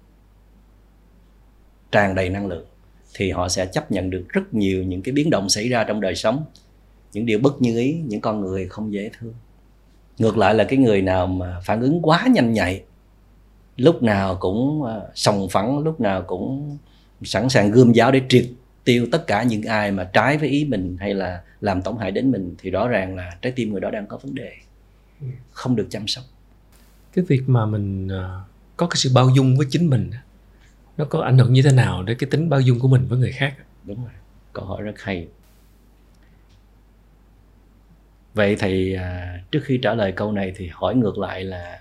tràn 1.92 2.14
đầy 2.14 2.28
năng 2.28 2.46
lượng 2.46 2.66
thì 3.14 3.30
họ 3.30 3.48
sẽ 3.48 3.66
chấp 3.66 3.92
nhận 3.92 4.10
được 4.10 4.24
rất 4.28 4.54
nhiều 4.54 4.84
những 4.84 5.02
cái 5.02 5.12
biến 5.12 5.30
động 5.30 5.48
xảy 5.48 5.68
ra 5.68 5.84
trong 5.84 6.00
đời 6.00 6.14
sống 6.14 6.44
những 7.12 7.26
điều 7.26 7.38
bất 7.38 7.62
như 7.62 7.78
ý 7.78 8.00
những 8.06 8.20
con 8.20 8.40
người 8.40 8.68
không 8.68 8.92
dễ 8.92 9.10
thương. 9.18 9.34
Ngược 10.18 10.38
lại 10.38 10.54
là 10.54 10.64
cái 10.64 10.78
người 10.78 11.02
nào 11.02 11.26
mà 11.26 11.60
phản 11.64 11.80
ứng 11.80 12.02
quá 12.02 12.26
nhanh 12.32 12.52
nhạy 12.52 12.82
lúc 13.76 14.02
nào 14.02 14.36
cũng 14.40 14.84
à, 14.84 15.00
sòng 15.14 15.48
phẳng 15.50 15.78
lúc 15.78 16.00
nào 16.00 16.22
cũng 16.22 16.78
sẵn 17.22 17.48
sàng 17.48 17.70
gươm 17.70 17.92
giáo 17.92 18.12
để 18.12 18.22
triệt 18.28 18.46
tiêu 18.84 19.06
tất 19.12 19.26
cả 19.26 19.42
những 19.42 19.62
ai 19.62 19.92
mà 19.92 20.04
trái 20.04 20.38
với 20.38 20.48
ý 20.48 20.64
mình 20.64 20.96
hay 21.00 21.14
là 21.14 21.42
làm 21.60 21.82
tổn 21.82 21.96
hại 21.98 22.10
đến 22.10 22.30
mình 22.30 22.54
thì 22.58 22.70
rõ 22.70 22.88
ràng 22.88 23.16
là 23.16 23.36
trái 23.42 23.52
tim 23.56 23.72
người 23.72 23.80
đó 23.80 23.90
đang 23.90 24.06
có 24.06 24.16
vấn 24.16 24.34
đề. 24.34 24.52
Không 25.50 25.76
được 25.76 25.86
chăm 25.90 26.08
sóc. 26.08 26.24
Cái 27.12 27.24
việc 27.28 27.42
mà 27.46 27.66
mình 27.66 28.08
à, 28.08 28.40
có 28.76 28.86
cái 28.86 28.96
sự 28.96 29.10
bao 29.14 29.28
dung 29.36 29.56
với 29.56 29.66
chính 29.70 29.90
mình 29.90 30.10
nó 30.96 31.04
có 31.04 31.20
ảnh 31.20 31.38
hưởng 31.38 31.52
như 31.52 31.62
thế 31.62 31.72
nào 31.72 32.02
đến 32.02 32.16
cái 32.18 32.30
tính 32.30 32.48
bao 32.48 32.60
dung 32.60 32.78
của 32.80 32.88
mình 32.88 33.06
với 33.08 33.18
người 33.18 33.32
khác 33.32 33.54
đúng 33.84 34.02
rồi. 34.04 34.12
Câu 34.52 34.64
hỏi 34.64 34.82
rất 34.82 34.94
hay 34.96 35.28
vậy 38.34 38.56
thì 38.58 38.94
à, 38.94 39.40
trước 39.50 39.60
khi 39.64 39.78
trả 39.82 39.94
lời 39.94 40.12
câu 40.12 40.32
này 40.32 40.52
thì 40.56 40.68
hỏi 40.72 40.94
ngược 40.94 41.18
lại 41.18 41.44
là 41.44 41.80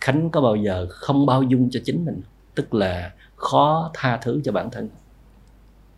khánh 0.00 0.30
có 0.30 0.40
bao 0.40 0.56
giờ 0.56 0.86
không 0.90 1.26
bao 1.26 1.42
dung 1.42 1.70
cho 1.70 1.80
chính 1.84 2.04
mình 2.04 2.20
tức 2.54 2.74
là 2.74 3.12
khó 3.36 3.90
tha 3.94 4.16
thứ 4.22 4.40
cho 4.44 4.52
bản 4.52 4.70
thân. 4.70 4.88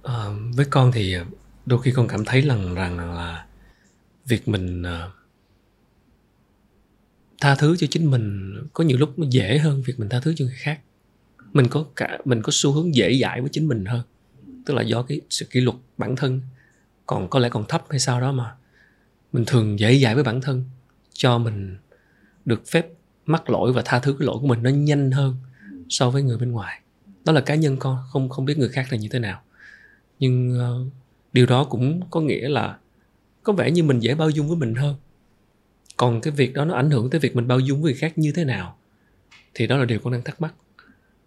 À, 0.02 0.26
với 0.54 0.66
con 0.70 0.92
thì 0.92 1.16
đôi 1.66 1.82
khi 1.82 1.92
con 1.92 2.08
cảm 2.08 2.24
thấy 2.24 2.40
rằng 2.40 2.74
rằng 2.74 3.14
là 3.14 3.46
việc 4.26 4.48
mình 4.48 4.82
à, 4.82 5.08
tha 7.40 7.54
thứ 7.54 7.76
cho 7.76 7.86
chính 7.90 8.10
mình 8.10 8.54
có 8.72 8.84
nhiều 8.84 8.98
lúc 8.98 9.18
nó 9.18 9.26
dễ 9.30 9.58
hơn 9.58 9.82
việc 9.82 9.94
mình 9.98 10.08
tha 10.08 10.20
thứ 10.20 10.34
cho 10.36 10.44
người 10.44 10.54
khác. 10.56 10.80
Mình 11.52 11.68
có 11.68 11.84
cả 11.96 12.18
mình 12.24 12.42
có 12.42 12.50
xu 12.52 12.72
hướng 12.72 12.94
dễ 12.94 13.18
dãi 13.20 13.40
với 13.40 13.50
chính 13.52 13.68
mình 13.68 13.84
hơn. 13.84 14.02
Tức 14.66 14.74
là 14.74 14.82
do 14.82 15.02
cái 15.02 15.20
sự 15.30 15.46
kỷ 15.50 15.60
luật 15.60 15.76
bản 15.98 16.16
thân. 16.16 16.40
Còn 17.06 17.28
có 17.28 17.38
lẽ 17.38 17.48
còn 17.48 17.64
thấp 17.68 17.84
hay 17.90 17.98
sao 17.98 18.20
đó 18.20 18.32
mà 18.32 18.54
mình 19.32 19.44
thường 19.46 19.78
dễ 19.78 19.98
dãi 19.98 20.14
với 20.14 20.24
bản 20.24 20.40
thân 20.40 20.64
cho 21.12 21.38
mình 21.38 21.76
được 22.44 22.62
phép 22.66 22.86
mắc 23.26 23.50
lỗi 23.50 23.72
và 23.72 23.82
tha 23.84 23.98
thứ 23.98 24.16
cái 24.18 24.26
lỗi 24.26 24.36
của 24.40 24.46
mình 24.46 24.62
nó 24.62 24.70
nhanh 24.70 25.10
hơn 25.10 25.36
so 25.88 26.10
với 26.10 26.22
người 26.22 26.38
bên 26.38 26.52
ngoài. 26.52 26.80
Đó 27.24 27.32
là 27.32 27.40
cá 27.40 27.54
nhân 27.54 27.76
con 27.76 27.98
không 28.10 28.28
không 28.28 28.44
biết 28.44 28.58
người 28.58 28.68
khác 28.68 28.86
là 28.90 28.98
như 28.98 29.08
thế 29.08 29.18
nào. 29.18 29.42
Nhưng 30.18 30.58
uh, 30.58 30.92
điều 31.32 31.46
đó 31.46 31.64
cũng 31.64 32.00
có 32.10 32.20
nghĩa 32.20 32.48
là 32.48 32.78
có 33.42 33.52
vẻ 33.52 33.70
như 33.70 33.82
mình 33.82 34.00
dễ 34.00 34.14
bao 34.14 34.30
dung 34.30 34.48
với 34.48 34.56
mình 34.56 34.74
hơn. 34.74 34.94
Còn 35.96 36.20
cái 36.20 36.32
việc 36.32 36.54
đó 36.54 36.64
nó 36.64 36.74
ảnh 36.74 36.90
hưởng 36.90 37.10
tới 37.10 37.20
việc 37.20 37.36
mình 37.36 37.48
bao 37.48 37.60
dung 37.60 37.82
với 37.82 37.92
người 37.92 38.00
khác 38.00 38.18
như 38.18 38.32
thế 38.32 38.44
nào 38.44 38.76
thì 39.54 39.66
đó 39.66 39.76
là 39.76 39.84
điều 39.84 39.98
con 39.98 40.12
đang 40.12 40.22
thắc 40.22 40.40
mắc. 40.40 40.54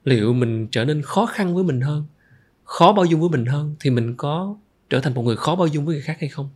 Liệu 0.04 0.34
mình 0.34 0.68
trở 0.72 0.86
nên 0.86 1.02
khó 1.02 1.26
khăn 1.26 1.56
với 1.56 1.64
mình 1.64 1.82
hơn 1.82 2.06
khó 2.64 2.94
bao 2.94 3.06
dung 3.06 3.20
với 3.22 3.30
mình 3.30 3.46
hơn 3.46 3.76
thì 3.80 3.90
mình 3.90 4.16
có 4.18 4.58
trở 4.90 5.00
thành 5.00 5.14
một 5.14 5.22
người 5.22 5.36
khó 5.36 5.56
bao 5.56 5.68
dung 5.68 5.86
với 5.86 5.96
người 5.96 6.02
khác 6.02 6.18
hay 6.20 6.30
không? 6.30 6.50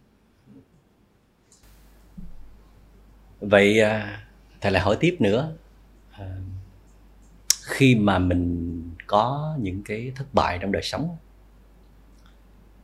Vậy 3.39 3.79
à, 3.79 4.23
thầy 4.61 4.71
lại 4.71 4.83
hỏi 4.83 4.97
tiếp 4.99 5.15
nữa. 5.19 5.55
À, 6.11 6.37
khi 7.63 7.95
mà 7.95 8.19
mình 8.19 8.83
có 9.07 9.55
những 9.61 9.83
cái 9.83 10.11
thất 10.15 10.33
bại 10.33 10.57
trong 10.61 10.71
đời 10.71 10.83
sống, 10.83 11.17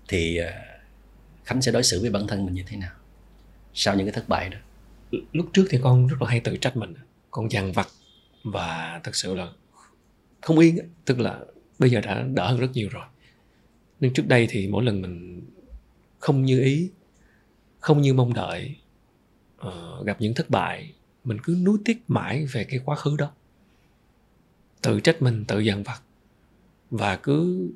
thì 0.07 0.37
à, 0.37 0.79
khánh 1.43 1.61
sẽ 1.61 1.71
đối 1.71 1.83
xử 1.83 2.01
với 2.01 2.09
bản 2.09 2.27
thân 2.27 2.45
mình 2.45 2.53
như 2.53 2.63
thế 2.67 2.77
nào? 2.77 2.91
Sau 3.73 3.95
những 3.95 4.05
cái 4.05 4.13
thất 4.13 4.29
bại 4.29 4.49
đó. 4.49 4.57
Lúc 5.31 5.49
trước 5.53 5.65
thì 5.69 5.79
con 5.83 6.07
rất 6.07 6.21
là 6.21 6.29
hay 6.29 6.39
tự 6.39 6.57
trách 6.57 6.77
mình. 6.77 6.93
Con 7.31 7.51
dằn 7.51 7.71
vặt 7.71 7.87
và 8.43 9.01
thật 9.03 9.15
sự 9.15 9.35
là 9.35 9.47
không 10.41 10.59
yên 10.59 10.77
tức 11.05 11.19
là 11.19 11.39
bây 11.79 11.89
giờ 11.89 12.01
đã 12.01 12.21
đỡ 12.33 12.47
hơn 12.47 12.59
rất 12.59 12.71
nhiều 12.73 12.89
rồi. 12.91 13.05
Nhưng 13.99 14.13
trước 14.13 14.27
đây 14.27 14.47
thì 14.49 14.67
mỗi 14.67 14.83
lần 14.83 15.01
mình 15.01 15.41
không 16.19 16.43
như 16.43 16.61
ý, 16.61 16.89
không 17.79 18.01
như 18.01 18.13
mong 18.13 18.33
đợi 18.33 18.75
uh, 19.67 20.05
gặp 20.05 20.17
những 20.19 20.33
thất 20.33 20.49
bại 20.49 20.93
mình 21.23 21.37
cứ 21.43 21.57
nuối 21.63 21.77
tiếc 21.85 22.03
mãi 22.07 22.45
về 22.51 22.63
cái 22.63 22.79
quá 22.85 22.95
khứ 22.95 23.15
đó. 23.17 23.31
Tự 24.81 24.99
trách 24.99 25.21
mình 25.21 25.45
tự 25.45 25.59
dằn 25.59 25.83
vặt 25.83 26.01
và 26.91 27.15
cứ 27.15 27.69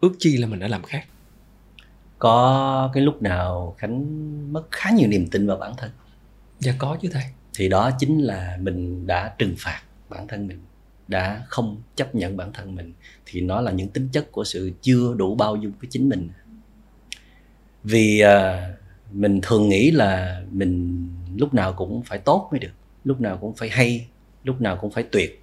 ước 0.00 0.12
chi 0.18 0.36
là 0.36 0.46
mình 0.46 0.60
đã 0.60 0.68
làm 0.68 0.82
khác. 0.82 1.06
Có 2.18 2.90
cái 2.92 3.02
lúc 3.02 3.22
nào 3.22 3.74
khánh 3.78 4.52
mất 4.52 4.64
khá 4.70 4.90
nhiều 4.90 5.08
niềm 5.08 5.26
tin 5.30 5.46
vào 5.46 5.56
bản 5.56 5.72
thân? 5.76 5.90
Dạ 6.58 6.74
có 6.78 6.98
chứ 7.02 7.08
thầy. 7.12 7.24
Thì 7.54 7.68
đó 7.68 7.90
chính 7.98 8.18
là 8.18 8.58
mình 8.60 9.06
đã 9.06 9.34
trừng 9.38 9.54
phạt 9.58 9.82
bản 10.08 10.28
thân 10.28 10.46
mình 10.46 10.58
đã 11.08 11.44
không 11.48 11.82
chấp 11.96 12.14
nhận 12.14 12.36
bản 12.36 12.52
thân 12.52 12.74
mình 12.74 12.92
thì 13.26 13.40
nó 13.40 13.60
là 13.60 13.72
những 13.72 13.88
tính 13.88 14.08
chất 14.12 14.32
của 14.32 14.44
sự 14.44 14.72
chưa 14.82 15.14
đủ 15.14 15.34
bao 15.34 15.56
dung 15.56 15.72
với 15.80 15.88
chính 15.90 16.08
mình. 16.08 16.28
Vì 17.84 18.20
à, 18.20 18.68
mình 19.12 19.40
thường 19.42 19.68
nghĩ 19.68 19.90
là 19.90 20.42
mình 20.50 21.08
lúc 21.38 21.54
nào 21.54 21.72
cũng 21.72 22.02
phải 22.02 22.18
tốt 22.18 22.48
mới 22.50 22.58
được 22.58 22.72
lúc 23.04 23.20
nào 23.20 23.38
cũng 23.40 23.54
phải 23.54 23.68
hay 23.68 24.06
lúc 24.44 24.60
nào 24.60 24.78
cũng 24.80 24.90
phải 24.90 25.04
tuyệt 25.12 25.42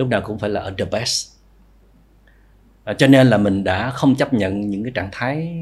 lúc 0.00 0.08
nào 0.08 0.20
cũng 0.24 0.38
phải 0.38 0.50
là 0.50 0.60
ở 0.60 0.74
the 0.78 0.84
best. 0.84 1.28
À, 2.84 2.94
cho 2.94 3.06
nên 3.06 3.26
là 3.26 3.36
mình 3.36 3.64
đã 3.64 3.90
không 3.90 4.14
chấp 4.16 4.34
nhận 4.34 4.70
những 4.70 4.82
cái 4.84 4.92
trạng 4.94 5.08
thái 5.12 5.56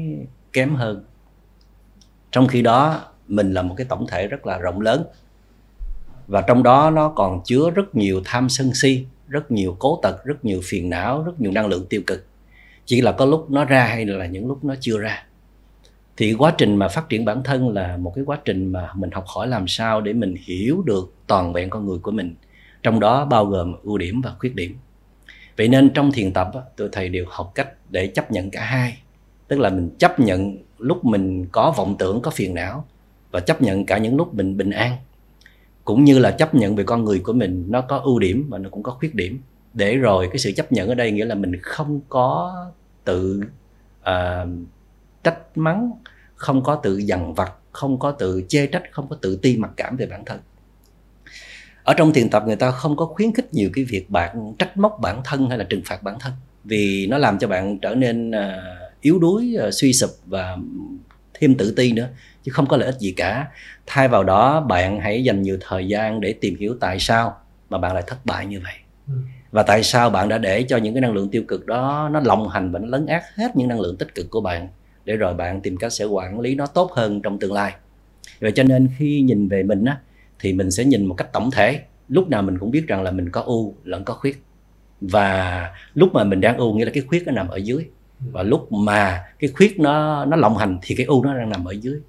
kém 0.53 0.75
hơn. 0.75 1.03
Trong 2.31 2.47
khi 2.47 2.61
đó 2.61 3.05
mình 3.27 3.53
là 3.53 3.61
một 3.61 3.75
cái 3.77 3.85
tổng 3.89 4.07
thể 4.07 4.27
rất 4.27 4.45
là 4.45 4.57
rộng 4.57 4.81
lớn. 4.81 5.03
Và 6.27 6.41
trong 6.41 6.63
đó 6.63 6.89
nó 6.89 7.09
còn 7.09 7.41
chứa 7.45 7.69
rất 7.69 7.95
nhiều 7.95 8.21
tham 8.25 8.49
sân 8.49 8.71
si 8.73 9.05
rất 9.27 9.51
nhiều 9.51 9.75
cố 9.79 9.99
tật 10.03 10.23
rất 10.25 10.45
nhiều 10.45 10.61
phiền 10.63 10.89
não 10.89 11.23
rất 11.23 11.41
nhiều 11.41 11.51
năng 11.51 11.67
lượng 11.67 11.85
tiêu 11.89 12.01
cực. 12.07 12.25
Chỉ 12.85 13.01
là 13.01 13.11
có 13.11 13.25
lúc 13.25 13.51
nó 13.51 13.65
ra 13.65 13.85
hay 13.85 14.05
là 14.05 14.25
những 14.25 14.47
lúc 14.47 14.63
nó 14.63 14.75
chưa 14.79 14.97
ra 14.99 15.23
thì 16.19 16.33
quá 16.33 16.53
trình 16.57 16.75
mà 16.75 16.87
phát 16.87 17.09
triển 17.09 17.25
bản 17.25 17.43
thân 17.43 17.69
là 17.69 17.97
một 17.97 18.11
cái 18.15 18.23
quá 18.23 18.39
trình 18.45 18.71
mà 18.71 18.89
mình 18.93 19.11
học 19.11 19.25
hỏi 19.27 19.47
làm 19.47 19.67
sao 19.67 20.01
để 20.01 20.13
mình 20.13 20.35
hiểu 20.39 20.81
được 20.85 21.13
toàn 21.27 21.53
vẹn 21.53 21.69
con 21.69 21.85
người 21.85 21.99
của 21.99 22.11
mình. 22.11 22.35
Trong 22.83 22.99
đó 22.99 23.25
bao 23.25 23.45
gồm 23.45 23.75
ưu 23.83 23.97
điểm 23.97 24.21
và 24.21 24.33
khuyết 24.39 24.55
điểm. 24.55 24.77
Vậy 25.57 25.67
nên 25.67 25.89
trong 25.89 26.11
thiền 26.11 26.33
tập 26.33 26.49
tôi 26.53 26.63
tụi 26.77 26.89
thầy 26.91 27.09
đều 27.09 27.25
học 27.29 27.51
cách 27.55 27.69
để 27.89 28.07
chấp 28.07 28.31
nhận 28.31 28.49
cả 28.49 28.65
hai. 28.65 28.97
Tức 29.47 29.59
là 29.59 29.69
mình 29.69 29.89
chấp 29.97 30.19
nhận 30.19 30.57
lúc 30.77 31.05
mình 31.05 31.45
có 31.51 31.73
vọng 31.77 31.95
tưởng 31.99 32.21
có 32.21 32.31
phiền 32.31 32.53
não 32.53 32.85
và 33.31 33.39
chấp 33.39 33.61
nhận 33.61 33.85
cả 33.85 33.97
những 33.97 34.15
lúc 34.15 34.33
mình 34.33 34.57
bình 34.57 34.71
an. 34.71 34.97
Cũng 35.83 36.03
như 36.03 36.19
là 36.19 36.31
chấp 36.31 36.55
nhận 36.55 36.75
về 36.75 36.83
con 36.83 37.05
người 37.05 37.19
của 37.19 37.33
mình 37.33 37.65
nó 37.69 37.81
có 37.81 37.97
ưu 37.97 38.19
điểm 38.19 38.47
và 38.49 38.57
nó 38.57 38.69
cũng 38.69 38.83
có 38.83 38.91
khuyết 38.91 39.15
điểm. 39.15 39.41
Để 39.73 39.95
rồi 39.95 40.27
cái 40.27 40.37
sự 40.37 40.51
chấp 40.55 40.71
nhận 40.71 40.89
ở 40.89 40.95
đây 40.95 41.11
nghĩa 41.11 41.25
là 41.25 41.35
mình 41.35 41.55
không 41.61 42.01
có 42.09 42.55
tự 43.03 43.41
uh, 44.01 44.49
trách 45.23 45.37
mắng 45.55 45.91
không 46.35 46.63
có 46.63 46.75
tự 46.75 46.97
dằn 46.97 47.33
vặt 47.33 47.51
không 47.71 47.99
có 47.99 48.11
tự 48.11 48.43
chê 48.47 48.67
trách 48.67 48.83
không 48.91 49.07
có 49.09 49.15
tự 49.21 49.35
ti 49.35 49.57
mặc 49.57 49.71
cảm 49.77 49.97
về 49.97 50.05
bản 50.05 50.25
thân. 50.25 50.39
Ở 51.83 51.93
trong 51.93 52.13
thiền 52.13 52.29
tập 52.29 52.43
người 52.47 52.55
ta 52.55 52.71
không 52.71 52.95
có 52.95 53.05
khuyến 53.05 53.33
khích 53.33 53.53
nhiều 53.53 53.69
cái 53.73 53.85
việc 53.85 54.09
bạn 54.09 54.53
trách 54.59 54.77
móc 54.77 54.99
bản 55.01 55.21
thân 55.25 55.49
hay 55.49 55.57
là 55.57 55.63
trừng 55.63 55.81
phạt 55.85 56.03
bản 56.03 56.19
thân 56.19 56.33
vì 56.63 57.07
nó 57.07 57.17
làm 57.17 57.39
cho 57.39 57.47
bạn 57.47 57.79
trở 57.79 57.95
nên 57.95 58.31
uh, 58.31 58.35
yếu 59.01 59.19
đuối 59.19 59.55
uh, 59.67 59.73
suy 59.73 59.93
sụp 59.93 60.09
và 60.25 60.57
thêm 61.33 61.55
tự 61.55 61.73
ti 61.75 61.91
nữa 61.91 62.07
chứ 62.43 62.51
không 62.51 62.67
có 62.67 62.77
lợi 62.77 62.85
ích 62.85 62.99
gì 62.99 63.11
cả. 63.11 63.47
Thay 63.85 64.07
vào 64.07 64.23
đó 64.23 64.61
bạn 64.61 64.99
hãy 64.99 65.23
dành 65.23 65.41
nhiều 65.41 65.57
thời 65.61 65.87
gian 65.87 66.21
để 66.21 66.33
tìm 66.33 66.55
hiểu 66.55 66.77
tại 66.79 66.99
sao 66.99 67.37
mà 67.69 67.77
bạn 67.77 67.93
lại 67.93 68.03
thất 68.07 68.25
bại 68.25 68.45
như 68.45 68.59
vậy. 68.63 68.73
Ừ. 69.07 69.13
và 69.51 69.63
tại 69.63 69.83
sao 69.83 70.09
bạn 70.09 70.29
đã 70.29 70.37
để 70.37 70.63
cho 70.63 70.77
những 70.77 70.93
cái 70.93 71.01
năng 71.01 71.13
lượng 71.13 71.29
tiêu 71.29 71.43
cực 71.47 71.65
đó 71.65 72.09
nó 72.11 72.19
lộng 72.19 72.49
hành 72.49 72.71
và 72.71 72.79
nó 72.79 72.87
lấn 72.87 73.05
át 73.05 73.23
hết 73.35 73.55
những 73.55 73.67
năng 73.67 73.79
lượng 73.79 73.97
tích 73.97 74.15
cực 74.15 74.29
của 74.29 74.41
bạn 74.41 74.67
để 75.09 75.17
rồi 75.17 75.33
bạn 75.33 75.61
tìm 75.61 75.77
cách 75.77 75.93
sẽ 75.93 76.05
quản 76.05 76.39
lý 76.39 76.55
nó 76.55 76.65
tốt 76.65 76.91
hơn 76.91 77.21
trong 77.21 77.39
tương 77.39 77.53
lai. 77.53 77.73
Vậy 78.39 78.51
cho 78.51 78.63
nên 78.63 78.89
khi 78.97 79.21
nhìn 79.21 79.47
về 79.47 79.63
mình 79.63 79.85
á 79.85 79.97
thì 80.39 80.53
mình 80.53 80.71
sẽ 80.71 80.85
nhìn 80.85 81.05
một 81.05 81.15
cách 81.15 81.33
tổng 81.33 81.51
thể. 81.51 81.79
Lúc 82.09 82.29
nào 82.29 82.41
mình 82.41 82.57
cũng 82.59 82.71
biết 82.71 82.87
rằng 82.87 83.01
là 83.03 83.11
mình 83.11 83.29
có 83.29 83.41
ưu 83.41 83.73
lẫn 83.83 84.03
có 84.03 84.13
khuyết. 84.13 84.43
Và 85.01 85.69
lúc 85.93 86.13
mà 86.13 86.23
mình 86.23 86.41
đang 86.41 86.57
ưu 86.57 86.73
nghĩa 86.73 86.85
là 86.85 86.91
cái 86.93 87.03
khuyết 87.07 87.23
nó 87.25 87.31
nằm 87.31 87.47
ở 87.47 87.57
dưới. 87.57 87.85
Và 88.19 88.43
lúc 88.43 88.71
mà 88.71 89.23
cái 89.39 89.49
khuyết 89.49 89.79
nó 89.79 90.25
nó 90.25 90.37
lộng 90.37 90.57
hành 90.57 90.79
thì 90.81 90.95
cái 90.95 91.05
ưu 91.05 91.23
nó 91.23 91.37
đang 91.37 91.49
nằm 91.49 91.65
ở 91.65 91.71
dưới. 91.71 91.99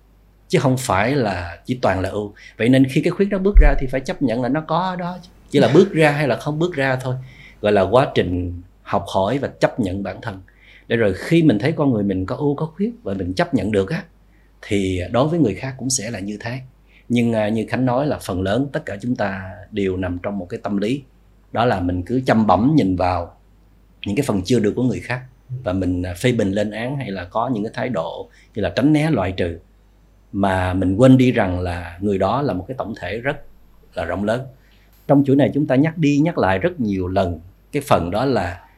Chứ 0.49 0.59
không 0.59 0.77
phải 0.79 1.15
là 1.15 1.59
chỉ 1.67 1.79
toàn 1.83 2.01
là 2.01 2.09
ưu. 2.09 2.35
Vậy 2.57 2.69
nên 2.69 2.85
khi 2.85 3.01
cái 3.01 3.11
khuyết 3.11 3.29
nó 3.31 3.39
bước 3.39 3.55
ra 3.61 3.75
thì 3.79 3.87
phải 3.87 4.01
chấp 4.01 4.23
nhận 4.23 4.43
là 4.43 4.49
nó 4.49 4.61
có 4.61 4.97
đó 4.99 5.19
chỉ 5.51 5.59
là 5.59 5.71
bước 5.75 5.93
ra 5.93 6.11
hay 6.11 6.29
là 6.29 6.37
không 6.37 6.59
bước 6.59 6.75
ra 6.75 6.97
thôi. 6.97 7.15
Gọi 7.61 7.73
là 7.73 7.83
quá 7.83 8.09
trình 8.15 8.63
học 8.83 9.05
hỏi 9.15 9.39
và 9.39 9.49
chấp 9.49 9.81
nhận 9.81 10.03
bản 10.03 10.21
thân 10.23 10.41
để 10.91 10.97
rồi 10.97 11.15
khi 11.15 11.43
mình 11.43 11.59
thấy 11.59 11.73
con 11.73 11.93
người 11.93 12.03
mình 12.03 12.27
có 12.27 12.37
ưu, 12.37 12.55
có 12.55 12.67
khuyết 12.67 12.93
và 13.03 13.15
mình 13.15 13.35
chấp 13.35 13.55
nhận 13.55 13.73
được 13.73 13.91
á, 13.91 14.05
thì 14.63 15.01
đối 15.13 15.29
với 15.29 15.39
người 15.39 15.55
khác 15.55 15.75
cũng 15.79 15.91
sẽ 15.91 16.11
là 16.11 16.21
như 16.21 16.37
thế. 16.41 16.59
Nhưng 17.09 17.33
à, 17.33 17.49
như 17.49 17.67
khánh 17.69 17.87
nói 17.87 18.07
là 18.07 18.19
phần 18.19 18.43
lớn 18.43 18.69
tất 18.73 18.87
cả 18.87 18.97
chúng 19.01 19.17
ta 19.17 19.51
đều 19.71 19.97
nằm 19.97 20.19
trong 20.23 20.39
một 20.39 20.47
cái 20.49 20.61
tâm 20.63 20.77
lý. 20.77 21.03
Đó 21.53 21.65
là 21.65 21.81
mình 21.81 22.03
cứ 22.03 22.21
chăm 22.27 22.47
bẩm 22.47 22.73
nhìn 22.77 22.97
vào 22.97 23.37
những 24.07 24.17
cái 24.17 24.25
phần 24.27 24.43
chưa 24.45 24.59
được 24.59 24.73
của 24.77 24.83
người 24.83 25.01
khác 25.01 25.21
và 25.65 25.73
mình 25.73 26.03
à, 26.03 26.15
phê 26.15 26.33
bình 26.33 26.53
lên 26.53 26.71
án 26.71 26.97
hay 26.97 27.11
là 27.11 27.25
có 27.25 27.51
những 27.55 27.65
cái 27.65 27.73
thái 27.75 27.89
độ 27.89 28.29
như 28.55 28.63
là 28.63 28.73
tránh 28.77 28.93
né, 28.93 29.11
loại 29.11 29.33
trừ. 29.33 29.59
Mà 30.33 30.75
mình 30.75 30.97
quên 30.97 31.17
đi 31.17 31.33
rằng 31.33 31.61
là 31.61 31.99
người 32.01 32.19
đó 32.19 32.43
là 32.43 32.55
một 32.55 32.65
cái 32.69 32.75
tổng 32.79 32.95
thể 33.01 33.19
rất 33.19 33.37
là 33.95 34.05
rộng 34.05 34.25
lớn. 34.25 34.41
Trong 35.09 35.25
chuỗi 35.25 35.37
này 35.37 35.51
chúng 35.55 35.67
ta 35.67 35.75
nhắc 35.75 35.99
đi 35.99 36.19
nhắc 36.19 36.39
lại 36.39 36.59
rất 36.59 36.81
nhiều 36.81 37.09
lần, 37.09 37.41
cái 37.73 37.83
phần 37.87 38.11
đó 38.11 38.25
là 38.25 38.70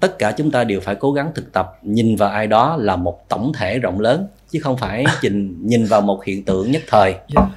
tất 0.00 0.18
cả 0.18 0.32
chúng 0.32 0.50
ta 0.50 0.64
đều 0.64 0.80
phải 0.80 0.94
cố 0.94 1.12
gắng 1.12 1.32
thực 1.34 1.52
tập 1.52 1.78
nhìn 1.82 2.16
vào 2.16 2.30
ai 2.30 2.46
đó 2.46 2.76
là 2.76 2.96
một 2.96 3.28
tổng 3.28 3.52
thể 3.54 3.78
rộng 3.78 4.00
lớn 4.00 4.26
chứ 4.50 4.60
không 4.62 4.76
phải 4.76 5.04
nhìn 5.22 5.56
nhìn 5.62 5.84
vào 5.84 6.00
một 6.00 6.24
hiện 6.24 6.44
tượng 6.44 6.70
nhất 6.70 6.82
thời 6.86 7.10
yeah. 7.10 7.24
Dạ. 7.28 7.48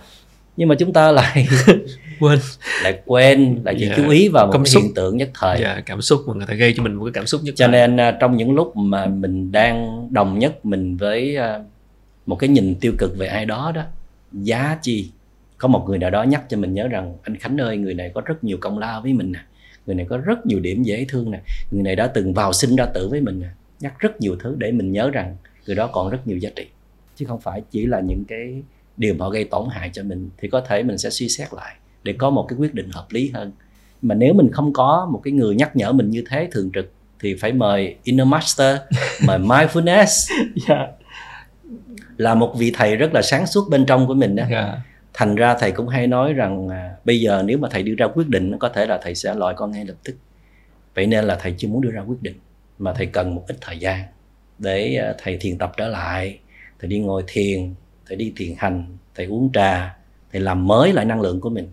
nhưng 0.58 0.70
mà 0.70 0.76
chúng 0.76 0.94
ta 0.94 1.12
lại 1.12 1.48
quên 2.20 2.40
lại 2.84 3.02
quên 3.06 3.62
lại 3.64 3.76
chỉ 3.80 3.86
yeah. 3.86 3.98
Dạ. 3.98 4.04
chú 4.04 4.10
ý 4.10 4.28
vào 4.28 4.48
một 4.48 4.54
cái 4.54 4.82
hiện 4.82 4.94
tượng 4.94 5.18
nhất 5.18 5.30
thời 5.34 5.62
yeah, 5.62 5.76
dạ, 5.78 5.82
cảm 5.86 6.02
xúc 6.02 6.22
mà 6.28 6.34
người 6.34 6.46
ta 6.48 6.54
gây 6.54 6.74
cho 6.78 6.84
mình 6.84 6.94
một 6.94 7.06
cái 7.06 7.12
cảm 7.14 7.26
xúc 7.26 7.42
nhất 7.44 7.54
cho 7.58 7.68
thời. 7.68 7.88
nên 7.88 8.10
uh, 8.10 8.16
trong 8.20 8.38
những 8.38 8.56
lúc 8.56 8.78
mà 8.78 9.06
mình 9.06 9.52
đang 9.52 10.08
đồng 10.12 10.40
nhất 10.40 10.66
mình 10.66 10.98
với 10.98 11.38
uh, 11.38 11.66
một 12.26 12.36
cái 12.36 12.50
nhìn 12.50 12.76
tiêu 12.76 12.94
cực 12.98 13.18
về 13.18 13.28
ai 13.28 13.46
đó 13.46 13.72
đó 13.76 13.82
giá 14.32 14.78
chi 14.82 15.12
có 15.58 15.68
một 15.68 15.86
người 15.88 15.98
nào 15.98 16.10
đó 16.10 16.24
nhắc 16.24 16.44
cho 16.50 16.58
mình 16.58 16.74
nhớ 16.74 16.88
rằng 16.88 17.18
anh 17.24 17.38
khánh 17.38 17.58
ơi 17.58 17.78
người 17.78 17.94
này 17.94 18.12
có 18.14 18.22
rất 18.26 18.44
nhiều 18.44 18.58
công 18.62 18.80
lao 18.80 19.02
với 19.02 19.14
mình 19.14 19.32
nè 19.32 19.40
người 19.92 19.96
này 19.96 20.06
có 20.10 20.18
rất 20.18 20.46
nhiều 20.46 20.60
điểm 20.60 20.84
dễ 20.84 21.06
thương 21.10 21.32
nè 21.32 21.42
người 21.72 21.84
này 21.84 21.96
đã 21.96 22.08
từng 22.08 22.34
vào 22.34 22.54
sinh 22.54 22.76
ra 22.76 22.86
tử 22.86 23.08
với 23.08 23.22
mình 23.22 23.40
nè 23.40 23.48
nhắc 23.80 24.00
rất 24.00 24.22
nhiều 24.22 24.36
thứ 24.40 24.56
để 24.58 24.72
mình 24.72 24.92
nhớ 24.92 25.10
rằng 25.10 25.38
người 25.68 25.76
đó 25.76 25.90
còn 25.94 26.10
rất 26.10 26.28
nhiều 26.28 26.38
giá 26.38 26.50
trị 26.56 26.68
chứ 27.16 27.26
không 27.26 27.42
phải 27.42 27.62
chỉ 27.72 27.86
là 27.86 28.00
những 28.00 28.26
cái 28.26 28.64
điều 28.98 29.14
mà 29.14 29.26
họ 29.26 29.30
gây 29.30 29.44
tổn 29.44 29.68
hại 29.72 29.90
cho 29.94 30.04
mình 30.04 30.30
thì 30.38 30.48
có 30.48 30.62
thể 30.62 30.84
mình 30.84 30.98
sẽ 30.98 31.10
suy 31.10 31.30
xét 31.30 31.54
lại 31.54 31.76
để 32.04 32.14
có 32.14 32.30
một 32.30 32.46
cái 32.50 32.60
quyết 32.60 32.74
định 32.74 32.90
hợp 32.92 33.06
lý 33.10 33.32
hơn 33.34 33.52
mà 34.02 34.16
nếu 34.16 34.34
mình 34.34 34.52
không 34.52 34.74
có 34.74 35.08
một 35.12 35.22
cái 35.24 35.32
người 35.32 35.56
nhắc 35.56 35.76
nhở 35.76 35.92
mình 35.92 36.10
như 36.10 36.24
thế 36.30 36.48
thường 36.52 36.70
trực 36.74 36.92
thì 37.20 37.36
phải 37.36 37.54
mời 37.54 37.96
inner 38.04 38.28
master 38.28 38.78
mời 39.26 39.40
mindfulness 39.40 40.32
yeah. 40.68 40.68
Dạ. 40.68 40.88
là 42.18 42.36
một 42.36 42.54
vị 42.58 42.72
thầy 42.76 42.96
rất 42.96 43.14
là 43.14 43.22
sáng 43.22 43.48
suốt 43.48 43.70
bên 43.70 43.86
trong 43.86 44.08
của 44.08 44.14
mình 44.14 44.36
đó 44.36 44.44
yeah. 44.50 44.78
Thành 45.14 45.36
ra 45.36 45.56
thầy 45.60 45.72
cũng 45.72 45.88
hay 45.88 46.08
nói 46.08 46.34
rằng 46.34 46.70
à, 46.70 46.96
bây 47.06 47.20
giờ 47.20 47.44
nếu 47.46 47.58
mà 47.58 47.70
thầy 47.72 47.84
đưa 47.84 47.94
ra 47.98 48.08
quyết 48.08 48.28
định 48.28 48.60
có 48.60 48.70
thể 48.70 48.86
là 48.86 49.00
thầy 49.02 49.16
sẽ 49.16 49.34
loại 49.34 49.56
con 49.58 49.72
ngay 49.72 49.86
lập 49.86 49.96
tức. 50.04 50.16
Vậy 50.96 51.08
nên 51.08 51.26
là 51.26 51.36
thầy 51.36 51.56
chưa 51.58 51.68
muốn 51.68 51.82
đưa 51.82 51.92
ra 51.92 52.02
quyết 52.02 52.22
định 52.22 52.36
mà 52.80 52.94
thầy 52.94 53.06
cần 53.06 53.36
một 53.36 53.44
ít 53.48 53.58
thời 53.62 53.80
gian 53.80 54.04
để 54.58 54.96
à, 54.96 55.14
thầy 55.18 55.38
thiền 55.38 55.58
tập 55.58 55.72
trở 55.78 55.88
lại 55.88 56.40
thầy 56.80 56.90
đi 56.90 57.00
ngồi 57.00 57.24
thiền 57.28 57.74
thầy 58.08 58.18
đi 58.18 58.34
thiền 58.36 58.54
hành 58.58 58.98
thầy 59.16 59.26
uống 59.26 59.52
trà 59.54 59.98
thầy 60.32 60.42
làm 60.42 60.68
mới 60.68 60.94
lại 60.94 61.06
năng 61.06 61.22
lượng 61.22 61.42
của 61.42 61.50
mình. 61.50 61.68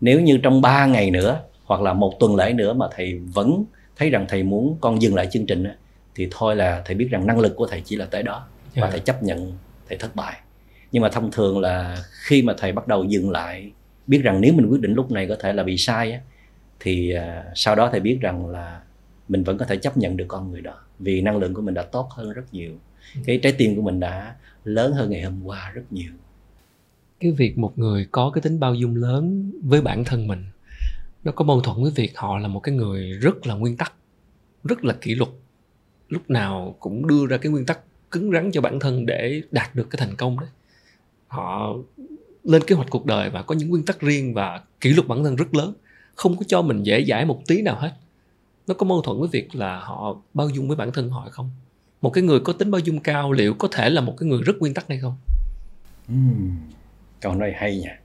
Nếu 0.00 0.20
như 0.20 0.38
trong 0.42 0.60
3 0.60 0.86
ngày 0.86 1.10
nữa 1.10 1.40
hoặc 1.64 1.80
là 1.80 1.92
một 1.92 2.12
tuần 2.20 2.36
lễ 2.36 2.52
nữa 2.52 2.72
mà 2.72 2.86
thầy 2.96 3.20
vẫn 3.34 3.64
thấy 3.96 4.10
rằng 4.10 4.26
thầy 4.28 4.42
muốn 4.42 4.76
con 4.80 5.02
dừng 5.02 5.14
lại 5.14 5.28
chương 5.30 5.46
trình 5.46 5.64
thì 6.14 6.28
thôi 6.30 6.56
là 6.56 6.82
thầy 6.84 6.96
biết 6.96 7.08
rằng 7.10 7.26
năng 7.26 7.40
lực 7.40 7.56
của 7.56 7.66
thầy 7.66 7.82
chỉ 7.84 7.96
là 7.96 8.04
tới 8.04 8.22
đó 8.22 8.46
và 8.74 8.82
dạ. 8.82 8.90
thầy 8.90 9.00
chấp 9.00 9.22
nhận 9.22 9.52
thầy 9.88 9.98
thất 9.98 10.16
bại 10.16 10.36
nhưng 10.96 11.02
mà 11.02 11.08
thông 11.08 11.30
thường 11.30 11.58
là 11.58 12.04
khi 12.12 12.42
mà 12.42 12.54
thầy 12.58 12.72
bắt 12.72 12.88
đầu 12.88 13.04
dừng 13.04 13.30
lại 13.30 13.70
biết 14.06 14.18
rằng 14.18 14.40
nếu 14.40 14.52
mình 14.52 14.66
quyết 14.66 14.80
định 14.80 14.94
lúc 14.94 15.10
này 15.10 15.26
có 15.28 15.36
thể 15.40 15.52
là 15.52 15.62
bị 15.62 15.76
sai 15.76 16.12
á, 16.12 16.20
thì 16.80 17.14
uh, 17.16 17.44
sau 17.54 17.74
đó 17.74 17.88
thầy 17.92 18.00
biết 18.00 18.18
rằng 18.20 18.46
là 18.46 18.80
mình 19.28 19.44
vẫn 19.44 19.58
có 19.58 19.64
thể 19.64 19.76
chấp 19.76 19.96
nhận 19.96 20.16
được 20.16 20.24
con 20.28 20.50
người 20.50 20.60
đó 20.60 20.74
vì 20.98 21.20
năng 21.20 21.36
lượng 21.36 21.54
của 21.54 21.62
mình 21.62 21.74
đã 21.74 21.82
tốt 21.82 22.08
hơn 22.10 22.32
rất 22.32 22.42
nhiều. 22.52 22.72
Ừ. 23.14 23.20
cái 23.26 23.38
trái 23.42 23.52
tim 23.52 23.76
của 23.76 23.82
mình 23.82 24.00
đã 24.00 24.34
lớn 24.64 24.92
hơn 24.92 25.10
ngày 25.10 25.22
hôm 25.22 25.44
qua 25.44 25.70
rất 25.74 25.82
nhiều. 25.90 26.12
Cái 27.20 27.32
việc 27.32 27.58
một 27.58 27.78
người 27.78 28.06
có 28.12 28.30
cái 28.30 28.42
tính 28.42 28.60
bao 28.60 28.74
dung 28.74 28.96
lớn 28.96 29.52
với 29.62 29.80
bản 29.80 30.04
thân 30.04 30.28
mình 30.28 30.44
nó 31.24 31.32
có 31.32 31.44
mâu 31.44 31.60
thuẫn 31.60 31.82
với 31.82 31.92
việc 31.94 32.18
họ 32.18 32.38
là 32.38 32.48
một 32.48 32.60
cái 32.60 32.74
người 32.74 33.12
rất 33.12 33.46
là 33.46 33.54
nguyên 33.54 33.76
tắc 33.76 33.92
rất 34.64 34.84
là 34.84 34.94
kỷ 35.00 35.14
luật. 35.14 35.30
Lúc 36.08 36.30
nào 36.30 36.76
cũng 36.80 37.06
đưa 37.06 37.26
ra 37.26 37.36
cái 37.36 37.52
nguyên 37.52 37.66
tắc 37.66 37.80
cứng 38.10 38.32
rắn 38.32 38.50
cho 38.52 38.60
bản 38.60 38.80
thân 38.80 39.06
để 39.06 39.42
đạt 39.50 39.74
được 39.74 39.90
cái 39.90 39.98
thành 40.06 40.16
công 40.16 40.40
đấy 40.40 40.48
họ 41.28 41.76
lên 42.44 42.62
kế 42.66 42.74
hoạch 42.74 42.90
cuộc 42.90 43.06
đời 43.06 43.30
và 43.30 43.42
có 43.42 43.54
những 43.54 43.68
nguyên 43.68 43.84
tắc 43.84 44.00
riêng 44.00 44.34
và 44.34 44.62
kỷ 44.80 44.90
luật 44.90 45.08
bản 45.08 45.24
thân 45.24 45.36
rất 45.36 45.54
lớn. 45.54 45.72
Không 46.14 46.36
có 46.36 46.44
cho 46.48 46.62
mình 46.62 46.82
dễ 46.82 47.04
dãi 47.04 47.24
một 47.24 47.42
tí 47.46 47.62
nào 47.62 47.76
hết. 47.76 47.92
Nó 48.66 48.74
có 48.74 48.86
mâu 48.86 49.02
thuẫn 49.02 49.20
với 49.20 49.28
việc 49.32 49.54
là 49.54 49.80
họ 49.80 50.16
bao 50.34 50.48
dung 50.48 50.68
với 50.68 50.76
bản 50.76 50.92
thân 50.92 51.10
họ 51.10 51.28
không? 51.30 51.50
Một 52.00 52.10
cái 52.10 52.24
người 52.24 52.40
có 52.40 52.52
tính 52.52 52.70
bao 52.70 52.78
dung 52.78 53.00
cao 53.00 53.32
liệu 53.32 53.54
có 53.54 53.68
thể 53.72 53.90
là 53.90 54.00
một 54.00 54.14
cái 54.18 54.28
người 54.28 54.42
rất 54.42 54.56
nguyên 54.60 54.74
tắc 54.74 54.88
hay 54.88 54.98
không? 54.98 55.16
Uhm, 56.12 56.56
câu 57.20 57.34
nói 57.34 57.52
hay 57.56 57.78
nha. 57.78 58.00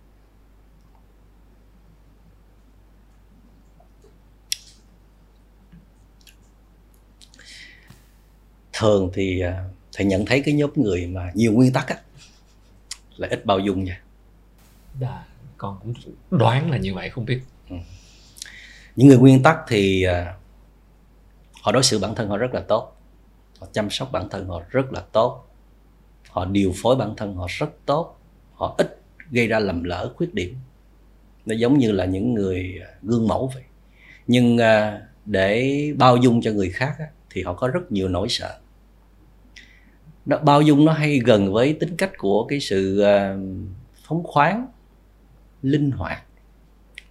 Thường 8.74 9.10
thì 9.14 9.40
à, 9.40 9.64
thầy 9.94 10.06
nhận 10.06 10.26
thấy 10.26 10.42
cái 10.46 10.54
nhóm 10.54 10.70
người 10.76 11.08
mà 11.08 11.32
nhiều 11.36 11.54
nguyên 11.54 11.74
tắc 11.74 11.88
á 11.88 11.96
là 13.22 13.28
ít 13.28 13.46
bao 13.46 13.60
dung 13.60 13.84
nha. 13.84 14.02
Đà, 15.00 15.24
con 15.58 15.80
cũng 15.82 15.94
đoán 16.32 16.72
là 16.72 16.78
như 16.78 16.94
vậy 16.94 17.10
không 17.10 17.26
biết. 17.26 17.42
Ừ. 17.70 17.76
những 18.96 19.08
người 19.08 19.18
nguyên 19.18 19.44
tắc 19.44 19.58
thì 19.68 20.04
à, 20.04 20.36
họ 21.62 21.72
đối 21.72 21.84
xử 21.84 22.00
bản 22.00 22.16
thân 22.16 22.30
họ 22.30 22.38
rất 22.38 22.54
là 22.54 22.62
tốt. 22.68 22.98
Họ 23.60 23.68
chăm 23.72 23.90
sóc 23.90 24.12
bản 24.12 24.30
thân 24.30 24.48
họ 24.48 24.62
rất 24.70 24.94
là 24.94 25.02
tốt. 25.12 25.48
Họ 26.30 26.46
điều 26.46 26.74
phối 26.76 26.96
bản 26.96 27.14
thân 27.18 27.36
họ 27.36 27.48
rất 27.50 27.70
tốt. 27.86 28.20
Họ 28.54 28.76
ít 28.78 29.02
gây 29.32 29.48
ra 29.48 29.60
lầm 29.60 29.84
lỡ 29.84 30.14
khuyết 30.16 30.34
điểm. 30.34 30.56
Nó 31.46 31.56
giống 31.56 31.78
như 31.78 31.92
là 31.92 32.06
những 32.06 32.34
người 32.34 32.80
gương 33.02 33.28
mẫu 33.28 33.52
vậy. 33.54 33.64
Nhưng 34.28 34.58
à, 34.58 35.02
để 35.26 35.94
bao 35.98 36.18
dung 36.18 36.42
cho 36.42 36.52
người 36.52 36.70
khác 36.70 36.96
thì 37.30 37.44
họ 37.44 37.54
có 37.54 37.68
rất 37.68 37.92
nhiều 37.92 38.10
nỗi 38.10 38.30
sợ 38.30 38.60
nó 40.26 40.38
bao 40.38 40.62
dung 40.62 40.86
nó 40.86 40.94
hay 40.94 41.20
gần 41.20 41.54
với 41.54 41.74
tính 41.74 41.98
cách 41.98 42.12
của 42.18 42.46
cái 42.46 42.60
sự 42.60 43.00
à, 43.00 43.36
phóng 44.04 44.24
khoáng 44.24 44.68
linh 45.62 45.92
hoạt 45.92 46.22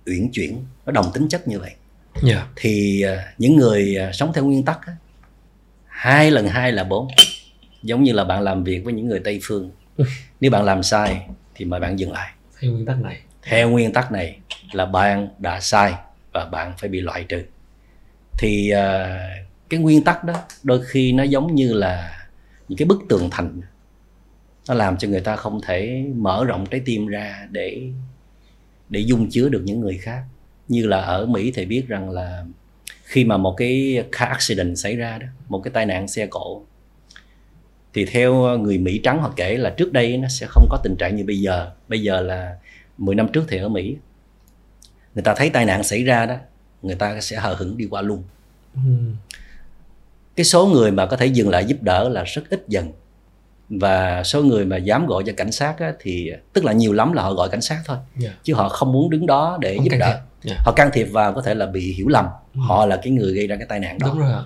uyển 0.06 0.30
chuyển. 0.32 0.64
Nó 0.86 0.92
đồng 0.92 1.10
tính 1.14 1.28
chất 1.28 1.48
như 1.48 1.58
vậy. 1.60 1.70
Yeah. 2.22 2.24
Dạ. 2.24 2.46
thì 2.56 3.04
uh, 3.06 3.18
những 3.38 3.56
người 3.56 3.96
uh, 4.08 4.14
sống 4.14 4.32
theo 4.34 4.44
nguyên 4.44 4.64
tắc 4.64 4.80
hai 5.86 6.30
lần 6.30 6.48
hai 6.48 6.72
là 6.72 6.84
bốn. 6.84 7.08
Giống 7.82 8.02
như 8.02 8.12
là 8.12 8.24
bạn 8.24 8.42
làm 8.42 8.64
việc 8.64 8.84
với 8.84 8.92
những 8.92 9.08
người 9.08 9.20
tây 9.24 9.40
phương. 9.42 9.70
Nếu 10.40 10.50
bạn 10.50 10.64
làm 10.64 10.82
sai 10.82 11.26
thì 11.54 11.64
mời 11.64 11.80
bạn 11.80 11.98
dừng 11.98 12.12
lại. 12.12 12.32
Theo 12.60 12.72
nguyên 12.72 12.86
tắc 12.86 13.00
này. 13.00 13.20
Theo 13.42 13.70
nguyên 13.70 13.92
tắc 13.92 14.12
này 14.12 14.38
là 14.72 14.86
bạn 14.86 15.28
đã 15.38 15.60
sai 15.60 15.94
và 16.32 16.44
bạn 16.44 16.72
phải 16.78 16.88
bị 16.88 17.00
loại 17.00 17.24
trừ. 17.24 17.42
Thì 18.38 18.72
uh, 18.74 18.78
cái 19.68 19.80
nguyên 19.80 20.04
tắc 20.04 20.24
đó 20.24 20.34
đôi 20.62 20.84
khi 20.84 21.12
nó 21.12 21.22
giống 21.22 21.54
như 21.54 21.72
là 21.72 22.19
những 22.70 22.76
cái 22.76 22.86
bức 22.86 23.02
tường 23.08 23.28
thành. 23.30 23.60
Nó 24.68 24.74
làm 24.74 24.96
cho 24.96 25.08
người 25.08 25.20
ta 25.20 25.36
không 25.36 25.60
thể 25.60 26.04
mở 26.14 26.44
rộng 26.44 26.66
trái 26.66 26.80
tim 26.84 27.06
ra 27.06 27.48
để 27.50 27.90
để 28.88 29.00
dung 29.00 29.30
chứa 29.30 29.48
được 29.48 29.62
những 29.64 29.80
người 29.80 29.98
khác. 29.98 30.22
Như 30.68 30.86
là 30.86 31.00
ở 31.00 31.26
mỹ 31.26 31.52
thì 31.54 31.66
biết 31.66 31.88
rằng 31.88 32.10
là 32.10 32.44
khi 33.04 33.24
mà 33.24 33.36
một 33.36 33.54
cái 33.56 34.04
car 34.12 34.28
accident 34.28 34.78
xảy 34.78 34.96
ra 34.96 35.18
đó, 35.18 35.26
một 35.48 35.60
cái 35.64 35.70
tai 35.74 35.86
nạn 35.86 36.08
xe 36.08 36.26
cộ, 36.26 36.62
thì 37.94 38.04
theo 38.04 38.58
người 38.58 38.78
Mỹ 38.78 39.00
trắng 39.04 39.22
họ 39.22 39.32
kể 39.36 39.56
là 39.56 39.70
trước 39.70 39.92
đây 39.92 40.16
nó 40.16 40.28
sẽ 40.28 40.46
không 40.50 40.66
có 40.70 40.78
tình 40.82 40.96
trạng 40.98 41.16
như 41.16 41.24
bây 41.24 41.40
giờ. 41.40 41.70
Bây 41.88 42.02
giờ 42.02 42.20
là 42.20 42.56
10 42.98 43.14
năm 43.14 43.28
trước 43.32 43.44
thì 43.48 43.58
ở 43.58 43.68
Mỹ, 43.68 43.96
người 45.14 45.22
ta 45.22 45.34
thấy 45.34 45.50
tai 45.50 45.64
nạn 45.64 45.82
xảy 45.82 46.04
ra 46.04 46.26
đó, 46.26 46.36
người 46.82 46.96
ta 46.96 47.20
sẽ 47.20 47.36
hờ 47.36 47.54
hững 47.54 47.76
đi 47.76 47.86
qua 47.90 48.02
luôn. 48.02 48.22
Ừ 48.74 48.80
cái 50.40 50.44
số 50.44 50.66
người 50.66 50.90
mà 50.90 51.06
có 51.06 51.16
thể 51.16 51.26
dừng 51.26 51.48
lại 51.48 51.64
giúp 51.64 51.76
đỡ 51.80 52.08
là 52.08 52.24
rất 52.24 52.42
ít 52.50 52.64
dần 52.68 52.92
và 53.68 54.22
số 54.24 54.42
người 54.42 54.64
mà 54.64 54.76
dám 54.76 55.06
gọi 55.06 55.22
cho 55.26 55.32
cảnh 55.36 55.52
sát 55.52 55.78
á, 55.78 55.92
thì 56.00 56.32
tức 56.52 56.64
là 56.64 56.72
nhiều 56.72 56.92
lắm 56.92 57.12
là 57.12 57.22
họ 57.22 57.32
gọi 57.34 57.48
cảnh 57.48 57.60
sát 57.60 57.80
thôi 57.86 57.96
yeah. 57.96 58.32
Dạ. 58.32 58.40
chứ 58.42 58.54
họ 58.54 58.68
không 58.68 58.92
muốn 58.92 59.10
đứng 59.10 59.26
đó 59.26 59.58
để 59.60 59.76
không 59.76 59.84
giúp 59.84 59.96
đỡ 60.00 60.06
yeah. 60.06 60.20
Dạ. 60.42 60.54
họ 60.58 60.72
can 60.72 60.90
thiệp 60.92 61.04
vào 61.04 61.32
có 61.32 61.42
thể 61.42 61.54
là 61.54 61.66
bị 61.66 61.92
hiểu 61.92 62.08
lầm 62.08 62.24
ừ. 62.54 62.60
họ 62.68 62.86
là 62.86 62.96
cái 62.96 63.12
người 63.12 63.32
gây 63.32 63.46
ra 63.46 63.56
cái 63.56 63.66
tai 63.68 63.80
nạn 63.80 63.98
đó 63.98 64.06
Đúng 64.08 64.18
rồi. 64.18 64.42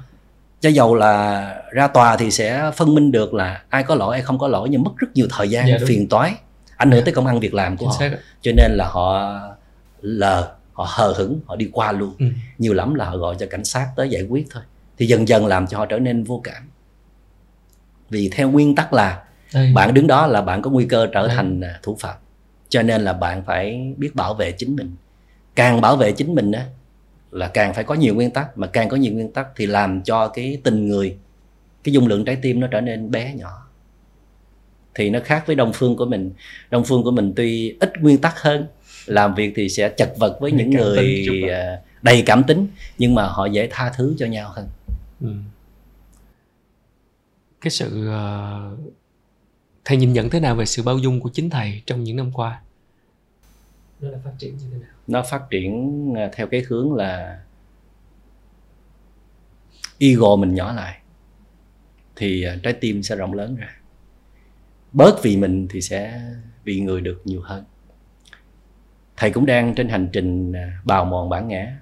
cho 0.60 0.68
dầu 0.68 0.94
là 0.94 1.62
ra 1.72 1.88
tòa 1.88 2.16
thì 2.16 2.30
sẽ 2.30 2.70
phân 2.76 2.94
minh 2.94 3.12
được 3.12 3.34
là 3.34 3.62
ai 3.68 3.82
có 3.82 3.94
lỗi 3.94 4.14
ai 4.14 4.22
không 4.22 4.38
có 4.38 4.48
lỗi 4.48 4.68
nhưng 4.68 4.82
mất 4.82 4.92
rất 4.96 5.08
nhiều 5.14 5.26
thời 5.30 5.50
gian 5.50 5.66
yeah, 5.66 5.80
dạ, 5.80 5.86
phiền 5.88 6.08
toái 6.08 6.34
ảnh 6.76 6.90
hưởng 6.90 6.96
yeah. 6.96 7.04
tới 7.04 7.14
công 7.14 7.26
ăn 7.26 7.40
việc 7.40 7.54
làm 7.54 7.76
của 7.76 7.90
Chính 7.98 8.10
họ 8.10 8.16
cho 8.40 8.52
nên 8.56 8.72
là 8.72 8.88
họ 8.88 9.38
lờ 10.00 10.52
họ 10.72 10.86
hờ 10.88 11.12
hững 11.16 11.40
họ 11.46 11.56
đi 11.56 11.68
qua 11.72 11.92
luôn 11.92 12.14
ừ. 12.18 12.26
nhiều 12.58 12.72
lắm 12.72 12.94
là 12.94 13.04
họ 13.04 13.16
gọi 13.16 13.36
cho 13.38 13.46
cảnh 13.50 13.64
sát 13.64 13.88
tới 13.96 14.08
giải 14.08 14.22
quyết 14.22 14.46
thôi 14.50 14.62
thì 14.98 15.06
dần 15.06 15.28
dần 15.28 15.46
làm 15.46 15.66
cho 15.66 15.78
họ 15.78 15.86
trở 15.86 15.98
nên 15.98 16.24
vô 16.24 16.40
cảm. 16.44 16.70
Vì 18.10 18.30
theo 18.32 18.50
nguyên 18.50 18.74
tắc 18.74 18.92
là 18.92 19.22
Đây. 19.54 19.72
bạn 19.74 19.94
đứng 19.94 20.06
đó 20.06 20.26
là 20.26 20.42
bạn 20.42 20.62
có 20.62 20.70
nguy 20.70 20.86
cơ 20.86 21.06
trở 21.06 21.26
Đây. 21.26 21.36
thành 21.36 21.60
à, 21.60 21.78
thủ 21.82 21.96
phạm. 22.00 22.16
Cho 22.68 22.82
nên 22.82 23.02
là 23.02 23.12
bạn 23.12 23.42
phải 23.46 23.94
biết 23.96 24.14
bảo 24.14 24.34
vệ 24.34 24.52
chính 24.52 24.76
mình. 24.76 24.96
Càng 25.54 25.80
bảo 25.80 25.96
vệ 25.96 26.12
chính 26.12 26.34
mình 26.34 26.52
á 26.52 26.64
là 27.30 27.48
càng 27.48 27.74
phải 27.74 27.84
có 27.84 27.94
nhiều 27.94 28.14
nguyên 28.14 28.30
tắc. 28.30 28.58
Mà 28.58 28.66
càng 28.66 28.88
có 28.88 28.96
nhiều 28.96 29.12
nguyên 29.12 29.32
tắc 29.32 29.48
thì 29.56 29.66
làm 29.66 30.02
cho 30.02 30.28
cái 30.28 30.60
tình 30.64 30.88
người 30.88 31.16
cái 31.84 31.92
dung 31.92 32.06
lượng 32.06 32.24
trái 32.24 32.36
tim 32.42 32.60
nó 32.60 32.66
trở 32.66 32.80
nên 32.80 33.10
bé 33.10 33.34
nhỏ. 33.34 33.68
Thì 34.94 35.10
nó 35.10 35.18
khác 35.24 35.46
với 35.46 35.56
đông 35.56 35.72
phương 35.72 35.96
của 35.96 36.06
mình. 36.06 36.32
Đông 36.70 36.84
phương 36.84 37.02
của 37.02 37.10
mình 37.10 37.32
tuy 37.36 37.76
ít 37.80 37.92
nguyên 38.00 38.18
tắc 38.18 38.42
hơn 38.42 38.66
làm 39.06 39.34
việc 39.34 39.52
thì 39.56 39.68
sẽ 39.68 39.88
chật 39.88 40.12
vật 40.18 40.38
với 40.40 40.52
những 40.52 40.70
người 40.70 41.24
à, 41.50 41.78
đầy 42.02 42.22
cảm 42.26 42.44
tính 42.44 42.66
nhưng 42.98 43.14
mà 43.14 43.26
họ 43.26 43.46
dễ 43.46 43.68
tha 43.70 43.92
thứ 43.96 44.14
cho 44.18 44.26
nhau 44.26 44.50
hơn 44.54 44.68
cái 47.60 47.70
sự 47.70 48.08
uh, 48.08 48.94
thầy 49.84 49.96
nhìn 49.96 50.12
nhận 50.12 50.30
thế 50.30 50.40
nào 50.40 50.54
về 50.54 50.64
sự 50.64 50.82
bao 50.82 50.98
dung 50.98 51.20
của 51.20 51.30
chính 51.32 51.50
thầy 51.50 51.82
trong 51.86 52.04
những 52.04 52.16
năm 52.16 52.32
qua? 52.32 52.62
Nó 54.00 54.10
là 54.10 54.18
phát 54.24 54.32
triển 54.38 54.56
như 54.56 54.64
thế 54.72 54.78
nào? 54.78 54.90
Nó 55.06 55.22
phát 55.22 55.42
triển 55.50 56.12
ờ, 56.16 56.30
theo 56.32 56.46
cái 56.46 56.62
hướng 56.68 56.94
là 56.94 57.42
ego 59.98 60.36
mình 60.36 60.54
nhỏ 60.54 60.72
lại 60.72 61.00
thì 62.16 62.42
ờ, 62.42 62.56
trái 62.62 62.72
tim 62.72 63.02
sẽ 63.02 63.16
rộng 63.16 63.32
lớn 63.32 63.56
ra. 63.56 63.76
Bớt 64.92 65.20
vì 65.22 65.36
mình 65.36 65.66
thì 65.70 65.80
sẽ 65.80 66.22
vì 66.64 66.80
người 66.80 67.00
được 67.00 67.22
nhiều 67.24 67.40
hơn. 67.42 67.64
Thầy 69.16 69.30
cũng 69.30 69.46
đang 69.46 69.74
trên 69.74 69.88
hành 69.88 70.08
trình 70.12 70.52
bào 70.84 71.04
mòn 71.04 71.28
bản 71.28 71.48
ngã 71.48 71.76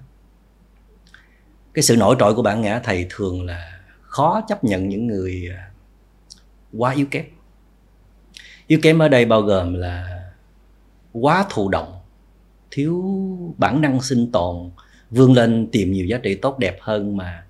cái 1.74 1.82
sự 1.82 1.96
nổi 1.96 2.16
trội 2.18 2.34
của 2.34 2.42
bản 2.42 2.60
ngã 2.60 2.80
thầy 2.84 3.06
thường 3.10 3.46
là 3.46 3.80
khó 4.00 4.40
chấp 4.48 4.64
nhận 4.64 4.88
những 4.88 5.06
người 5.06 5.48
quá 6.72 6.92
yếu 6.92 7.06
kém 7.10 7.24
yếu 8.66 8.78
kém 8.82 8.98
ở 8.98 9.08
đây 9.08 9.24
bao 9.24 9.42
gồm 9.42 9.74
là 9.74 10.22
quá 11.12 11.46
thụ 11.50 11.68
động 11.68 11.98
thiếu 12.70 13.02
bản 13.58 13.80
năng 13.80 14.02
sinh 14.02 14.32
tồn 14.32 14.70
vươn 15.10 15.32
lên 15.32 15.68
tìm 15.72 15.92
nhiều 15.92 16.06
giá 16.06 16.18
trị 16.18 16.34
tốt 16.34 16.58
đẹp 16.58 16.76
hơn 16.80 17.16
mà 17.16 17.44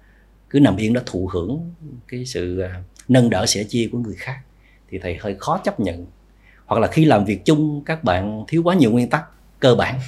cứ 0.50 0.60
nằm 0.60 0.76
yên 0.76 0.92
đó 0.92 1.00
thụ 1.06 1.30
hưởng 1.32 1.72
cái 2.08 2.26
sự 2.26 2.58
à, 2.60 2.82
nâng 3.08 3.30
đỡ 3.30 3.46
sẻ 3.46 3.64
chia 3.64 3.88
của 3.92 3.98
người 3.98 4.16
khác 4.16 4.38
thì 4.90 4.98
thầy 4.98 5.16
hơi 5.20 5.36
khó 5.38 5.58
chấp 5.64 5.80
nhận 5.80 6.06
hoặc 6.66 6.80
là 6.80 6.88
khi 6.88 7.04
làm 7.04 7.24
việc 7.24 7.44
chung 7.44 7.82
các 7.86 8.04
bạn 8.04 8.44
thiếu 8.48 8.62
quá 8.62 8.74
nhiều 8.74 8.90
nguyên 8.90 9.10
tắc 9.10 9.24
cơ 9.60 9.74
bản 9.74 10.00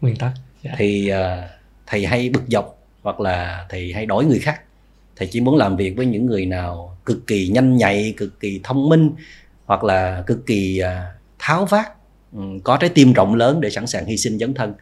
nguyên 0.00 0.16
tắc 0.16 0.32
yeah. 0.32 0.38
Dạ. 0.62 0.74
thì 0.78 1.12
uh, 1.12 1.50
thầy 1.86 2.06
hay 2.06 2.28
bực 2.28 2.42
dọc 2.48 2.79
hoặc 3.02 3.20
là 3.20 3.66
thầy 3.68 3.92
hay 3.92 4.06
đổi 4.06 4.24
người 4.24 4.38
khác. 4.38 4.62
Thầy 5.16 5.28
chỉ 5.30 5.40
muốn 5.40 5.56
làm 5.56 5.76
việc 5.76 5.96
với 5.96 6.06
những 6.06 6.26
người 6.26 6.46
nào 6.46 6.96
cực 7.04 7.26
kỳ 7.26 7.48
nhanh 7.48 7.76
nhạy, 7.76 8.14
cực 8.16 8.40
kỳ 8.40 8.60
thông 8.62 8.88
minh, 8.88 9.10
hoặc 9.66 9.84
là 9.84 10.22
cực 10.26 10.46
kỳ 10.46 10.78
à, 10.78 11.14
tháo 11.38 11.66
vát 11.66 11.86
ừ, 12.32 12.40
có 12.64 12.76
trái 12.76 12.90
tim 12.94 13.12
rộng 13.12 13.34
lớn 13.34 13.60
để 13.60 13.70
sẵn 13.70 13.86
sàng 13.86 14.06
hy 14.06 14.16
sinh 14.16 14.38
dấn 14.38 14.54
thân. 14.54 14.74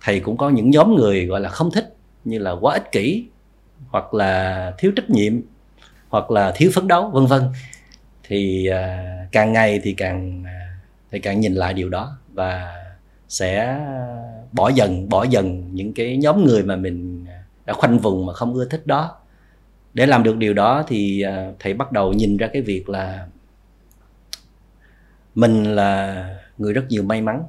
Thầy 0.00 0.20
cũng 0.20 0.36
có 0.36 0.50
những 0.50 0.70
nhóm 0.70 0.94
người 0.94 1.26
gọi 1.26 1.40
là 1.40 1.48
không 1.48 1.70
thích, 1.70 1.96
như 2.24 2.38
là 2.38 2.52
quá 2.52 2.74
ích 2.74 2.92
kỷ, 2.92 3.24
hoặc 3.88 4.14
là 4.14 4.72
thiếu 4.78 4.92
trách 4.96 5.10
nhiệm, 5.10 5.40
hoặc 6.08 6.30
là 6.30 6.52
thiếu 6.56 6.70
phấn 6.74 6.88
đấu, 6.88 7.10
vân 7.10 7.26
vân. 7.26 7.42
Thì 8.28 8.66
à, 8.66 9.16
càng 9.32 9.52
ngày 9.52 9.80
thì 9.82 9.92
càng 9.92 10.44
à, 10.46 10.78
thì 11.10 11.18
càng 11.18 11.40
nhìn 11.40 11.54
lại 11.54 11.74
điều 11.74 11.88
đó 11.88 12.18
và 12.32 12.74
sẽ 13.28 13.80
bỏ 14.52 14.68
dần 14.68 15.08
bỏ 15.08 15.24
dần 15.24 15.74
những 15.74 15.92
cái 15.94 16.16
nhóm 16.16 16.44
người 16.44 16.62
mà 16.62 16.76
mình 16.76 17.15
đã 17.66 17.72
khoanh 17.72 17.98
vùng 17.98 18.26
mà 18.26 18.32
không 18.32 18.54
ưa 18.54 18.64
thích 18.64 18.86
đó. 18.86 19.16
Để 19.94 20.06
làm 20.06 20.22
được 20.22 20.36
điều 20.36 20.54
đó 20.54 20.84
thì 20.88 21.22
à, 21.22 21.52
thầy 21.58 21.74
bắt 21.74 21.92
đầu 21.92 22.12
nhìn 22.12 22.36
ra 22.36 22.46
cái 22.52 22.62
việc 22.62 22.88
là 22.88 23.26
mình 25.34 25.64
là 25.64 26.38
người 26.58 26.72
rất 26.72 26.84
nhiều 26.88 27.02
may 27.02 27.22
mắn 27.22 27.42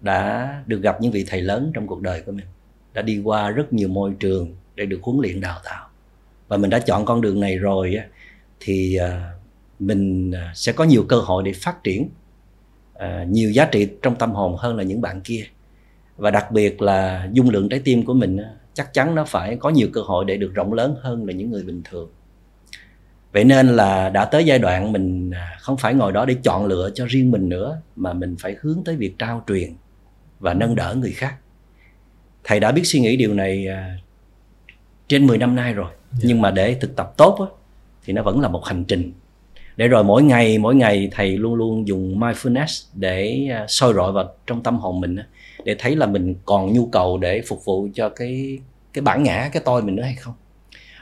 đã 0.00 0.62
được 0.66 0.82
gặp 0.82 1.00
những 1.00 1.12
vị 1.12 1.24
thầy 1.28 1.40
lớn 1.40 1.70
trong 1.74 1.86
cuộc 1.86 2.02
đời 2.02 2.22
của 2.26 2.32
mình, 2.32 2.46
đã 2.94 3.02
đi 3.02 3.20
qua 3.24 3.50
rất 3.50 3.72
nhiều 3.72 3.88
môi 3.88 4.14
trường 4.20 4.56
để 4.74 4.86
được 4.86 4.98
huấn 5.02 5.20
luyện 5.20 5.40
đào 5.40 5.58
tạo. 5.64 5.88
Và 6.48 6.56
mình 6.56 6.70
đã 6.70 6.78
chọn 6.78 7.04
con 7.04 7.20
đường 7.20 7.40
này 7.40 7.58
rồi 7.58 7.96
thì 8.60 8.96
à, 8.96 9.32
mình 9.78 10.32
à, 10.32 10.52
sẽ 10.54 10.72
có 10.72 10.84
nhiều 10.84 11.04
cơ 11.08 11.16
hội 11.16 11.42
để 11.42 11.52
phát 11.52 11.84
triển 11.84 12.08
nhiều 13.26 13.50
giá 13.50 13.64
trị 13.64 13.88
trong 14.02 14.16
tâm 14.16 14.32
hồn 14.32 14.56
hơn 14.56 14.76
là 14.76 14.82
những 14.82 15.00
bạn 15.00 15.20
kia. 15.20 15.44
Và 16.16 16.30
đặc 16.30 16.50
biệt 16.50 16.82
là 16.82 17.28
dung 17.32 17.50
lượng 17.50 17.68
trái 17.68 17.80
tim 17.84 18.04
của 18.04 18.14
mình 18.14 18.38
chắc 18.74 18.94
chắn 18.94 19.14
nó 19.14 19.24
phải 19.24 19.56
có 19.56 19.70
nhiều 19.70 19.88
cơ 19.92 20.00
hội 20.00 20.24
để 20.24 20.36
được 20.36 20.54
rộng 20.54 20.72
lớn 20.72 20.96
hơn 21.00 21.26
là 21.26 21.32
những 21.32 21.50
người 21.50 21.62
bình 21.62 21.82
thường 21.90 22.10
vậy 23.32 23.44
nên 23.44 23.68
là 23.68 24.08
đã 24.08 24.24
tới 24.24 24.44
giai 24.44 24.58
đoạn 24.58 24.92
mình 24.92 25.30
à, 25.30 25.56
không 25.60 25.76
phải 25.76 25.94
ngồi 25.94 26.12
đó 26.12 26.24
để 26.24 26.36
chọn 26.42 26.66
lựa 26.66 26.90
cho 26.94 27.06
riêng 27.08 27.30
mình 27.30 27.48
nữa 27.48 27.80
mà 27.96 28.12
mình 28.12 28.36
phải 28.38 28.56
hướng 28.60 28.82
tới 28.84 28.96
việc 28.96 29.18
trao 29.18 29.44
truyền 29.48 29.74
và 30.40 30.54
nâng 30.54 30.74
đỡ 30.74 30.94
người 30.98 31.12
khác 31.12 31.34
thầy 32.44 32.60
đã 32.60 32.72
biết 32.72 32.82
suy 32.84 33.00
nghĩ 33.00 33.16
điều 33.16 33.34
này 33.34 33.66
à, 33.66 33.96
trên 35.08 35.26
10 35.26 35.38
năm 35.38 35.56
nay 35.56 35.74
rồi 35.74 35.86
yeah. 35.86 35.98
Dạ. 36.12 36.28
nhưng 36.28 36.40
mà 36.40 36.50
để 36.50 36.74
thực 36.74 36.96
tập 36.96 37.14
tốt 37.16 37.36
á, 37.40 37.46
thì 38.04 38.12
nó 38.12 38.22
vẫn 38.22 38.40
là 38.40 38.48
một 38.48 38.64
hành 38.64 38.84
trình 38.84 39.12
để 39.76 39.88
rồi 39.88 40.04
mỗi 40.04 40.22
ngày 40.22 40.58
mỗi 40.58 40.74
ngày 40.74 41.08
thầy 41.12 41.36
luôn 41.38 41.54
luôn 41.54 41.88
dùng 41.88 42.20
mindfulness 42.20 42.86
để 42.94 43.48
à, 43.50 43.64
soi 43.68 43.92
rọi 43.94 44.12
vào 44.12 44.34
trong 44.46 44.62
tâm 44.62 44.78
hồn 44.78 45.00
mình 45.00 45.16
để 45.64 45.76
thấy 45.78 45.96
là 45.96 46.06
mình 46.06 46.34
còn 46.44 46.72
nhu 46.72 46.86
cầu 46.86 47.18
để 47.18 47.42
phục 47.46 47.64
vụ 47.64 47.88
cho 47.94 48.08
cái 48.08 48.58
cái 48.92 49.02
bản 49.02 49.22
ngã 49.22 49.50
cái 49.52 49.62
tôi 49.64 49.82
mình 49.82 49.96
nữa 49.96 50.02
hay 50.02 50.14
không? 50.14 50.34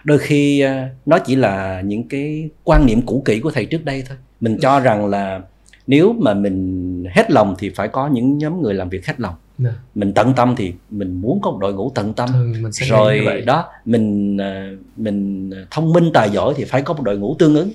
Đôi 0.04 0.18
khi 0.18 0.60
à, 0.60 0.90
nó 1.06 1.18
chỉ 1.18 1.36
là 1.36 1.80
những 1.80 2.08
cái 2.08 2.48
quan 2.64 2.86
niệm 2.86 3.02
cũ 3.06 3.22
kỹ 3.24 3.40
của 3.40 3.50
thầy 3.50 3.64
trước 3.64 3.84
đây 3.84 4.02
thôi. 4.08 4.16
Mình 4.40 4.58
cho 4.60 4.80
rằng 4.80 5.06
là 5.06 5.40
nếu 5.86 6.12
mà 6.12 6.34
mình 6.34 7.04
hết 7.14 7.30
lòng 7.30 7.54
thì 7.58 7.70
phải 7.70 7.88
có 7.88 8.08
những 8.08 8.38
nhóm 8.38 8.62
người 8.62 8.74
làm 8.74 8.88
việc 8.88 9.06
hết 9.06 9.20
lòng. 9.20 9.34
Nè. 9.58 9.70
Dạ. 9.70 9.76
mình 9.94 10.12
tận 10.14 10.32
tâm 10.36 10.54
thì 10.56 10.72
mình 10.90 11.20
muốn 11.20 11.40
có 11.42 11.50
một 11.50 11.58
đội 11.58 11.74
ngũ 11.74 11.92
tận 11.94 12.14
tâm. 12.14 12.28
Ừ, 12.32 12.52
mình 12.60 12.72
rồi 12.88 13.42
đó 13.46 13.64
mình 13.84 14.36
à, 14.40 14.70
mình 14.96 15.50
thông 15.70 15.92
minh 15.92 16.10
tài 16.14 16.30
giỏi 16.30 16.54
thì 16.56 16.64
phải 16.64 16.82
có 16.82 16.94
một 16.94 17.02
đội 17.02 17.18
ngũ 17.18 17.36
tương 17.38 17.54
ứng. 17.54 17.70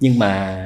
Nhưng 0.00 0.18
mà 0.18 0.58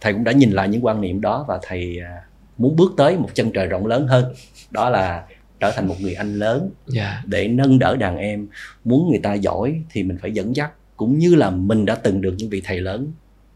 thầy 0.00 0.12
cũng 0.12 0.24
đã 0.24 0.32
nhìn 0.32 0.50
lại 0.50 0.68
những 0.68 0.84
quan 0.84 1.00
niệm 1.00 1.20
đó 1.20 1.44
và 1.48 1.58
thầy 1.62 1.98
à, 1.98 2.22
muốn 2.58 2.76
bước 2.76 2.92
tới 2.96 3.16
một 3.16 3.28
chân 3.34 3.50
trời 3.50 3.66
rộng 3.66 3.86
lớn 3.86 4.06
hơn 4.06 4.34
đó 4.72 4.90
là 4.90 5.26
trở 5.60 5.72
thành 5.76 5.88
một 5.88 5.96
người 6.00 6.14
anh 6.14 6.34
lớn 6.34 6.70
yeah. 6.94 7.06
Dạ. 7.06 7.22
để 7.26 7.48
nâng 7.48 7.78
đỡ 7.78 7.96
đàn 7.96 8.16
em 8.16 8.46
muốn 8.84 9.10
người 9.10 9.20
ta 9.22 9.34
giỏi 9.34 9.82
thì 9.90 10.02
mình 10.02 10.18
phải 10.22 10.32
dẫn 10.32 10.56
dắt 10.56 10.72
cũng 10.96 11.18
như 11.18 11.34
là 11.34 11.50
mình 11.50 11.84
đã 11.84 11.94
từng 11.94 12.20
được 12.20 12.34
những 12.38 12.50
vị 12.50 12.62
thầy 12.64 12.80
lớn 12.80 13.12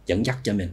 dẫn 0.06 0.26
dắt 0.26 0.36
cho 0.42 0.52
mình 0.52 0.68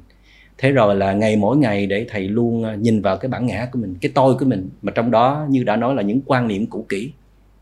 thế 0.58 0.72
rồi 0.72 0.96
là 0.96 1.14
ngày 1.14 1.36
mỗi 1.36 1.58
ngày 1.58 1.86
để 1.86 2.06
thầy 2.10 2.28
luôn 2.28 2.64
à, 2.64 2.76
nhìn 2.76 3.02
vào 3.02 3.18
cái 3.18 3.30
bản 3.30 3.46
ngã 3.46 3.68
của 3.72 3.80
mình 3.80 3.96
cái 4.02 4.12
tôi 4.16 4.36
của 4.36 4.46
mình 4.46 4.70
mà 4.82 4.92
trong 4.96 5.12
đó 5.12 5.46
như 5.50 5.64
đã 5.64 5.76
nói 5.76 5.96
là 5.96 6.02
những 6.02 6.22
quan 6.26 6.48
niệm 6.48 6.66
cũ 6.66 6.86
kỹ 6.90 7.12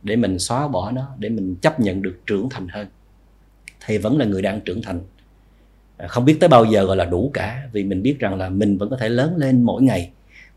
để 0.03 0.15
mình 0.15 0.39
xóa 0.39 0.67
bỏ 0.67 0.91
nó 0.91 1.15
để 1.17 1.29
mình 1.29 1.55
chấp 1.61 1.79
nhận 1.79 2.01
được 2.01 2.19
trưởng 2.25 2.49
thành 2.49 2.67
hơn 2.67 2.87
thầy 3.85 3.97
vẫn 3.97 4.17
là 4.17 4.25
người 4.25 4.41
đang 4.41 4.61
trưởng 4.61 4.81
thành 4.81 4.99
à, 5.97 6.07
không 6.07 6.25
biết 6.25 6.37
tới 6.39 6.49
bao 6.49 6.65
giờ 6.65 6.85
gọi 6.85 6.97
là 6.97 7.05
đủ 7.05 7.31
cả 7.33 7.67
vì 7.71 7.83
mình 7.83 8.01
biết 8.01 8.19
rằng 8.19 8.35
là 8.35 8.49
mình 8.49 8.77
vẫn 8.77 8.89
có 8.89 8.97
thể 8.97 9.09
lớn 9.09 9.37
lên 9.37 9.63
mỗi 9.63 9.81
ngày 9.81 10.11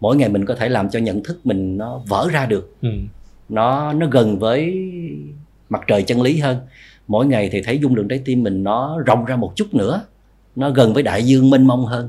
mỗi 0.05 0.17
ngày 0.17 0.29
mình 0.29 0.45
có 0.45 0.55
thể 0.55 0.69
làm 0.69 0.91
cho 0.91 0.99
nhận 0.99 1.23
thức 1.23 1.47
mình 1.47 1.79
nó 1.79 2.01
vỡ 2.09 2.29
ra 2.33 2.47
được 2.47 2.75
ừ. 2.83 2.89
nó 3.49 3.93
nó 3.93 4.07
gần 4.07 4.39
với 4.39 4.75
mặt 5.69 5.81
trời 5.87 6.03
chân 6.03 6.23
lý 6.23 6.39
hơn 6.39 6.57
mỗi 7.09 7.27
ngày 7.27 7.49
thì 7.53 7.63
thấy 7.63 7.79
dung 7.79 7.95
lượng 7.95 8.09
trái 8.09 8.21
tim 8.25 8.43
mình 8.43 8.65
nó 8.65 8.99
rộng 9.07 9.25
ra 9.25 9.37
một 9.37 9.53
chút 9.57 9.75
nữa 9.75 10.05
nó 10.57 10.71
gần 10.71 10.95
với 10.95 11.03
đại 11.03 11.23
dương 11.23 11.51
mênh 11.51 11.67
mông 11.67 11.87
hơn 11.87 12.09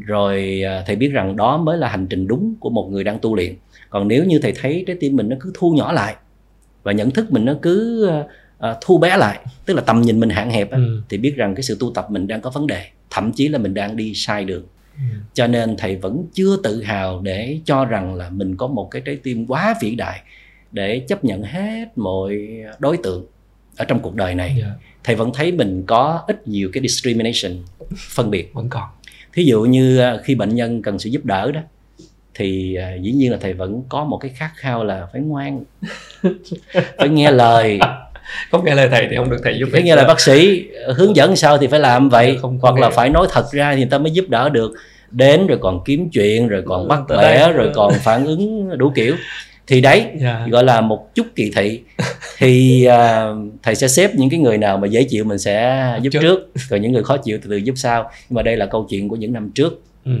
rồi 0.00 0.62
à, 0.66 0.82
thầy 0.86 0.96
biết 0.96 1.08
rằng 1.08 1.36
đó 1.36 1.56
mới 1.56 1.78
là 1.78 1.88
hành 1.88 2.06
trình 2.06 2.26
đúng 2.26 2.54
của 2.60 2.70
một 2.70 2.88
người 2.90 3.04
đang 3.04 3.18
tu 3.18 3.34
luyện 3.34 3.54
còn 3.90 4.08
nếu 4.08 4.24
như 4.24 4.38
thầy 4.38 4.52
thấy 4.52 4.84
trái 4.86 4.96
tim 5.00 5.16
mình 5.16 5.28
nó 5.28 5.36
cứ 5.40 5.52
thu 5.54 5.72
nhỏ 5.72 5.92
lại 5.92 6.16
và 6.82 6.92
nhận 6.92 7.10
thức 7.10 7.32
mình 7.32 7.44
nó 7.44 7.54
cứ 7.62 8.06
uh, 8.58 8.76
thu 8.80 8.98
bé 8.98 9.16
lại 9.16 9.40
tức 9.66 9.74
là 9.74 9.80
tầm 9.80 10.02
nhìn 10.02 10.20
mình 10.20 10.30
hạn 10.30 10.50
hẹp 10.50 10.70
ừ. 10.70 11.02
thì 11.08 11.18
biết 11.18 11.36
rằng 11.36 11.54
cái 11.54 11.62
sự 11.62 11.76
tu 11.80 11.92
tập 11.94 12.06
mình 12.10 12.26
đang 12.26 12.40
có 12.40 12.50
vấn 12.50 12.66
đề 12.66 12.86
thậm 13.10 13.32
chí 13.32 13.48
là 13.48 13.58
mình 13.58 13.74
đang 13.74 13.96
đi 13.96 14.12
sai 14.14 14.44
đường. 14.44 14.64
Cho 15.34 15.46
nên 15.46 15.76
thầy 15.76 15.96
vẫn 15.96 16.24
chưa 16.32 16.56
tự 16.62 16.82
hào 16.82 17.20
để 17.20 17.58
cho 17.64 17.84
rằng 17.84 18.14
là 18.14 18.30
mình 18.30 18.56
có 18.56 18.66
một 18.66 18.88
cái 18.90 19.02
trái 19.04 19.16
tim 19.16 19.46
quá 19.46 19.74
vĩ 19.80 19.94
đại 19.94 20.20
để 20.72 20.98
chấp 21.08 21.24
nhận 21.24 21.42
hết 21.42 21.98
mọi 21.98 22.38
đối 22.78 22.96
tượng 22.96 23.26
ở 23.76 23.84
trong 23.84 24.00
cuộc 24.00 24.14
đời 24.14 24.34
này 24.34 24.48
yeah. 24.48 24.60
Dạ. 24.60 24.74
thầy 25.04 25.16
vẫn 25.16 25.30
thấy 25.34 25.52
mình 25.52 25.84
có 25.86 26.22
ít 26.26 26.48
nhiều 26.48 26.70
cái 26.72 26.82
discrimination 26.82 27.52
phân 28.14 28.30
biệt 28.30 28.54
vẫn 28.54 28.68
còn 28.68 28.88
thí 29.32 29.44
dụ 29.44 29.62
như 29.62 29.98
à, 29.98 30.16
khi 30.24 30.34
bệnh 30.34 30.54
nhân 30.54 30.82
cần 30.82 30.98
sự 30.98 31.10
giúp 31.10 31.24
đỡ 31.24 31.52
đó 31.52 31.60
thì 32.34 32.78
uh, 32.96 33.02
dĩ 33.02 33.12
nhiên 33.12 33.32
là 33.32 33.38
thầy 33.40 33.52
vẫn 33.52 33.82
có 33.88 34.04
một 34.04 34.18
cái 34.18 34.30
khát 34.30 34.50
khao 34.56 34.84
là 34.84 35.08
phải 35.12 35.20
ngoan 35.20 35.64
phải 36.98 37.08
nghe 37.08 37.30
lời 37.30 37.78
không 38.50 38.64
nghe 38.64 38.74
lời 38.74 38.88
thầy 38.90 39.06
thì 39.10 39.16
không 39.16 39.30
được 39.30 39.40
thầy 39.44 39.58
giúp 39.58 39.68
phải 39.72 39.82
nghe 39.82 39.96
lời 39.96 40.04
bác 40.04 40.20
sĩ 40.20 40.64
hướng 40.96 41.16
dẫn 41.16 41.36
sao 41.36 41.58
thì 41.58 41.66
phải 41.66 41.80
làm 41.80 42.08
vậy 42.08 42.38
không, 42.40 42.40
không 42.40 42.58
hoặc 42.60 42.78
là 42.78 42.90
phải 42.90 43.10
nói 43.10 43.26
thật 43.30 43.52
ra 43.52 43.72
thì 43.74 43.76
người 43.76 43.90
ta 43.90 43.98
mới 43.98 44.10
giúp 44.10 44.28
đỡ 44.28 44.48
được 44.48 44.72
đến 45.10 45.46
rồi 45.46 45.58
còn 45.62 45.84
kiếm 45.84 46.08
chuyện 46.10 46.48
rồi 46.48 46.62
còn 46.66 46.82
ừ, 46.82 46.88
bắt 46.88 47.00
bẻ 47.08 47.52
rồi 47.52 47.70
còn 47.74 47.92
phản 48.02 48.24
ứng 48.26 48.78
đủ 48.78 48.92
kiểu 48.94 49.14
thì 49.66 49.80
đấy 49.80 50.00
yeah. 50.00 50.20
Dạ. 50.20 50.46
gọi 50.50 50.64
là 50.64 50.80
một 50.80 51.14
chút 51.14 51.26
kỳ 51.34 51.50
thị 51.56 51.80
thì 52.38 52.86
uh, 52.88 53.52
thầy 53.62 53.74
sẽ 53.74 53.88
xếp 53.88 54.14
những 54.14 54.30
cái 54.30 54.40
người 54.40 54.58
nào 54.58 54.78
mà 54.78 54.86
dễ 54.86 55.02
chịu 55.02 55.24
mình 55.24 55.38
sẽ 55.38 55.98
giúp 56.02 56.10
trước, 56.10 56.20
trước 56.22 56.52
rồi 56.68 56.80
những 56.80 56.92
người 56.92 57.04
khó 57.04 57.16
chịu 57.16 57.38
từ 57.42 57.50
từ 57.50 57.56
giúp 57.56 57.74
sau 57.76 58.10
nhưng 58.28 58.34
mà 58.34 58.42
đây 58.42 58.56
là 58.56 58.66
câu 58.66 58.86
chuyện 58.90 59.08
của 59.08 59.16
những 59.16 59.32
năm 59.32 59.50
trước 59.54 59.82
ừ. 60.04 60.12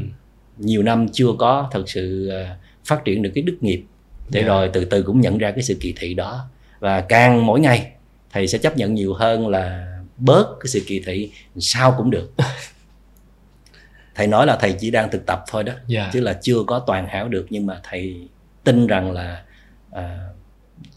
nhiều 0.58 0.82
năm 0.82 1.08
chưa 1.12 1.32
có 1.38 1.68
thật 1.72 1.82
sự 1.86 2.32
uh, 2.42 2.56
phát 2.84 3.04
triển 3.04 3.22
được 3.22 3.30
cái 3.34 3.42
đức 3.42 3.56
nghiệp 3.60 3.82
để 4.28 4.40
yeah. 4.40 4.48
Dạ. 4.48 4.54
rồi 4.54 4.70
từ 4.72 4.84
từ 4.84 5.02
cũng 5.02 5.20
nhận 5.20 5.38
ra 5.38 5.50
cái 5.50 5.62
sự 5.62 5.76
kỳ 5.80 5.94
thị 5.98 6.14
đó 6.14 6.48
và 6.80 7.00
càng 7.00 7.46
mỗi 7.46 7.60
ngày 7.60 7.90
thầy 8.36 8.46
sẽ 8.46 8.58
chấp 8.58 8.76
nhận 8.76 8.94
nhiều 8.94 9.14
hơn 9.14 9.48
là 9.48 9.86
bớt 10.16 10.56
cái 10.60 10.66
sự 10.66 10.80
kỳ 10.86 11.00
thị 11.00 11.30
sao 11.58 11.94
cũng 11.98 12.10
được 12.10 12.32
thầy 14.14 14.26
nói 14.26 14.46
là 14.46 14.56
thầy 14.56 14.72
chỉ 14.72 14.90
đang 14.90 15.10
thực 15.10 15.26
tập 15.26 15.44
thôi 15.48 15.64
đó 15.64 15.72
yeah. 15.72 15.86
Dạ. 15.88 16.10
chứ 16.12 16.20
là 16.20 16.38
chưa 16.42 16.64
có 16.66 16.78
toàn 16.78 17.06
hảo 17.08 17.28
được 17.28 17.46
nhưng 17.50 17.66
mà 17.66 17.80
thầy 17.82 18.28
tin 18.64 18.86
rằng 18.86 19.12
là 19.12 19.42
à, 19.90 20.18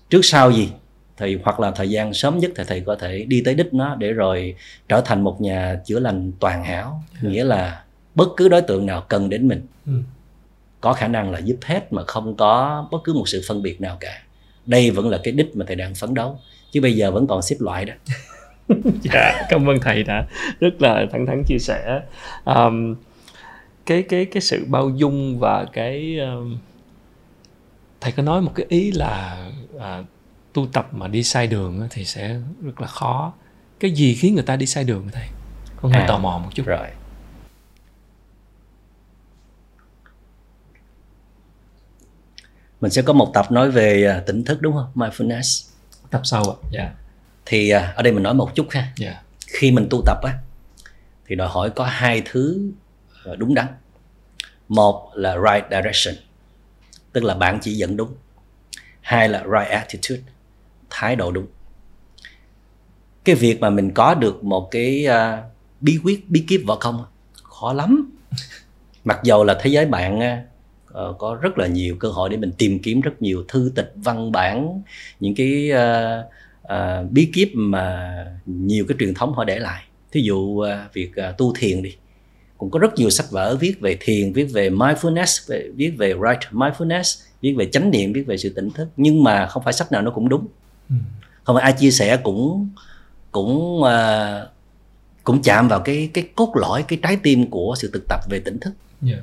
trước 0.09 0.25
sau 0.25 0.51
gì 0.51 0.69
thì 1.17 1.37
hoặc 1.43 1.59
là 1.59 1.71
thời 1.71 1.89
gian 1.89 2.13
sớm 2.13 2.39
nhất 2.39 2.51
thì 2.55 2.63
thầy 2.67 2.81
có 2.81 2.95
thể 2.95 3.25
đi 3.27 3.41
tới 3.45 3.55
đích 3.55 3.73
nó 3.73 3.95
để 3.95 4.11
rồi 4.11 4.55
trở 4.89 5.01
thành 5.01 5.21
một 5.21 5.41
nhà 5.41 5.79
chữa 5.85 5.99
lành 5.99 6.31
toàn 6.39 6.63
hảo 6.63 7.03
yeah. 7.11 7.23
Dạ. 7.23 7.29
nghĩa 7.29 7.43
là 7.43 7.83
bất 8.15 8.27
cứ 8.37 8.49
đối 8.49 8.61
tượng 8.61 8.85
nào 8.85 9.05
cần 9.09 9.29
đến 9.29 9.47
mình 9.47 9.65
ừ. 9.85 9.93
có 10.81 10.93
khả 10.93 11.07
năng 11.07 11.31
là 11.31 11.39
giúp 11.39 11.57
hết 11.61 11.93
mà 11.93 12.03
không 12.03 12.37
có 12.37 12.87
bất 12.91 12.99
cứ 13.03 13.13
một 13.13 13.29
sự 13.29 13.41
phân 13.47 13.61
biệt 13.61 13.81
nào 13.81 13.97
cả 13.99 14.21
đây 14.65 14.91
vẫn 14.91 15.09
là 15.09 15.19
cái 15.23 15.33
đích 15.33 15.55
mà 15.55 15.65
thầy 15.67 15.75
đang 15.75 15.95
phấn 15.95 16.13
đấu 16.13 16.39
chứ 16.71 16.81
bây 16.81 16.95
giờ 16.95 17.11
vẫn 17.11 17.27
còn 17.27 17.41
xếp 17.41 17.55
loại 17.59 17.85
đó. 17.85 17.93
Dạ 19.03 19.45
cảm 19.49 19.69
ơn 19.69 19.79
thầy 19.81 20.03
đã 20.03 20.27
rất 20.59 20.81
là 20.81 21.05
thẳng 21.11 21.25
thắn 21.25 21.43
chia 21.47 21.59
sẻ. 21.59 22.01
Um, 22.45 22.95
cái 23.85 24.03
cái 24.03 24.25
cái 24.25 24.41
sự 24.41 24.65
bao 24.67 24.89
dung 24.89 25.39
và 25.39 25.65
cái 25.73 26.19
um, 26.19 26.57
thầy 28.01 28.11
có 28.11 28.23
nói 28.23 28.41
một 28.41 28.51
cái 28.55 28.65
ý 28.69 28.91
là 28.91 29.45
à, 29.79 30.03
tu 30.53 30.67
tập 30.73 30.89
mà 30.91 31.07
đi 31.07 31.23
sai 31.23 31.47
đường 31.47 31.87
thì 31.91 32.05
sẽ 32.05 32.39
rất 32.61 32.81
là 32.81 32.87
khó. 32.87 33.33
Cái 33.79 33.91
gì 33.91 34.15
khiến 34.15 34.33
người 34.33 34.43
ta 34.43 34.55
đi 34.55 34.65
sai 34.65 34.83
đường 34.83 35.07
thầy? 35.11 35.27
Con 35.81 35.91
hơi 35.91 36.01
à, 36.01 36.07
tò 36.07 36.17
mò 36.17 36.41
một 36.43 36.49
chút. 36.55 36.65
rồi. 36.65 36.87
Mình 42.81 42.91
sẽ 42.91 43.01
có 43.01 43.13
một 43.13 43.31
tập 43.33 43.51
nói 43.51 43.71
về 43.71 44.05
à, 44.05 44.23
tỉnh 44.25 44.43
thức 44.43 44.61
đúng 44.61 44.73
không? 44.73 44.91
Mindfulness 44.95 45.68
tập 46.09 46.21
sau 46.23 46.43
ạ 46.43 46.57
dạ 46.71 46.81
yeah. 46.81 46.93
thì 47.45 47.69
à, 47.69 47.93
ở 47.95 48.03
đây 48.03 48.13
mình 48.13 48.23
nói 48.23 48.33
một 48.33 48.55
chút 48.55 48.67
ha 48.69 48.79
yeah. 48.81 48.93
Dạ. 48.97 49.21
khi 49.47 49.71
mình 49.71 49.87
tu 49.89 50.01
tập 50.05 50.17
á 50.23 50.33
thì 51.25 51.35
đòi 51.35 51.47
hỏi 51.47 51.69
có 51.69 51.85
hai 51.85 52.21
thứ 52.25 52.71
à, 53.25 53.31
đúng 53.37 53.53
đắn 53.53 53.67
một 54.67 55.11
là 55.15 55.35
right 55.35 55.65
direction 55.71 56.15
tức 57.13 57.23
là 57.23 57.35
bạn 57.35 57.59
chỉ 57.61 57.73
dẫn 57.73 57.97
đúng 57.97 58.13
hai 59.01 59.29
là 59.29 59.43
right 59.43 59.71
attitude 59.71 60.21
thái 60.89 61.15
độ 61.15 61.31
đúng 61.31 61.47
cái 63.23 63.35
việc 63.35 63.59
mà 63.59 63.69
mình 63.69 63.91
có 63.91 64.13
được 64.13 64.43
một 64.43 64.67
cái 64.71 65.07
uh, 65.07 65.45
bí 65.81 65.99
quyết 66.03 66.29
bí 66.29 66.45
kíp 66.47 66.61
võ 66.67 66.75
công 66.75 67.05
khó 67.33 67.73
lắm 67.73 68.11
mặc 69.03 69.19
dầu 69.23 69.43
là 69.43 69.57
thế 69.61 69.69
giới 69.69 69.85
bạn 69.85 70.19
uh, 70.89 71.17
có 71.17 71.37
rất 71.41 71.57
là 71.57 71.67
nhiều 71.67 71.95
cơ 71.99 72.09
hội 72.09 72.29
để 72.29 72.37
mình 72.37 72.51
tìm 72.57 72.79
kiếm 72.79 73.01
rất 73.01 73.21
nhiều 73.21 73.43
thư 73.47 73.71
tịch 73.75 73.93
văn 73.95 74.31
bản 74.31 74.81
những 75.19 75.35
cái 75.35 75.71
uh, 75.71 76.25
uh, 76.63 77.11
bí 77.11 77.29
kíp 77.33 77.51
mà 77.53 78.15
nhiều 78.45 78.85
cái 78.87 78.95
truyền 78.99 79.13
thống 79.13 79.33
họ 79.33 79.43
để 79.43 79.59
lại. 79.59 79.83
Thí 80.11 80.21
dụ 80.21 80.37
uh, 80.37 80.67
việc 80.93 81.11
uh, 81.29 81.37
tu 81.37 81.53
thiền 81.59 81.83
đi. 81.83 81.95
Cũng 82.57 82.71
có 82.71 82.79
rất 82.79 82.95
nhiều 82.95 83.09
sách 83.09 83.31
vở 83.31 83.55
viết 83.55 83.79
về 83.79 83.97
thiền 83.99 84.33
viết 84.33 84.45
về 84.53 84.69
mindfulness 84.69 85.49
về, 85.49 85.69
viết 85.75 85.93
về 85.97 86.13
right 86.13 86.51
mindfulness 86.51 87.23
viết 87.41 87.53
về 87.53 87.65
chánh 87.71 87.91
niệm 87.91 88.13
viết 88.13 88.23
về 88.27 88.37
sự 88.37 88.49
tỉnh 88.49 88.69
thức. 88.71 88.87
Nhưng 88.97 89.23
mà 89.23 89.47
không 89.47 89.63
phải 89.63 89.73
sách 89.73 89.91
nào 89.91 90.01
nó 90.01 90.11
cũng 90.11 90.29
đúng. 90.29 90.47
Ừ. 90.89 90.95
không 91.43 91.55
phải 91.55 91.63
ai 91.63 91.73
chia 91.73 91.91
sẻ 91.91 92.17
cũng 92.23 92.69
cũng 93.31 93.81
uh, 93.81 94.49
cũng 95.23 95.41
chạm 95.41 95.67
vào 95.67 95.79
cái 95.79 96.09
cái 96.13 96.29
cốt 96.35 96.51
lõi 96.55 96.83
cái 96.83 96.99
trái 97.03 97.17
tim 97.23 97.49
của 97.49 97.75
sự 97.77 97.89
thực 97.93 98.03
tập 98.09 98.19
về 98.29 98.39
tỉnh 98.39 98.59
thức. 98.59 98.73
Yeah. 99.07 99.19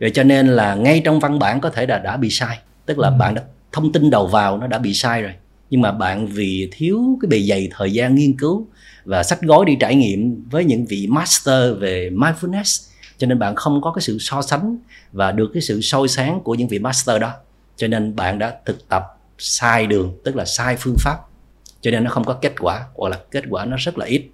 Vậy 0.00 0.10
cho 0.10 0.22
nên 0.22 0.46
là 0.48 0.74
ngay 0.74 1.02
trong 1.04 1.20
văn 1.20 1.38
bản 1.38 1.60
có 1.60 1.70
thể 1.70 1.86
là 1.86 1.98
đã 1.98 2.16
bị 2.16 2.30
sai 2.30 2.58
tức 2.86 2.98
là 2.98 3.08
ừ. 3.08 3.14
bạn 3.18 3.34
đã 3.34 3.42
thông 3.72 3.92
tin 3.92 4.10
đầu 4.10 4.26
vào 4.26 4.58
nó 4.58 4.66
đã 4.66 4.78
bị 4.78 4.94
sai 4.94 5.22
rồi. 5.22 5.32
Nhưng 5.70 5.80
mà 5.80 5.92
bạn 5.92 6.26
vì 6.26 6.68
thiếu 6.72 7.18
cái 7.22 7.28
bề 7.28 7.40
dày 7.40 7.68
thời 7.76 7.92
gian 7.92 8.14
nghiên 8.14 8.36
cứu 8.36 8.66
và 9.04 9.22
sách 9.22 9.40
gói 9.42 9.64
đi 9.64 9.76
trải 9.80 9.94
nghiệm 9.94 10.44
với 10.50 10.64
những 10.64 10.86
vị 10.86 11.06
master 11.06 11.78
về 11.78 12.10
mindfulness 12.10 12.88
cho 13.18 13.26
nên 13.26 13.38
bạn 13.38 13.54
không 13.54 13.80
có 13.80 13.92
cái 13.92 14.02
sự 14.02 14.18
so 14.20 14.42
sánh 14.42 14.76
và 15.12 15.32
được 15.32 15.50
cái 15.54 15.62
sự 15.62 15.80
soi 15.80 16.08
sáng 16.08 16.40
của 16.44 16.54
những 16.54 16.68
vị 16.68 16.78
master 16.78 17.20
đó. 17.20 17.32
Cho 17.76 17.88
nên 17.88 18.16
bạn 18.16 18.38
đã 18.38 18.56
thực 18.64 18.88
tập 18.88 19.04
sai 19.38 19.86
đường 19.86 20.18
tức 20.24 20.36
là 20.36 20.44
sai 20.44 20.76
phương 20.76 20.96
pháp. 20.98 21.18
Cho 21.80 21.90
nên 21.90 22.04
nó 22.04 22.10
không 22.10 22.24
có 22.24 22.34
kết 22.34 22.52
quả 22.60 22.84
hoặc 22.94 23.08
là 23.08 23.18
kết 23.30 23.44
quả 23.50 23.64
nó 23.64 23.76
rất 23.76 23.98
là 23.98 24.06
ít. 24.06 24.26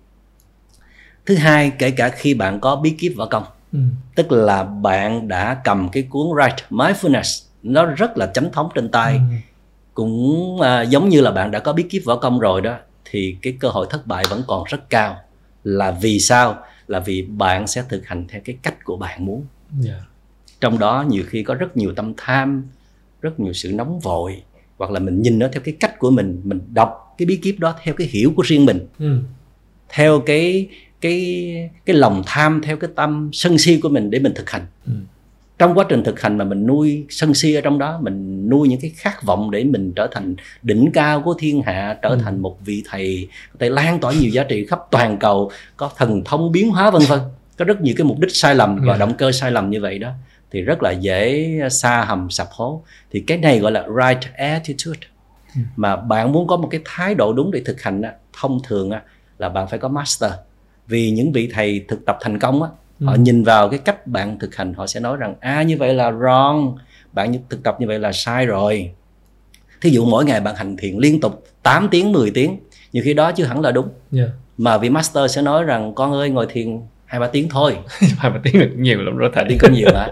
Thứ 1.26 1.34
hai 1.34 1.72
kể 1.78 1.90
cả 1.90 2.08
khi 2.08 2.34
bạn 2.34 2.60
có 2.60 2.76
bí 2.76 2.90
kíp 2.90 3.12
võ 3.16 3.26
công 3.26 3.44
ừ. 3.74 3.80
tức 4.14 4.32
là 4.32 4.62
bạn 4.62 5.28
đã 5.28 5.60
cầm 5.64 5.88
cái 5.88 6.02
cuốn 6.02 6.26
right 6.42 6.70
mindfulness 6.70 7.44
nó 7.62 7.86
rất 7.86 8.18
là 8.18 8.26
chánh 8.26 8.52
thống 8.52 8.68
trên 8.74 8.88
tay 8.88 9.16
ừ. 9.16 9.22
cũng 9.94 10.60
à, 10.60 10.82
giống 10.82 11.08
như 11.08 11.20
là 11.20 11.30
bạn 11.30 11.50
đã 11.50 11.58
có 11.58 11.72
bí 11.72 11.82
kíp 11.82 12.02
võ 12.04 12.16
công 12.16 12.38
rồi 12.38 12.60
đó 12.60 12.76
thì 13.04 13.36
cái 13.42 13.56
cơ 13.60 13.68
hội 13.68 13.86
thất 13.90 14.06
bại 14.06 14.24
vẫn 14.30 14.42
còn 14.46 14.64
rất 14.66 14.90
cao 14.90 15.16
là 15.64 15.90
vì 15.90 16.18
sao 16.18 16.56
là 16.86 17.00
vì 17.00 17.22
bạn 17.22 17.66
sẽ 17.66 17.84
thực 17.88 18.06
hành 18.06 18.26
theo 18.28 18.40
cái 18.44 18.56
cách 18.62 18.84
của 18.84 18.96
bạn 18.96 19.26
muốn 19.26 19.44
yeah. 19.84 19.86
Dạ. 19.86 20.06
trong 20.60 20.78
đó 20.78 21.04
nhiều 21.08 21.24
khi 21.28 21.42
có 21.42 21.54
rất 21.54 21.76
nhiều 21.76 21.92
tâm 21.96 22.12
tham 22.16 22.64
rất 23.22 23.40
nhiều 23.40 23.52
sự 23.52 23.72
nóng 23.72 24.00
vội 24.00 24.42
hoặc 24.78 24.90
là 24.90 25.00
mình 25.00 25.22
nhìn 25.22 25.38
nó 25.38 25.48
theo 25.52 25.62
cái 25.64 25.76
cách 25.80 25.98
của 25.98 26.10
mình 26.10 26.40
mình 26.44 26.60
đọc 26.72 27.14
cái 27.18 27.26
bí 27.26 27.36
kíp 27.36 27.58
đó 27.58 27.74
theo 27.82 27.94
cái 27.94 28.06
hiểu 28.06 28.32
của 28.36 28.42
riêng 28.42 28.64
mình 28.64 28.86
ừ. 28.98 29.18
theo 29.88 30.20
cái 30.20 30.68
cái 31.00 31.70
cái 31.84 31.96
lòng 31.96 32.22
tham 32.26 32.60
theo 32.64 32.76
cái 32.76 32.90
tâm 32.96 33.30
sân 33.32 33.58
si 33.58 33.80
của 33.82 33.88
mình 33.88 34.10
để 34.10 34.18
mình 34.18 34.32
thực 34.34 34.50
hành 34.50 34.66
ừ. 34.86 34.92
trong 35.58 35.74
quá 35.74 35.84
trình 35.88 36.04
thực 36.04 36.20
hành 36.20 36.38
mà 36.38 36.44
mình 36.44 36.66
nuôi 36.66 37.06
sân 37.08 37.34
si 37.34 37.54
ở 37.54 37.60
trong 37.60 37.78
đó 37.78 37.98
mình 38.02 38.48
nuôi 38.50 38.68
những 38.68 38.80
cái 38.80 38.90
khát 38.96 39.22
vọng 39.22 39.50
để 39.50 39.64
mình 39.64 39.92
trở 39.96 40.08
thành 40.12 40.36
đỉnh 40.62 40.90
cao 40.92 41.22
của 41.22 41.34
thiên 41.38 41.62
hạ 41.62 41.98
trở 42.02 42.08
ừ. 42.08 42.18
thành 42.24 42.40
một 42.40 42.58
vị 42.64 42.82
thầy 42.86 43.28
có 43.52 43.56
thể 43.60 43.70
lan 43.70 44.00
tỏa 44.00 44.12
nhiều 44.12 44.30
giá 44.30 44.44
trị 44.44 44.66
khắp 44.66 44.78
toàn 44.90 45.18
cầu 45.18 45.50
có 45.76 45.90
thần 45.96 46.22
thông 46.24 46.52
biến 46.52 46.70
hóa 46.70 46.90
vân 46.90 47.02
vân 47.08 47.20
có 47.58 47.64
rất 47.64 47.80
nhiều 47.80 47.94
cái 47.98 48.04
mục 48.04 48.18
đích 48.20 48.36
sai 48.36 48.54
lầm 48.54 48.76
và 48.76 48.86
yeah. 48.86 49.00
động 49.00 49.14
cơ 49.18 49.32
sai 49.32 49.50
lầm 49.50 49.70
như 49.70 49.80
vậy 49.80 49.98
đó 49.98 50.10
thì 50.50 50.60
rất 50.60 50.82
là 50.82 50.90
dễ 50.90 51.50
xa 51.70 52.04
hầm 52.04 52.30
sập 52.30 52.48
hố 52.50 52.82
thì 53.10 53.24
cái 53.26 53.38
này 53.38 53.58
gọi 53.58 53.72
là 53.72 53.86
right 53.88 54.34
attitude 54.34 55.00
ừ. 55.54 55.60
mà 55.76 55.96
bạn 55.96 56.32
muốn 56.32 56.46
có 56.46 56.56
một 56.56 56.68
cái 56.70 56.80
thái 56.84 57.14
độ 57.14 57.32
đúng 57.32 57.50
để 57.50 57.62
thực 57.64 57.82
hành 57.82 58.02
á, 58.02 58.12
thông 58.40 58.60
thường 58.64 58.90
á, 58.90 59.02
là 59.38 59.48
bạn 59.48 59.68
phải 59.68 59.78
có 59.78 59.88
master 59.88 60.32
vì 60.86 61.10
những 61.10 61.32
vị 61.32 61.48
thầy 61.52 61.84
thực 61.88 62.04
tập 62.06 62.18
thành 62.20 62.38
công 62.38 62.62
á, 62.62 62.68
ừ. 63.00 63.06
họ 63.06 63.14
nhìn 63.14 63.44
vào 63.44 63.68
cái 63.68 63.78
cách 63.78 64.06
bạn 64.06 64.38
thực 64.38 64.56
hành 64.56 64.74
họ 64.74 64.86
sẽ 64.86 65.00
nói 65.00 65.16
rằng 65.16 65.34
à 65.40 65.62
như 65.62 65.76
vậy 65.78 65.94
là 65.94 66.10
wrong 66.10 66.76
bạn 67.12 67.34
thực 67.48 67.62
tập 67.62 67.76
như 67.80 67.86
vậy 67.86 67.98
là 67.98 68.12
sai 68.12 68.46
rồi 68.46 68.90
thí 69.80 69.90
dụ 69.90 70.04
mỗi 70.04 70.24
ngày 70.24 70.40
bạn 70.40 70.54
hành 70.54 70.76
thiền 70.76 70.96
liên 70.98 71.20
tục 71.20 71.44
8 71.62 71.88
tiếng 71.90 72.12
10 72.12 72.30
tiếng 72.30 72.58
nhiều 72.92 73.02
khi 73.06 73.14
đó 73.14 73.32
chứ 73.32 73.44
hẳn 73.44 73.60
là 73.60 73.70
đúng 73.70 73.88
yeah. 74.16 74.28
mà 74.58 74.78
vị 74.78 74.90
master 74.90 75.30
sẽ 75.34 75.42
nói 75.42 75.64
rằng 75.64 75.94
con 75.94 76.12
ơi 76.12 76.30
ngồi 76.30 76.46
thiền 76.50 76.80
hai 77.06 77.20
ba 77.20 77.26
tiếng 77.26 77.48
thôi 77.48 77.76
hai 78.18 78.30
ba 78.30 78.40
tiếng 78.42 78.60
là 78.60 78.66
cũng 78.70 78.82
nhiều 78.82 79.02
lắm 79.02 79.16
rồi 79.16 79.30
thầy 79.34 79.44
tiếng 79.48 79.58
có 79.58 79.68
nhiều 79.68 79.88
mà 79.94 80.08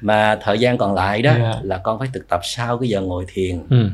mà 0.00 0.38
thời 0.42 0.58
gian 0.58 0.78
còn 0.78 0.94
lại 0.94 1.22
đó 1.22 1.32
yeah. 1.32 1.56
là 1.62 1.78
con 1.78 1.98
phải 1.98 2.08
thực 2.12 2.28
tập 2.28 2.40
sau 2.42 2.78
cái 2.78 2.88
giờ 2.88 3.00
ngồi 3.00 3.24
thiền 3.28 3.62
ừ. 3.70 3.88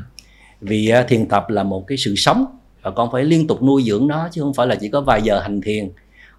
vì 0.61 0.93
uh, 1.01 1.07
thiền 1.07 1.27
tập 1.27 1.49
là 1.49 1.63
một 1.63 1.87
cái 1.87 1.97
sự 1.97 2.15
sống 2.15 2.45
và 2.81 2.91
con 2.91 3.11
phải 3.11 3.23
liên 3.23 3.47
tục 3.47 3.63
nuôi 3.63 3.83
dưỡng 3.83 4.07
nó 4.07 4.29
chứ 4.31 4.41
không 4.41 4.53
phải 4.53 4.67
là 4.67 4.75
chỉ 4.75 4.89
có 4.89 5.01
vài 5.01 5.21
giờ 5.21 5.39
hành 5.39 5.61
thiền 5.61 5.89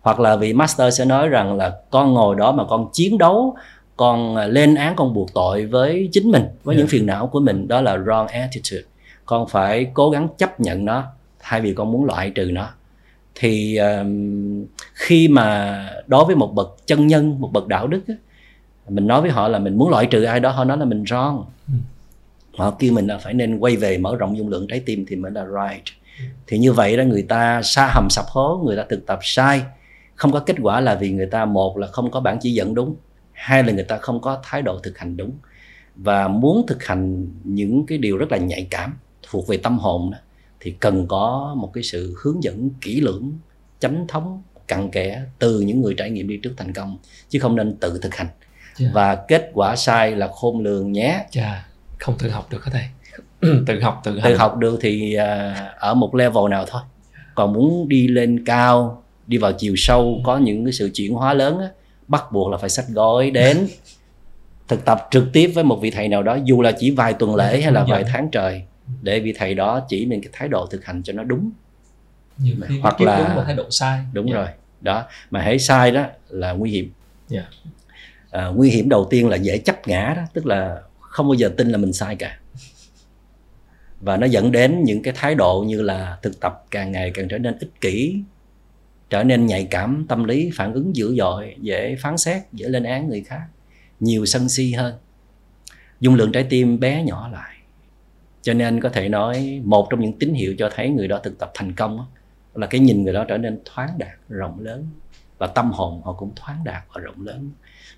hoặc 0.05 0.21
là 0.21 0.37
vị 0.37 0.53
master 0.53 0.99
sẽ 0.99 1.05
nói 1.05 1.29
rằng 1.29 1.57
là 1.57 1.73
con 1.91 2.15
ngồi 2.15 2.37
đó 2.37 2.53
mà 2.53 2.65
con 2.65 2.89
chiến 2.93 3.19
đấu 3.19 3.57
con 3.97 4.37
à, 4.37 4.47
lên 4.47 4.75
án 4.75 4.97
con 4.97 5.15
buộc 5.15 5.35
tội 5.35 5.67
với 5.67 6.09
chính 6.13 6.31
mình 6.31 6.45
với 6.65 6.75
yeah. 6.75 6.79
những 6.79 6.89
phiền 6.89 7.07
não 7.07 7.27
của 7.27 7.41
mình 7.41 7.69
đó 7.69 7.81
là 7.81 7.97
wrong 7.97 8.27
attitude 8.27 8.83
con 9.27 9.49
phải 9.49 9.87
cố 9.95 10.11
gắng 10.11 10.29
chấp 10.39 10.61
nhận 10.61 10.85
nó 10.85 11.05
thay 11.39 11.61
vì 11.61 11.75
con 11.75 11.93
muốn 11.93 12.05
loại 12.05 12.31
trừ 12.31 12.51
nó 12.53 12.69
thì 13.35 13.77
um, 13.77 14.65
khi 14.95 15.29
mà 15.29 15.79
đối 16.07 16.25
với 16.25 16.37
một 16.37 16.55
bậc 16.55 16.77
chân 16.87 17.07
nhân 17.07 17.41
một 17.41 17.53
bậc 17.53 17.69
đạo 17.69 17.87
đức 17.87 18.03
mình 18.89 19.07
nói 19.07 19.21
với 19.21 19.31
họ 19.31 19.49
là 19.49 19.59
mình 19.59 19.79
muốn 19.79 19.91
loại 19.91 20.07
trừ 20.07 20.23
ai 20.23 20.41
đó 20.41 20.51
họ 20.51 20.65
nói 20.65 20.79
là 20.79 20.85
mình 20.85 21.03
wrong 21.03 21.43
ừ. 21.69 21.75
họ 22.59 22.71
kêu 22.71 22.93
mình 22.93 23.07
là 23.07 23.19
phải 23.19 23.35
nên 23.35 23.59
quay 23.59 23.77
về 23.77 23.99
mở 23.99 24.17
rộng 24.17 24.39
dung 24.39 24.49
lượng 24.49 24.67
trái 24.69 24.81
tim 24.87 25.05
thì 25.09 25.17
mới 25.17 25.33
là 25.33 25.45
right 25.45 25.85
ừ. 26.19 26.25
thì 26.47 26.59
như 26.59 26.73
vậy 26.73 26.97
đó 26.97 27.03
người 27.03 27.23
ta 27.23 27.63
xa 27.63 27.91
hầm 27.95 28.07
sập 28.11 28.25
hố 28.29 28.63
người 28.67 28.77
ta 28.77 28.85
thực 28.89 29.07
tập 29.07 29.19
sai 29.23 29.63
không 30.15 30.33
có 30.33 30.41
kết 30.41 30.57
quả 30.63 30.81
là 30.81 30.95
vì 30.95 31.13
người 31.13 31.27
ta 31.27 31.45
một 31.45 31.79
là 31.79 31.87
không 31.87 32.11
có 32.11 32.21
bản 32.21 32.39
chỉ 32.41 32.53
dẫn 32.53 32.75
đúng 32.75 32.97
hai 33.33 33.63
là 33.63 33.73
người 33.73 33.85
ta 33.85 33.99
không 33.99 34.21
có 34.21 34.41
thái 34.43 34.63
độ 34.63 34.79
thực 34.79 34.99
hành 34.99 35.17
đúng 35.17 35.33
và 35.97 36.29
muốn 36.29 36.67
thực 36.67 36.85
hành 36.85 37.29
những 37.45 37.87
cái 37.87 37.99
điều 37.99 38.17
rất 38.17 38.33
là 38.33 38.39
nhạy 38.39 38.67
cảm 38.71 38.99
thuộc 39.23 39.49
về 39.49 39.57
tâm 39.57 39.79
hồn 39.79 40.11
đó, 40.11 40.19
thì 40.61 40.75
cần 40.81 41.07
có 41.09 41.55
một 41.59 41.71
cái 41.75 41.83
sự 41.83 42.17
hướng 42.23 42.43
dẫn 42.43 42.71
kỹ 42.81 43.01
lưỡng 43.01 43.33
chánh 43.81 44.07
thống 44.09 44.43
cặn 44.69 44.91
kẽ 44.91 45.23
từ 45.39 45.61
những 45.61 45.81
người 45.81 45.95
trải 45.95 46.11
nghiệm 46.11 46.29
đi 46.29 46.37
trước 46.37 46.55
thành 46.57 46.73
công 46.73 46.99
chứ 47.29 47.39
không 47.39 47.57
nên 47.57 47.77
tự 47.77 47.99
thực 48.03 48.15
hành 48.15 48.27
yeah. 48.27 48.79
Dạ. 48.79 48.91
và 48.93 49.15
kết 49.29 49.51
quả 49.55 49.77
sai 49.77 50.17
là 50.17 50.29
khôn 50.29 50.61
lường 50.61 50.93
nhé 50.93 51.09
yeah. 51.09 51.33
Dạ, 51.33 51.65
không 51.99 52.15
tự 52.19 52.31
học 52.31 52.47
được 52.51 52.61
có 52.65 52.71
thầy 52.71 52.85
tự 53.67 53.81
học 53.81 54.01
tự 54.05 54.19
hành. 54.19 54.33
tự 54.33 54.37
học 54.37 54.57
được 54.57 54.79
thì 54.81 55.17
uh, 55.17 55.57
ở 55.77 55.95
một 55.95 56.15
level 56.15 56.51
nào 56.51 56.65
thôi 56.69 56.83
còn 57.35 57.53
muốn 57.53 57.89
đi 57.89 58.09
lên 58.09 58.45
cao 58.45 59.04
đi 59.27 59.39
vào 59.39 59.53
chiều 59.53 59.75
sâu 59.77 60.21
có 60.25 60.39
những 60.39 60.65
cái 60.65 60.73
sự 60.73 60.91
chuyển 60.95 61.13
hóa 61.13 61.35
lớn 61.35 61.59
á, 61.59 61.69
bắt 62.09 62.33
buộc 62.33 62.51
là 62.51 62.59
phải 62.59 62.71
sách 62.71 62.85
gói 62.89 63.31
đến 63.31 63.69
thực 64.69 64.85
tập 64.85 65.09
trực 65.11 65.25
tiếp 65.33 65.53
với 65.55 65.65
một 65.65 65.79
vị 65.83 65.91
thầy 65.91 66.09
nào 66.09 66.23
đó 66.23 66.39
dù 66.45 66.63
là 66.63 66.73
chỉ 66.73 66.91
vài 66.91 67.15
tuần 67.15 67.35
lễ 67.35 67.61
hay 67.61 67.73
là 67.73 67.85
vài 67.89 68.05
tháng 68.05 68.29
trời 68.33 68.63
để 69.03 69.21
vị 69.21 69.35
thầy 69.37 69.55
đó 69.55 69.81
chỉ 69.89 70.07
mình 70.07 70.21
cái 70.23 70.31
thái 70.33 70.49
độ 70.49 70.67
thực 70.67 70.85
hành 70.85 71.03
cho 71.03 71.13
nó 71.13 71.23
đúng 71.23 71.51
Nhiều 72.39 72.57
khi 72.69 72.79
hoặc 72.79 73.01
là 73.01 73.19
đúng 73.19 73.37
một 73.37 73.43
thái 73.47 73.55
độ 73.55 73.71
sai 73.71 74.01
đúng 74.13 74.27
yeah. 74.27 74.37
Dạ. 74.37 74.45
rồi 74.45 74.53
đó 74.81 75.05
mà 75.31 75.43
hãy 75.43 75.59
sai 75.59 75.91
đó 75.91 76.07
là 76.29 76.53
nguy 76.53 76.71
hiểm 76.71 76.93
yeah. 77.31 77.45
Dạ. 77.65 77.71
à, 78.41 78.47
nguy 78.47 78.71
hiểm 78.71 78.89
đầu 78.89 79.07
tiên 79.11 79.29
là 79.29 79.37
dễ 79.37 79.59
chấp 79.59 79.89
ngã 79.89 80.15
đó 80.17 80.23
tức 80.33 80.47
là 80.47 80.81
không 81.01 81.29
bao 81.29 81.35
giờ 81.35 81.51
tin 81.57 81.69
là 81.69 81.79
mình 81.79 81.93
sai 81.93 82.17
cả 82.17 82.39
và 84.01 84.17
nó 84.17 84.27
dẫn 84.27 84.53
đến 84.53 84.85
những 84.85 85.03
cái 85.03 85.15
thái 85.17 85.35
độ 85.35 85.65
như 85.67 85.83
là 85.83 86.19
thực 86.23 86.41
tập 86.41 86.65
càng 86.71 86.93
ngày 86.93 87.11
càng 87.15 87.29
trở 87.29 87.39
nên 87.39 87.59
ích 87.59 87.81
kỷ 87.81 88.17
trở 89.11 89.25
nên 89.25 89.47
nhạy 89.47 89.69
cảm 89.71 90.07
tâm 90.09 90.25
lý 90.25 90.51
phản 90.55 90.73
ứng 90.73 90.97
dữ 90.97 91.17
dội 91.17 91.55
dễ 91.61 91.97
phán 92.01 92.19
xét 92.19 92.43
dễ 92.53 92.69
lên 92.69 92.83
án 92.83 93.09
người 93.09 93.23
khác 93.23 93.43
nhiều 94.01 94.27
sân 94.27 94.49
si 94.49 94.73
hơn. 94.73 94.95
Dung 96.01 96.15
lượng 96.15 96.33
trái 96.33 96.47
tim 96.51 96.81
bé 96.81 97.03
nhỏ 97.03 97.29
lại. 97.33 97.55
Cho 98.43 98.55
nên 98.55 98.81
có 98.81 98.89
thể 98.89 99.09
nói 99.09 99.61
một 99.65 99.87
trong 99.91 100.01
những 100.01 100.19
tín 100.19 100.35
hiệu 100.35 100.55
cho 100.59 100.71
thấy 100.75 100.89
người 100.89 101.09
đó 101.09 101.21
thực 101.25 101.39
tập 101.39 101.51
thành 101.55 101.73
công 101.73 102.07
là 102.55 102.67
cái 102.67 102.81
nhìn 102.81 103.03
người 103.03 103.13
đó 103.13 103.25
trở 103.29 103.39
nên 103.39 103.59
thoáng 103.65 103.89
đạt 103.99 104.19
rộng 104.29 104.61
lớn. 104.61 104.87
Và 105.39 105.47
tâm 105.47 105.71
hồn 105.73 106.03
họ 106.05 106.13
cũng 106.13 106.33
thoáng 106.37 106.65
đạt 106.65 106.83
và 106.95 107.01
rộng 107.01 107.27
lớn. 107.27 107.51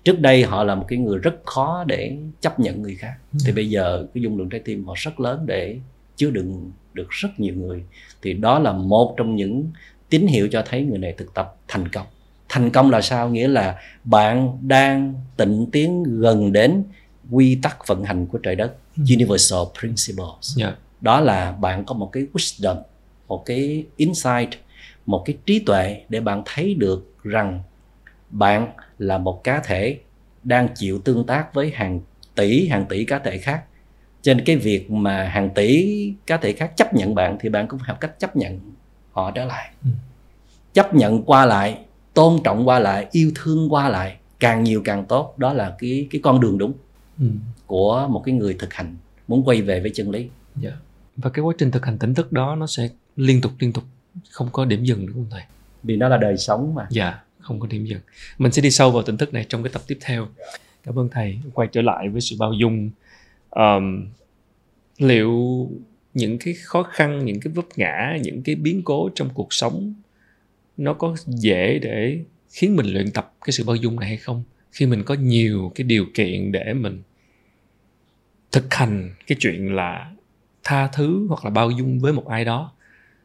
Trước 0.03 0.19
đây 0.19 0.43
họ 0.43 0.63
là 0.63 0.75
một 0.75 0.85
cái 0.87 0.99
người 0.99 1.17
rất 1.17 1.35
khó 1.45 1.83
để 1.87 2.17
chấp 2.41 2.59
nhận 2.59 2.81
người 2.81 2.95
khác. 2.95 3.13
Ừ. 3.33 3.37
thì 3.45 3.51
bây 3.51 3.69
giờ 3.69 4.07
cái 4.13 4.23
dung 4.23 4.37
lượng 4.37 4.49
trái 4.49 4.61
tim 4.65 4.85
họ 4.85 4.93
rất 4.97 5.19
lớn 5.19 5.43
để 5.45 5.79
chứa 6.15 6.29
đựng 6.29 6.71
được 6.93 7.07
rất 7.09 7.29
nhiều 7.37 7.55
người. 7.55 7.83
Thì 8.21 8.33
đó 8.33 8.59
là 8.59 8.71
một 8.71 9.13
trong 9.17 9.35
những 9.35 9.71
tín 10.09 10.27
hiệu 10.27 10.47
cho 10.51 10.63
thấy 10.69 10.83
người 10.83 10.97
này 10.97 11.13
thực 11.17 11.33
tập 11.33 11.55
thành 11.67 11.87
công 11.87 12.05
thành 12.49 12.69
công 12.69 12.91
là 12.91 13.01
sao 13.01 13.29
nghĩa 13.29 13.47
là 13.47 13.79
bạn 14.03 14.57
đang 14.61 15.13
tịnh 15.37 15.67
tiến 15.71 16.03
gần 16.03 16.53
đến 16.53 16.83
quy 17.31 17.55
tắc 17.55 17.87
vận 17.87 18.03
hành 18.03 18.25
của 18.25 18.37
trời 18.37 18.55
đất 18.55 18.73
ừ. 18.97 19.03
universal 19.09 19.59
principles 19.79 20.59
yeah. 20.59 20.73
Dạ. 20.73 20.75
đó 21.01 21.19
là 21.19 21.51
bạn 21.51 21.85
có 21.85 21.93
một 21.95 22.09
cái 22.11 22.27
wisdom 22.33 22.81
một 23.27 23.45
cái 23.45 23.85
insight 23.97 24.49
một 25.05 25.23
cái 25.25 25.37
trí 25.45 25.59
tuệ 25.59 26.01
để 26.09 26.19
bạn 26.19 26.41
thấy 26.45 26.73
được 26.73 27.13
rằng 27.23 27.61
bạn 28.29 28.67
là 28.97 29.17
một 29.17 29.43
cá 29.43 29.59
thể 29.59 29.99
đang 30.43 30.67
chịu 30.75 30.99
tương 30.99 31.25
tác 31.25 31.53
với 31.53 31.71
hàng 31.71 31.99
tỷ 32.35 32.67
hàng 32.67 32.85
tỷ 32.85 33.05
cá 33.05 33.19
thể 33.19 33.37
khác 33.37 33.63
nên 34.25 34.45
cái 34.45 34.55
việc 34.55 34.91
mà 34.91 35.23
hàng 35.23 35.49
tỷ 35.49 36.13
cá 36.27 36.37
thể 36.37 36.53
khác 36.53 36.77
chấp 36.77 36.93
nhận 36.93 37.15
bạn 37.15 37.37
thì 37.39 37.49
bạn 37.49 37.67
cũng 37.67 37.79
học 37.79 37.97
cách 37.99 38.19
chấp 38.19 38.35
nhận 38.35 38.59
họ 39.17 39.31
trở 39.31 39.45
lại 39.45 39.71
ừ. 39.83 39.89
chấp 40.73 40.93
nhận 40.93 41.23
qua 41.23 41.45
lại 41.45 41.79
tôn 42.13 42.39
trọng 42.43 42.67
qua 42.67 42.79
lại 42.79 43.07
yêu 43.11 43.31
thương 43.35 43.73
qua 43.73 43.89
lại 43.89 44.17
càng 44.39 44.63
nhiều 44.63 44.81
càng 44.85 45.05
tốt 45.05 45.33
đó 45.37 45.53
là 45.53 45.75
cái 45.79 46.07
cái 46.11 46.21
con 46.23 46.39
đường 46.39 46.57
đúng 46.57 46.73
ừ. 47.19 47.25
của 47.65 48.07
một 48.09 48.21
cái 48.25 48.35
người 48.35 48.53
thực 48.59 48.73
hành 48.73 48.95
muốn 49.27 49.47
quay 49.47 49.61
về 49.61 49.79
với 49.79 49.91
chân 49.93 50.09
lý 50.09 50.19
yeah. 50.19 50.29
Dạ. 50.55 50.71
và 51.15 51.29
cái 51.29 51.43
quá 51.43 51.53
trình 51.57 51.71
thực 51.71 51.85
hành 51.85 51.97
tỉnh 51.97 52.13
thức 52.13 52.31
đó 52.31 52.55
nó 52.55 52.67
sẽ 52.67 52.89
liên 53.15 53.41
tục 53.41 53.51
liên 53.59 53.73
tục 53.73 53.83
không 54.31 54.49
có 54.51 54.65
điểm 54.65 54.83
dừng 54.83 55.07
đúng 55.07 55.15
không 55.15 55.27
thầy 55.31 55.43
vì 55.83 55.95
nó 55.95 56.09
là 56.09 56.17
đời 56.17 56.37
sống 56.37 56.75
mà 56.75 56.87
dạ 56.89 57.09
yeah, 57.09 57.23
không 57.39 57.59
có 57.59 57.67
điểm 57.67 57.85
dừng 57.85 58.01
mình 58.37 58.51
sẽ 58.51 58.61
đi 58.61 58.71
sâu 58.71 58.91
vào 58.91 59.03
tỉnh 59.03 59.17
thức 59.17 59.33
này 59.33 59.45
trong 59.49 59.63
cái 59.63 59.73
tập 59.73 59.81
tiếp 59.87 59.97
theo 60.01 60.27
cảm 60.83 60.99
ơn 60.99 61.09
thầy 61.11 61.39
quay 61.53 61.67
trở 61.71 61.81
lại 61.81 62.09
với 62.09 62.21
sự 62.21 62.35
bao 62.39 62.53
dung 62.53 62.89
um, 63.49 64.07
liệu 64.97 65.67
những 66.17 66.37
cái 66.39 66.53
khó 66.53 66.83
khăn 66.83 67.25
những 67.25 67.39
cái 67.39 67.53
vấp 67.53 67.65
ngã 67.75 68.17
những 68.21 68.43
cái 68.43 68.55
biến 68.55 68.81
cố 68.85 69.09
trong 69.15 69.29
cuộc 69.33 69.53
sống 69.53 69.93
nó 70.77 70.93
có 70.93 71.15
dễ 71.25 71.79
để 71.79 72.19
khiến 72.49 72.75
mình 72.75 72.85
luyện 72.85 73.11
tập 73.11 73.33
cái 73.45 73.51
sự 73.51 73.63
bao 73.63 73.75
dung 73.75 73.99
này 73.99 74.09
hay 74.09 74.17
không 74.17 74.43
khi 74.71 74.85
mình 74.85 75.03
có 75.03 75.13
nhiều 75.13 75.71
cái 75.75 75.83
điều 75.83 76.05
kiện 76.13 76.51
để 76.51 76.73
mình 76.73 77.01
thực 78.51 78.73
hành 78.73 79.13
cái 79.27 79.37
chuyện 79.39 79.75
là 79.75 80.11
tha 80.63 80.87
thứ 80.87 81.27
hoặc 81.27 81.45
là 81.45 81.51
bao 81.51 81.71
dung 81.71 81.99
với 81.99 82.13
một 82.13 82.27
ai 82.27 82.45
đó 82.45 82.73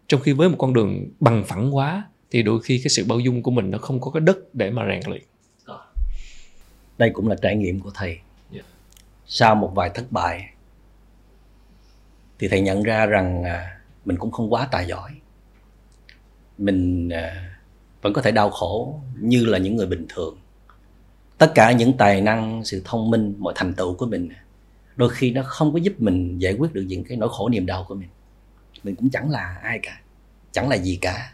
trong 0.09 0.21
khi 0.21 0.33
với 0.33 0.49
một 0.49 0.57
con 0.59 0.73
đường 0.73 1.09
bằng 1.21 1.45
phẳng 1.45 1.77
quá 1.77 2.05
thì 2.31 2.43
đôi 2.43 2.63
khi 2.63 2.79
cái 2.79 2.89
sự 2.89 3.05
bao 3.05 3.21
dung 3.21 3.43
của 3.43 3.51
mình 3.51 3.71
nó 3.71 3.79
không 3.79 4.01
có 4.01 4.11
cái 4.11 4.21
đất 4.21 4.55
để 4.55 4.71
mà 4.71 4.83
rèn 4.89 5.01
luyện 5.07 5.23
đây 6.99 7.11
cũng 7.11 7.29
là 7.29 7.37
trải 7.43 7.57
nghiệm 7.57 7.81
của 7.81 7.91
thầy 7.95 8.09
yeah. 8.09 8.21
Dạ. 8.51 8.63
sau 9.27 9.55
một 9.55 9.73
vài 9.75 9.91
thất 9.95 10.13
bại 10.13 10.52
thì 12.43 12.49
thầy 12.49 12.61
nhận 12.61 12.83
ra 12.83 13.07
rằng 13.07 13.45
à, 13.45 13.81
mình 14.05 14.17
cũng 14.17 14.31
không 14.31 14.53
quá 14.53 14.69
tài 14.71 14.87
giỏi. 14.87 15.11
Mình 16.59 17.09
à, 17.09 17.55
vẫn 18.03 18.13
có 18.13 18.23
thể 18.23 18.31
đau 18.31 18.51
khổ 18.51 19.01
như 19.21 19.45
là 19.45 19.59
những 19.59 19.77
người 19.77 19.87
bình 19.87 20.07
thường. 20.09 20.37
Tất 21.39 21.53
cả 21.55 21.73
những 21.73 21.97
tài 21.97 22.21
năng 22.21 22.65
sự 22.65 22.83
thông 22.85 23.11
minh 23.11 23.35
mọi 23.39 23.53
thành 23.57 23.75
tựu 23.75 23.95
của 23.95 24.07
mình 24.07 24.29
đôi 24.97 25.11
khi 25.11 25.31
nó 25.31 25.43
không 25.43 25.73
có 25.73 25.79
giúp 25.79 25.93
mình 25.99 26.39
giải 26.39 26.55
quyết 26.55 26.73
được 26.73 26.83
những 26.83 27.05
cái 27.05 27.17
nỗi 27.17 27.29
khổ 27.33 27.49
niềm 27.49 27.67
đau 27.67 27.85
của 27.89 27.95
mình. 27.95 28.09
Mình 28.85 28.97
cũng 28.97 29.11
chẳng 29.11 29.31
là 29.31 29.59
ai 29.63 29.81
cả 29.83 30.01
chẳng 30.53 30.69
là 30.69 30.77
gì 30.77 30.99
cả. 31.01 31.33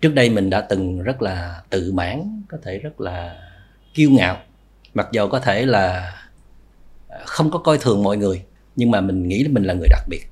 Trước 0.00 0.14
đây 0.14 0.30
mình 0.30 0.50
đã 0.50 0.60
từng 0.60 1.02
rất 1.02 1.22
là 1.22 1.62
tự 1.70 1.92
mãn 1.92 2.42
có 2.48 2.58
thể 2.62 2.78
rất 2.78 3.00
là 3.00 3.36
kiêu 3.94 4.10
ngạo. 4.10 4.36
Mặc 4.94 5.08
dầu 5.12 5.28
có 5.28 5.40
thể 5.40 5.66
là 5.66 6.14
à, 7.08 7.18
không 7.26 7.50
có 7.50 7.58
coi 7.58 7.78
thường 7.78 8.02
mọi 8.02 8.16
người 8.16 8.44
nhưng 8.76 8.90
mà 8.90 9.00
mình 9.00 9.28
nghĩ 9.28 9.42
là 9.42 9.50
mình 9.52 9.64
là 9.64 9.74
người 9.74 9.88
đặc 9.88 10.04
biệt 10.08 10.30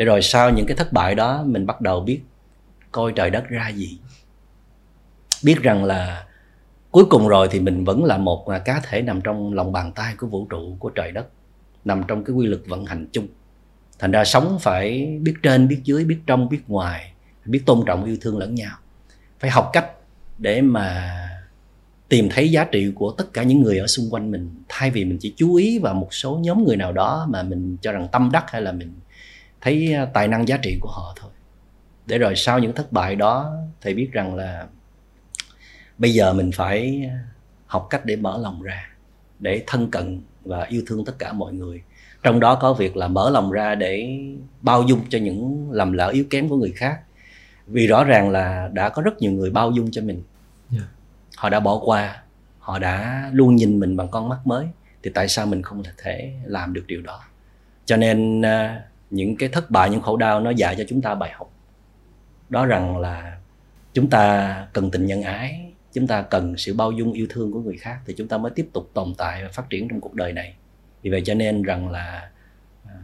để 0.00 0.06
rồi 0.06 0.22
sau 0.22 0.50
những 0.50 0.66
cái 0.66 0.76
thất 0.76 0.92
bại 0.92 1.14
đó, 1.14 1.42
mình 1.46 1.66
bắt 1.66 1.80
đầu 1.80 2.00
biết 2.00 2.20
coi 2.92 3.12
trời 3.12 3.30
đất 3.30 3.48
ra 3.48 3.68
gì. 3.68 3.98
Biết 5.44 5.56
rằng 5.62 5.84
là 5.84 6.26
cuối 6.90 7.04
cùng 7.10 7.28
rồi 7.28 7.48
thì 7.50 7.60
mình 7.60 7.84
vẫn 7.84 8.04
là 8.04 8.18
một 8.18 8.46
cá 8.64 8.80
thể 8.80 9.02
nằm 9.02 9.20
trong 9.20 9.54
lòng 9.54 9.72
bàn 9.72 9.92
tay 9.92 10.14
của 10.18 10.26
vũ 10.26 10.46
trụ 10.50 10.76
của 10.78 10.90
trời 10.90 11.12
đất, 11.12 11.26
nằm 11.84 12.02
trong 12.08 12.24
cái 12.24 12.34
quy 12.34 12.46
luật 12.46 12.60
vận 12.66 12.86
hành 12.86 13.06
chung. 13.12 13.26
Thành 13.98 14.10
ra 14.10 14.24
sống 14.24 14.58
phải 14.60 15.18
biết 15.22 15.34
trên, 15.42 15.68
biết 15.68 15.80
dưới, 15.84 16.04
biết 16.04 16.18
trong, 16.26 16.48
biết 16.48 16.60
ngoài, 16.68 17.12
biết 17.44 17.62
tôn 17.66 17.82
trọng 17.86 18.04
yêu 18.04 18.16
thương 18.20 18.38
lẫn 18.38 18.54
nhau. 18.54 18.76
Phải 19.38 19.50
học 19.50 19.70
cách 19.72 19.90
để 20.38 20.60
mà 20.60 21.16
tìm 22.08 22.28
thấy 22.30 22.50
giá 22.50 22.64
trị 22.64 22.92
của 22.94 23.12
tất 23.18 23.32
cả 23.32 23.42
những 23.42 23.62
người 23.62 23.78
ở 23.78 23.86
xung 23.86 24.10
quanh 24.10 24.30
mình, 24.30 24.50
thay 24.68 24.90
vì 24.90 25.04
mình 25.04 25.18
chỉ 25.20 25.34
chú 25.36 25.54
ý 25.54 25.78
vào 25.78 25.94
một 25.94 26.14
số 26.14 26.38
nhóm 26.42 26.64
người 26.64 26.76
nào 26.76 26.92
đó 26.92 27.26
mà 27.30 27.42
mình 27.42 27.76
cho 27.80 27.92
rằng 27.92 28.08
tâm 28.12 28.30
đắc 28.32 28.44
hay 28.48 28.62
là 28.62 28.72
mình 28.72 28.92
thấy 29.60 29.96
tài 30.12 30.28
năng 30.28 30.48
giá 30.48 30.56
trị 30.56 30.78
của 30.80 30.88
họ 30.88 31.12
thôi. 31.16 31.30
Để 32.06 32.18
rồi 32.18 32.36
sau 32.36 32.58
những 32.58 32.74
thất 32.74 32.92
bại 32.92 33.16
đó 33.16 33.52
thầy 33.80 33.94
biết 33.94 34.08
rằng 34.12 34.34
là 34.34 34.66
bây 35.98 36.14
giờ 36.14 36.32
mình 36.32 36.50
phải 36.54 37.10
học 37.66 37.86
cách 37.90 38.04
để 38.04 38.16
mở 38.16 38.38
lòng 38.38 38.62
ra 38.62 38.90
để 39.38 39.64
thân 39.66 39.90
cận 39.90 40.20
và 40.44 40.64
yêu 40.64 40.82
thương 40.86 41.04
tất 41.04 41.18
cả 41.18 41.32
mọi 41.32 41.52
người. 41.52 41.82
Trong 42.22 42.40
đó 42.40 42.54
có 42.54 42.74
việc 42.74 42.96
là 42.96 43.08
mở 43.08 43.30
lòng 43.30 43.50
ra 43.50 43.74
để 43.74 44.18
bao 44.62 44.82
dung 44.82 45.00
cho 45.08 45.18
những 45.18 45.70
lầm 45.72 45.92
lỡ 45.92 46.08
yếu 46.08 46.24
kém 46.30 46.48
của 46.48 46.56
người 46.56 46.72
khác. 46.76 47.00
Vì 47.66 47.86
rõ 47.86 48.04
ràng 48.04 48.30
là 48.30 48.70
đã 48.72 48.88
có 48.88 49.02
rất 49.02 49.18
nhiều 49.18 49.32
người 49.32 49.50
bao 49.50 49.70
dung 49.70 49.90
cho 49.90 50.02
mình. 50.02 50.22
Yeah. 50.72 50.84
Họ 51.36 51.48
đã 51.48 51.60
bỏ 51.60 51.80
qua 51.84 52.22
họ 52.58 52.78
đã 52.78 53.30
luôn 53.32 53.56
nhìn 53.56 53.80
mình 53.80 53.96
bằng 53.96 54.08
con 54.08 54.28
mắt 54.28 54.38
mới 54.44 54.66
thì 55.02 55.10
tại 55.14 55.28
sao 55.28 55.46
mình 55.46 55.62
không 55.62 55.82
thể 55.96 56.32
làm 56.44 56.72
được 56.72 56.84
điều 56.86 57.02
đó? 57.02 57.20
Cho 57.86 57.96
nên 57.96 58.40
uh, 58.40 58.46
những 59.10 59.36
cái 59.36 59.48
thất 59.48 59.70
bại 59.70 59.90
những 59.90 60.02
khổ 60.02 60.16
đau 60.16 60.40
nó 60.40 60.50
dạy 60.50 60.74
cho 60.78 60.84
chúng 60.88 61.02
ta 61.02 61.14
bài 61.14 61.30
học 61.34 61.50
đó 62.48 62.66
rằng 62.66 62.98
là 62.98 63.38
chúng 63.92 64.10
ta 64.10 64.66
cần 64.72 64.90
tình 64.90 65.06
nhân 65.06 65.22
ái 65.22 65.72
chúng 65.92 66.06
ta 66.06 66.22
cần 66.22 66.56
sự 66.56 66.74
bao 66.74 66.92
dung 66.92 67.12
yêu 67.12 67.26
thương 67.30 67.52
của 67.52 67.60
người 67.60 67.76
khác 67.76 67.98
thì 68.06 68.14
chúng 68.18 68.28
ta 68.28 68.38
mới 68.38 68.52
tiếp 68.54 68.68
tục 68.72 68.90
tồn 68.94 69.14
tại 69.18 69.42
và 69.42 69.48
phát 69.48 69.70
triển 69.70 69.88
trong 69.88 70.00
cuộc 70.00 70.14
đời 70.14 70.32
này 70.32 70.54
vì 71.02 71.10
vậy 71.10 71.22
cho 71.24 71.34
nên 71.34 71.62
rằng 71.62 71.90
là 71.90 72.30
à, 72.86 72.94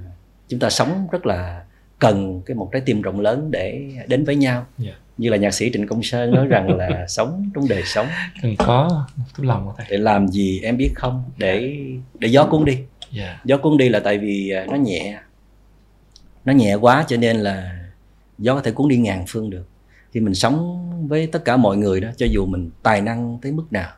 chúng 0.49 0.61
ta 0.61 0.71
sống 0.71 1.09
rất 1.13 1.27
là 1.27 1.65
cần 1.99 2.43
cái 2.47 2.55
một 2.55 2.69
trái 2.73 2.83
tim 2.87 3.03
rộng 3.03 3.21
lớn 3.21 3.51
để 3.51 3.83
đến 4.07 4.25
với 4.25 4.37
nhau 4.37 4.55
yeah. 4.55 4.67
Dạ. 4.79 4.93
như 5.19 5.31
là 5.31 5.37
nhạc 5.37 5.55
sĩ 5.55 5.71
Trịnh 5.73 5.87
Công 5.87 6.03
Sơn 6.03 6.31
nói 6.31 6.47
rằng 6.47 6.77
là 6.77 7.07
sống 7.09 7.51
trong 7.55 7.69
đời 7.69 7.83
sống 7.85 8.07
cần 8.43 8.55
có 8.59 9.07
tấm 9.37 9.47
lòng 9.47 9.73
thầy 9.77 9.87
để 9.91 9.97
làm 9.97 10.29
gì 10.29 10.61
em 10.63 10.77
biết 10.77 10.91
không 10.95 11.25
để 11.37 11.77
để 12.19 12.29
gió 12.29 12.47
cuốn 12.47 12.65
đi 12.65 12.75
yeah. 12.75 12.87
Dạ. 13.13 13.41
gió 13.45 13.57
cuốn 13.57 13.77
đi 13.77 13.89
là 13.89 14.01
tại 14.01 14.19
vì 14.19 14.51
à, 14.51 14.67
nó 14.71 14.77
nhẹ 14.77 15.19
nó 16.47 16.53
nhẹ 16.53 16.75
quá 16.75 17.05
cho 17.09 17.17
nên 17.17 17.37
là 17.37 17.87
gió 18.39 18.55
có 18.55 18.61
thể 18.61 18.73
cuốn 18.73 18.89
đi 18.89 18.97
ngàn 18.97 19.25
phương 19.29 19.51
được. 19.51 19.65
Khi 20.13 20.21
mình 20.21 20.35
sống 20.35 20.83
với 21.09 21.27
tất 21.27 21.45
cả 21.45 21.57
mọi 21.57 21.77
người 21.77 22.01
đó 22.01 22.09
cho 22.17 22.27
dù 22.27 22.47
mình 22.47 22.71
tài 22.83 23.01
năng 23.01 23.39
tới 23.43 23.53
mức 23.53 23.65
nào 23.71 23.93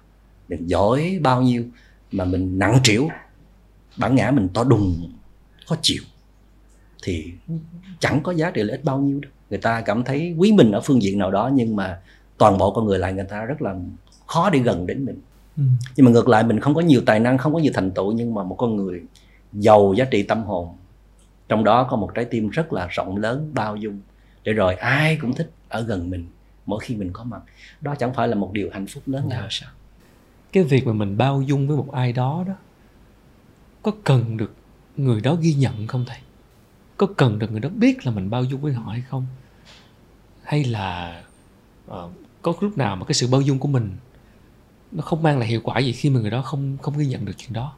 mình 0.49 0.67
giỏi 0.67 1.19
bao 1.23 1.43
nhiêu 1.43 1.65
mà 2.13 2.25
mình 2.25 2.59
nặng 2.59 2.81
trĩu 2.83 3.09
bản 3.97 4.15
ngã 4.15 4.31
mình 4.31 4.49
to 4.55 4.65
đùng 4.65 5.13
khó 5.67 5.77
chịu 5.83 6.03
thì 7.03 7.33
chẳng 8.01 8.21
có 8.23 8.33
giá 8.33 8.51
trị 8.51 8.63
lợi 8.63 8.77
ích 8.77 8.85
bao 8.85 8.99
nhiêu 8.99 9.21
đâu. 9.21 9.33
Người 9.51 9.59
ta 9.59 9.81
cảm 9.81 10.05
thấy 10.05 10.35
quý 10.39 10.53
mình 10.53 10.73
ở 10.73 10.81
phương 10.81 11.03
diện 11.03 11.19
nào 11.19 11.31
đó 11.31 11.51
nhưng 11.55 11.77
mà 11.77 12.01
toàn 12.39 12.59
bộ 12.59 12.71
con 12.75 12.87
người 12.87 12.99
lại 12.99 13.13
người 13.13 13.25
ta 13.25 13.45
rất 13.45 13.63
là 13.63 13.75
khó 14.27 14.51
để 14.51 14.59
gần 14.59 14.87
đến 14.87 15.05
mình. 15.05 15.21
Ừ. 15.57 15.63
nhưng 15.97 16.07
mà 16.07 16.13
ngược 16.13 16.29
lại 16.29 16.45
mình 16.45 16.61
không 16.61 16.75
có 16.75 16.81
nhiều 16.81 17.03
tài 17.07 17.21
năng 17.21 17.39
không 17.39 17.53
có 17.53 17.59
nhiều 17.59 17.73
thành 17.75 17.91
tựu 17.91 18.13
nhưng 18.13 18.35
mà 18.35 18.43
một 18.43 18.55
con 18.55 18.77
người 18.77 19.03
giàu 19.53 19.95
giá 19.97 20.05
trị 20.05 20.23
tâm 20.23 20.43
hồn 20.43 20.69
trong 21.49 21.65
đó 21.65 21.85
có 21.85 21.97
một 21.97 22.11
trái 22.15 22.25
tim 22.25 22.49
rất 22.49 22.73
là 22.73 22.87
rộng 22.91 23.17
lớn 23.17 23.51
bao 23.55 23.77
dung. 23.77 24.01
Để 24.45 24.53
rồi 24.53 24.75
ai 24.75 25.19
cũng 25.21 25.35
thích 25.35 25.51
ở 25.69 25.81
gần 25.81 26.11
mình 26.11 26.27
mỗi 26.67 26.81
khi 26.83 26.97
mình 26.97 27.11
có 27.13 27.25
mặt. 27.25 27.43
Đó 27.81 27.95
chẳng 27.95 28.15
phải 28.15 28.29
là 28.29 28.35
một 28.35 28.53
điều 28.53 28.71
hạnh 28.73 28.87
phúc 28.87 29.03
lớn 29.07 29.29
nào 29.29 29.47
sao? 29.51 29.71
Cái 30.53 30.65
việc 30.65 30.87
mà 30.87 30.93
mình 30.93 31.19
bao 31.19 31.43
dung 31.43 31.69
với 31.69 31.77
một 31.77 31.93
ai 31.93 32.13
đó 32.13 32.45
đó 32.47 32.55
có 33.83 33.93
cần 34.05 34.37
được 34.37 34.55
người 34.97 35.21
đó 35.21 35.35
ghi 35.41 35.55
nhận 35.55 35.87
không 35.87 36.05
thầy? 36.07 36.19
Có 36.97 37.07
cần 37.17 37.39
được 37.39 37.51
người 37.51 37.61
đó 37.61 37.69
biết 37.69 38.07
là 38.07 38.13
mình 38.13 38.31
bao 38.31 38.45
dung 38.45 38.61
với 38.61 38.73
họ 38.73 38.91
hay 38.91 39.03
không? 39.09 39.27
Hay 40.43 40.65
là 40.65 41.23
uh, 41.91 42.11
có 42.43 42.55
lúc 42.61 42.79
nào 42.79 42.97
mà 42.97 43.05
cái 43.05 43.15
sự 43.15 43.29
bao 43.29 43.41
dung 43.41 43.59
của 43.59 43.69
mình 43.69 43.97
nó 44.93 45.03
không 45.03 45.23
mang 45.23 45.39
lại 45.39 45.49
hiệu 45.49 45.61
quả 45.65 45.79
gì 45.79 45.93
khi 45.93 46.11
mà 46.11 46.21
người 46.21 46.31
đó 46.31 46.43
không 46.43 46.79
không 46.83 46.99
ghi 46.99 47.07
nhận 47.07 47.25
được 47.25 47.33
chuyện 47.37 47.53
đó 47.53 47.77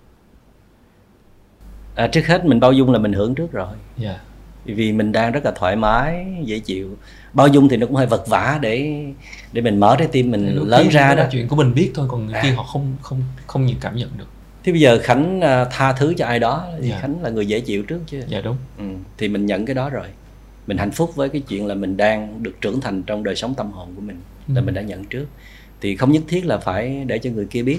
à, 1.95 2.07
trước 2.07 2.27
hết 2.27 2.45
mình 2.45 2.61
bao 2.61 2.73
dung 2.73 2.93
là 2.93 2.99
mình 2.99 3.13
hưởng 3.13 3.35
trước 3.35 3.53
rồi 3.53 3.75
yeah. 4.03 4.17
Dạ. 4.67 4.75
vì 4.75 4.93
mình 4.93 5.13
đang 5.13 5.33
rất 5.33 5.45
là 5.45 5.51
thoải 5.51 5.77
mái 5.77 6.27
dễ 6.45 6.59
chịu 6.59 6.97
bao 7.33 7.49
dung 7.49 7.69
thì 7.69 7.77
nó 7.77 7.87
cũng 7.87 7.97
hơi 7.97 8.07
vật 8.07 8.27
vả 8.29 8.59
để 8.63 9.05
để 9.53 9.63
mình 9.63 9.81
mở 9.81 9.97
trái 9.99 10.09
tim 10.13 10.31
mình 10.31 10.55
Lúc 10.55 10.67
lớn 10.67 10.89
ra 10.89 11.15
đó 11.15 11.25
chuyện 11.31 11.49
của 11.49 11.57
mình 11.57 11.75
biết 11.75 11.91
thôi 11.95 12.07
còn 12.11 12.27
người 12.27 12.35
à. 12.35 12.43
kia 12.43 12.51
họ 12.51 12.63
không 12.63 12.97
không 13.03 13.23
không 13.47 13.67
nhiều 13.67 13.77
cảm 13.81 13.97
nhận 13.97 14.11
được 14.19 14.27
thế 14.65 14.73
bây 14.73 14.81
giờ 14.81 14.99
khánh 15.03 15.41
à, 15.41 15.65
tha 15.65 15.93
thứ 15.93 16.15
cho 16.17 16.27
ai 16.27 16.39
đó 16.39 16.67
thì 16.83 16.89
dạ. 16.89 16.99
khánh 17.01 17.23
là 17.23 17.31
người 17.31 17.47
dễ 17.47 17.61
chịu 17.61 17.83
trước 17.83 18.01
chứ 18.07 18.23
dạ 18.29 18.41
đúng 18.41 18.57
ừ, 18.79 18.85
thì 19.19 19.29
mình 19.29 19.47
nhận 19.47 19.67
cái 19.67 19.75
đó 19.75 19.91
rồi 19.91 20.07
mình 20.67 20.79
hạnh 20.79 20.91
phúc 20.91 21.17
với 21.17 21.29
cái 21.29 21.41
chuyện 21.49 21.67
là 21.67 21.75
mình 21.75 21.97
đang 21.97 22.43
được 22.43 22.61
trưởng 22.61 22.81
thành 22.81 23.03
trong 23.03 23.25
đời 23.25 23.37
sống 23.37 23.55
tâm 23.55 23.71
hồn 23.71 23.89
của 23.97 24.03
mình 24.03 24.21
ừ. 24.49 24.55
là 24.55 24.61
mình 24.61 24.75
đã 24.75 24.83
nhận 24.83 25.05
trước 25.05 25.27
thì 25.81 25.97
không 25.97 26.13
nhất 26.13 26.23
thiết 26.29 26.47
là 26.47 26.59
phải 26.59 27.05
để 27.07 27.19
cho 27.19 27.31
người 27.31 27.47
kia 27.47 27.63
biết 27.63 27.79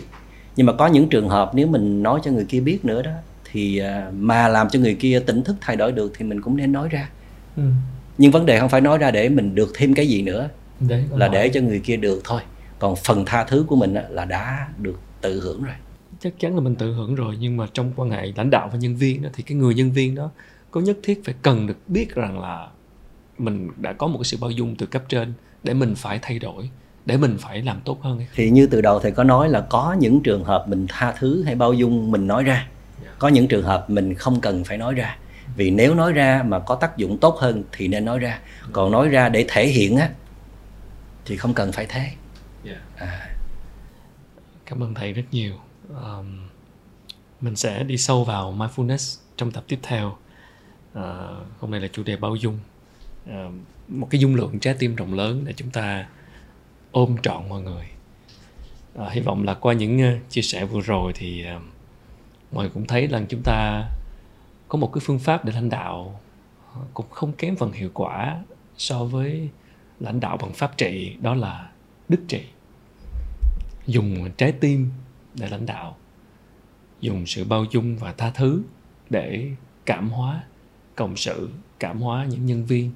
nhưng 0.56 0.68
mà 0.68 0.74
có 0.74 0.88
những 0.88 1.10
trường 1.10 1.30
hợp 1.30 1.52
nếu 1.56 1.68
mình 1.68 2.04
nói 2.04 2.20
cho 2.24 2.32
người 2.32 2.46
kia 2.50 2.60
biết 2.60 2.86
nữa 2.86 3.02
đó 3.02 3.12
thì 3.52 3.78
à, 3.78 4.12
mà 4.20 4.48
làm 4.48 4.70
cho 4.70 4.80
người 4.80 4.96
kia 4.96 5.20
tỉnh 5.20 5.44
thức 5.44 5.56
thay 5.62 5.76
đổi 5.76 5.92
được 5.92 6.14
thì 6.18 6.26
mình 6.26 6.42
cũng 6.42 6.58
nên 6.58 6.72
nói 6.72 6.90
ra. 6.90 7.10
Ừ. 7.58 7.64
nhưng 8.18 8.32
vấn 8.32 8.46
đề 8.46 8.60
không 8.60 8.70
phải 8.70 8.82
nói 8.82 8.98
ra 8.98 9.12
để 9.12 9.30
mình 9.30 9.56
được 9.56 9.72
thêm 9.76 9.94
cái 9.94 10.08
gì 10.08 10.22
nữa 10.22 10.50
Đấy, 10.80 11.04
là 11.16 11.28
hỏi. 11.28 11.36
để 11.36 11.50
cho 11.50 11.62
người 11.62 11.80
kia 11.80 11.98
được 11.98 12.22
thôi. 12.24 12.42
Còn 12.80 12.96
phần 12.96 13.26
tha 13.26 13.44
thứ 13.44 13.66
của 13.68 13.76
mình 13.76 13.96
là 14.10 14.26
đã 14.26 14.68
được 14.78 15.00
tự 15.22 15.42
hưởng 15.42 15.64
rồi. 15.64 15.76
Chắc 16.20 16.34
chắn 16.40 16.56
là 16.56 16.62
mình 16.62 16.76
tự 16.76 16.94
hưởng 16.94 17.16
rồi 17.16 17.38
nhưng 17.40 17.58
mà 17.58 17.68
trong 17.74 17.92
quan 17.96 18.10
hệ 18.10 18.32
lãnh 18.36 18.50
đạo 18.50 18.70
và 18.74 18.78
nhân 18.80 18.96
viên 18.96 19.22
đó 19.22 19.30
thì 19.34 19.44
cái 19.44 19.58
người 19.58 19.74
nhân 19.74 19.92
viên 19.92 20.16
đó 20.16 20.32
có 20.72 20.82
nhất 20.82 20.98
thiết 21.04 21.26
phải 21.26 21.36
cần 21.42 21.68
được 21.68 21.78
biết 21.88 22.16
rằng 22.16 22.40
là 22.40 22.68
mình 23.38 23.70
đã 23.78 23.94
có 23.94 24.08
một 24.08 24.18
cái 24.18 24.24
sự 24.26 24.38
bao 24.42 24.52
dung 24.52 24.76
từ 24.76 24.86
cấp 24.86 25.04
trên 25.10 25.34
để 25.64 25.74
mình 25.74 25.96
phải 25.96 26.20
thay 26.22 26.40
đổi 26.40 26.70
để 27.06 27.18
mình 27.18 27.38
phải 27.40 27.62
làm 27.62 27.82
tốt 27.86 28.02
hơn 28.02 28.20
thì 28.36 28.50
như 28.50 28.68
từ 28.68 28.82
đầu 28.82 29.00
thầy 29.00 29.12
có 29.12 29.24
nói 29.24 29.50
là 29.50 29.62
có 29.62 29.96
những 30.00 30.22
trường 30.24 30.44
hợp 30.44 30.66
mình 30.68 30.86
tha 30.90 31.14
thứ 31.20 31.44
hay 31.44 31.56
bao 31.56 31.74
dung 31.74 32.12
mình 32.12 32.28
nói 32.28 32.44
ra 32.44 32.68
có 33.20 33.28
những 33.28 33.48
trường 33.48 33.64
hợp 33.64 33.90
mình 33.90 34.14
không 34.14 34.42
cần 34.42 34.64
phải 34.64 34.78
nói 34.78 34.94
ra. 34.94 35.18
Vì 35.56 35.70
nếu 35.70 35.96
nói 35.96 36.14
ra 36.14 36.44
mà 36.48 36.60
có 36.60 36.76
tác 36.76 36.98
dụng 36.98 37.18
tốt 37.18 37.38
hơn 37.40 37.64
thì 37.72 37.88
nên 37.88 38.06
nói 38.06 38.20
ra. 38.20 38.40
Còn 38.72 38.92
nói 38.92 39.10
ra 39.10 39.30
để 39.30 39.46
thể 39.50 39.68
hiện 39.68 39.98
á 39.98 40.10
thì 41.26 41.38
không 41.38 41.54
cần 41.54 41.72
phải 41.72 41.86
thế. 41.86 42.12
À. 42.98 43.30
cảm 44.66 44.84
ơn 44.84 44.94
thầy 44.94 45.14
rất 45.14 45.24
nhiều. 45.32 45.54
Um, 45.90 46.48
mình 47.42 47.56
sẽ 47.56 47.84
đi 47.84 47.98
sâu 47.98 48.24
vào 48.24 48.56
mindfulness 48.58 49.20
trong 49.38 49.52
tập 49.52 49.64
tiếp 49.68 49.80
theo. 49.84 50.08
Uh, 50.92 51.04
hôm 51.60 51.72
nay 51.72 51.80
là 51.80 51.88
chủ 51.88 52.04
đề 52.04 52.16
bao 52.16 52.36
dung. 52.36 52.60
Uh, 53.30 53.54
một 53.88 54.08
cái 54.10 54.22
dung 54.22 54.36
lượng 54.36 54.60
trái 54.60 54.76
tim 54.80 54.96
rộng 54.96 55.14
lớn 55.14 55.44
để 55.46 55.54
chúng 55.54 55.70
ta 55.70 56.08
ôm 56.92 57.16
trọn 57.24 57.50
mọi 57.50 57.62
người. 57.62 57.86
Uh, 59.00 59.12
hy 59.12 59.22
vọng 59.22 59.44
là 59.44 59.54
qua 59.54 59.74
những 59.74 60.16
uh, 60.16 60.30
chia 60.30 60.42
sẻ 60.42 60.66
vừa 60.66 60.82
rồi 60.82 61.12
thì 61.16 61.46
uh, 61.56 61.62
mọi 62.52 62.64
người 62.64 62.72
cũng 62.74 62.88
thấy 62.88 63.08
rằng 63.08 63.26
chúng 63.30 63.42
ta 63.44 63.90
có 64.68 64.78
một 64.78 64.92
cái 64.94 65.02
phương 65.06 65.20
pháp 65.20 65.46
để 65.46 65.54
lãnh 65.54 65.70
đạo 65.70 66.20
cũng 66.94 67.10
không 67.10 67.34
kém 67.34 67.56
phần 67.56 67.72
hiệu 67.72 67.90
quả 67.94 68.42
so 68.78 69.04
với 69.04 69.50
lãnh 70.00 70.20
đạo 70.20 70.38
bằng 70.38 70.54
pháp 70.54 70.78
trị, 70.78 71.18
đó 71.22 71.36
là 71.36 71.70
đức 72.10 72.22
trị. 72.28 72.42
Dùng 73.88 74.32
trái 74.38 74.52
tim 74.52 74.92
để 75.36 75.50
lãnh 75.50 75.66
đạo, 75.66 75.98
dùng 77.00 77.26
sự 77.26 77.44
bao 77.44 77.66
dung 77.72 77.98
và 77.98 78.14
tha 78.14 78.32
thứ 78.32 78.64
để 79.10 79.50
cảm 79.86 80.10
hóa, 80.10 80.44
cộng 80.96 81.16
sự, 81.16 81.50
cảm 81.80 82.02
hóa 82.02 82.26
những 82.26 82.46
nhân 82.46 82.66
viên, 82.66 82.92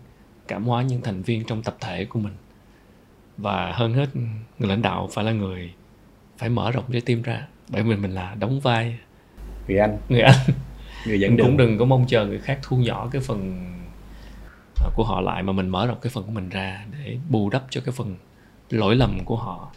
cảm 0.48 0.66
hóa 0.66 0.82
những 0.82 1.02
thành 1.02 1.22
viên 1.22 1.44
trong 1.46 1.64
tập 1.64 1.78
thể 1.80 2.06
của 2.06 2.20
mình. 2.20 2.34
Và 3.38 3.72
hơn 3.72 3.94
hết, 3.94 4.16
người 4.60 4.70
lãnh 4.70 4.82
đạo 4.82 5.10
phải 5.12 5.26
là 5.26 5.32
người 5.32 5.74
phải 6.38 6.50
mở 6.50 6.72
rộng 6.72 6.86
trái 6.92 7.02
tim 7.02 7.22
ra, 7.22 7.48
bởi 7.70 7.84
vì 7.84 7.96
mình 7.96 8.12
là 8.12 8.36
đóng 8.36 8.60
vai 8.60 9.00
người 9.68 9.78
anh. 9.78 9.98
Người 10.10 10.22
anh. 10.22 10.36
Người 11.08 11.20
dẫn 11.20 11.38
đường 11.38 11.48
cũng 11.48 11.58
đừng 11.58 11.78
có 11.78 11.86
mong 11.86 12.06
chờ 12.08 12.26
người 12.26 12.40
khác 12.40 12.60
thu 12.64 12.78
nhỏ 12.78 13.10
cái 13.12 13.22
phần 13.22 13.72
à, 14.76 14.90
của 14.96 15.04
họ 15.04 15.22
lại 15.22 15.44
mà 15.44 15.54
mình 15.54 15.70
mở 15.70 15.88
rộng 15.88 15.98
cái 16.02 16.10
phần 16.10 16.24
của 16.24 16.32
mình 16.32 16.50
ra 16.50 16.86
để 16.92 17.18
bù 17.30 17.50
đắp 17.50 17.64
cho 17.70 17.82
cái 17.86 17.94
phần 17.98 18.16
lỗi 18.70 18.96
lầm 18.96 19.20
của 19.26 19.36
họ. 19.36 19.72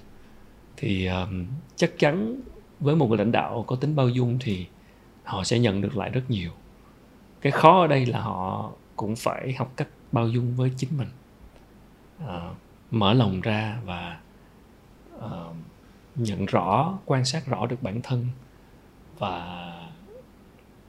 Thì 0.77 1.07
um, 1.07 1.47
chắc 1.77 1.99
chắn 1.99 2.41
với 2.81 2.97
một 2.97 3.09
người 3.09 3.19
lãnh 3.19 3.33
đạo 3.33 3.65
có 3.67 3.77
tính 3.77 3.97
bao 3.97 4.09
dung 4.09 4.39
thì 4.41 4.67
họ 5.25 5.45
sẽ 5.45 5.59
nhận 5.59 5.81
được 5.81 5.97
lại 5.97 6.11
rất 6.11 6.23
nhiều. 6.29 6.51
Cái 7.41 7.53
khó 7.53 7.81
ở 7.81 7.87
đây 7.87 8.07
là 8.07 8.21
họ 8.21 8.71
cũng 8.97 9.17
phải 9.17 9.55
học 9.59 9.73
cách 9.77 9.89
bao 10.13 10.29
dung 10.29 10.57
với 10.57 10.73
chính 10.77 10.91
mình. 10.99 11.09
Uh, 12.25 12.57
mở 12.91 13.13
lòng 13.13 13.41
ra 13.41 13.79
và 13.85 14.19
uh, 15.17 15.57
nhận 16.15 16.47
rõ 16.47 16.99
quan 17.05 17.25
sát 17.25 17.47
rõ 17.47 17.67
được 17.67 17.83
bản 17.83 18.01
thân 18.03 18.27
và 19.19 19.73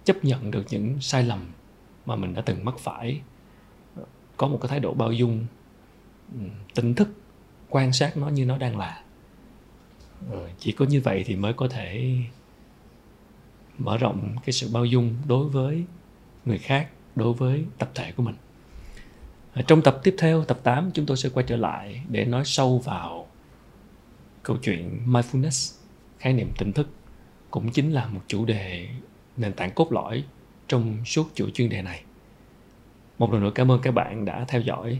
chấp 0.03 0.25
nhận 0.25 0.51
được 0.51 0.65
những 0.69 0.97
sai 1.01 1.23
lầm 1.23 1.51
mà 2.05 2.15
mình 2.15 2.33
đã 2.33 2.41
từng 2.41 2.65
mắc 2.65 2.75
phải. 2.79 3.21
Có 4.37 4.47
một 4.47 4.57
cái 4.61 4.69
thái 4.69 4.79
độ 4.79 4.93
bao 4.93 5.11
dung 5.11 5.45
ừ, 6.33 6.45
tỉnh 6.75 6.95
thức, 6.95 7.09
quan 7.69 7.93
sát 7.93 8.17
nó 8.17 8.29
như 8.29 8.45
nó 8.45 8.57
đang 8.57 8.77
là. 8.77 9.03
Ờ, 10.31 10.49
chỉ 10.59 10.71
có 10.71 10.85
như 10.85 11.01
vậy 11.01 11.23
thì 11.27 11.35
mới 11.35 11.53
có 11.53 11.67
thể 11.67 12.15
mở 13.77 13.97
rộng 13.97 14.35
cái 14.45 14.53
sự 14.53 14.69
bao 14.73 14.85
dung 14.85 15.15
đối 15.27 15.49
với 15.49 15.83
người 16.45 16.57
khác, 16.57 16.89
đối 17.15 17.33
với 17.33 17.65
tập 17.77 17.91
thể 17.95 18.11
của 18.11 18.23
mình. 18.23 18.35
Ờ, 19.53 19.61
trong 19.61 19.81
tập 19.81 19.99
tiếp 20.03 20.15
theo, 20.17 20.43
tập 20.43 20.59
8 20.63 20.91
chúng 20.93 21.05
tôi 21.05 21.17
sẽ 21.17 21.29
quay 21.29 21.45
trở 21.49 21.55
lại 21.55 22.01
để 22.09 22.25
nói 22.25 22.43
sâu 22.45 22.79
vào 22.79 23.27
câu 24.43 24.57
chuyện 24.57 24.99
mindfulness, 25.07 25.79
khái 26.19 26.33
niệm 26.33 26.49
tỉnh 26.57 26.73
thức. 26.73 26.87
Cũng 27.51 27.71
chính 27.71 27.91
là 27.91 28.07
một 28.07 28.21
chủ 28.27 28.45
đề 28.45 28.89
nền 29.39 29.53
tảng 29.53 29.71
cốt 29.71 29.91
lõi 29.91 30.23
trong 30.67 31.05
suốt 31.05 31.29
chuỗi 31.35 31.51
chuyên 31.51 31.69
đề 31.69 31.81
này. 31.81 32.01
Một 33.17 33.33
lần 33.33 33.41
nữa 33.43 33.51
cảm 33.55 33.71
ơn 33.71 33.81
các 33.81 33.91
bạn 33.91 34.25
đã 34.25 34.45
theo 34.47 34.61
dõi 34.61 34.99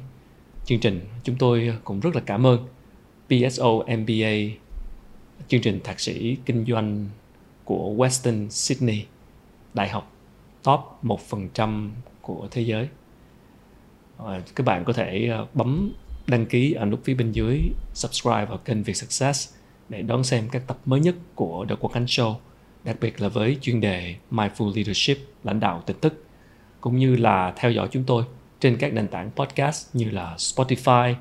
chương 0.66 0.80
trình. 0.80 1.02
Chúng 1.24 1.36
tôi 1.36 1.78
cũng 1.84 2.00
rất 2.00 2.16
là 2.16 2.22
cảm 2.26 2.48
ơn 2.48 2.68
PSO 3.28 3.70
MBA 3.98 4.60
chương 5.48 5.62
trình 5.62 5.80
thạc 5.84 6.00
sĩ 6.00 6.38
kinh 6.46 6.66
doanh 6.66 7.08
của 7.66 7.94
Western 7.98 8.50
Sydney, 8.50 9.06
đại 9.74 9.90
học 9.90 10.12
top 10.64 10.80
1% 11.04 11.90
của 12.22 12.48
thế 12.52 12.62
giới. 12.62 12.88
Ờ, 14.18 14.42
các 14.56 14.66
bạn 14.66 14.84
có 14.84 14.94
thể 14.94 15.28
ờ, 15.32 15.48
bấm 15.54 15.92
đăng 16.28 16.46
ký 16.46 16.74
ở 16.74 16.86
nút 16.86 17.00
phía 17.04 17.14
bên 17.14 17.32
dưới, 17.32 17.62
subscribe 17.94 18.46
vào 18.46 18.58
kênh 18.58 18.84
Việt 18.84 18.94
Success 18.94 19.54
để 19.90 20.02
đón 20.02 20.24
xem 20.24 20.50
các 20.52 20.68
tập 20.68 20.78
mới 20.86 21.00
nhất 21.00 21.16
của 21.36 21.66
The 21.70 21.76
Quang 21.76 21.94
Khánh 21.94 22.06
Show 22.06 22.36
đặc 22.84 22.96
biệt 23.02 23.22
là 23.22 23.28
với 23.28 23.58
chuyên 23.62 23.82
đề 23.82 24.16
Mindful 24.32 24.76
Leadership 24.76 25.18
lãnh 25.44 25.60
đạo 25.60 25.84
tỉnh 25.86 26.00
thức 26.02 26.24
cũng 26.82 26.98
như 26.98 27.16
là 27.16 27.54
theo 27.56 27.72
dõi 27.72 27.88
chúng 27.92 28.04
tôi 28.04 28.24
trên 28.60 28.78
các 28.78 28.94
nền 28.94 29.08
tảng 29.08 29.32
podcast 29.36 29.96
như 29.96 30.10
là 30.10 30.36
Spotify, 30.38 31.16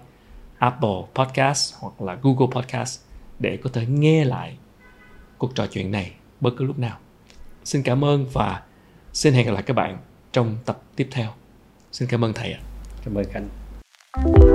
Apple 0.59 0.99
Podcast 1.15 1.75
hoặc 1.79 2.03
là 2.03 2.19
Google 2.23 2.47
Podcast 2.51 3.01
để 3.39 3.59
có 3.63 3.71
thể 3.73 3.87
nghe 3.87 4.25
lại 4.25 4.57
cuộc 5.39 5.55
trò 5.55 5.67
chuyện 5.67 5.91
này 5.91 6.13
bất 6.41 6.51
cứ 6.57 6.65
lúc 6.65 6.79
nào. 6.79 6.99
Xin 7.65 7.83
cảm 7.83 8.05
ơn 8.05 8.27
và 8.33 8.63
xin 9.13 9.35
hẹn 9.35 9.47
gặp 9.47 9.53
lại 9.53 9.63
các 9.63 9.75
bạn 9.75 9.99
trong 10.33 10.57
tập 10.65 10.83
tiếp 10.97 11.09
theo. 11.11 11.31
Xin 11.93 12.09
cảm 12.09 12.25
ơn 12.25 12.33
thầy 12.33 12.53
ạ. 12.53 12.61
Cảm 13.05 13.15
ơn 13.15 13.25
Khánh. 13.33 14.48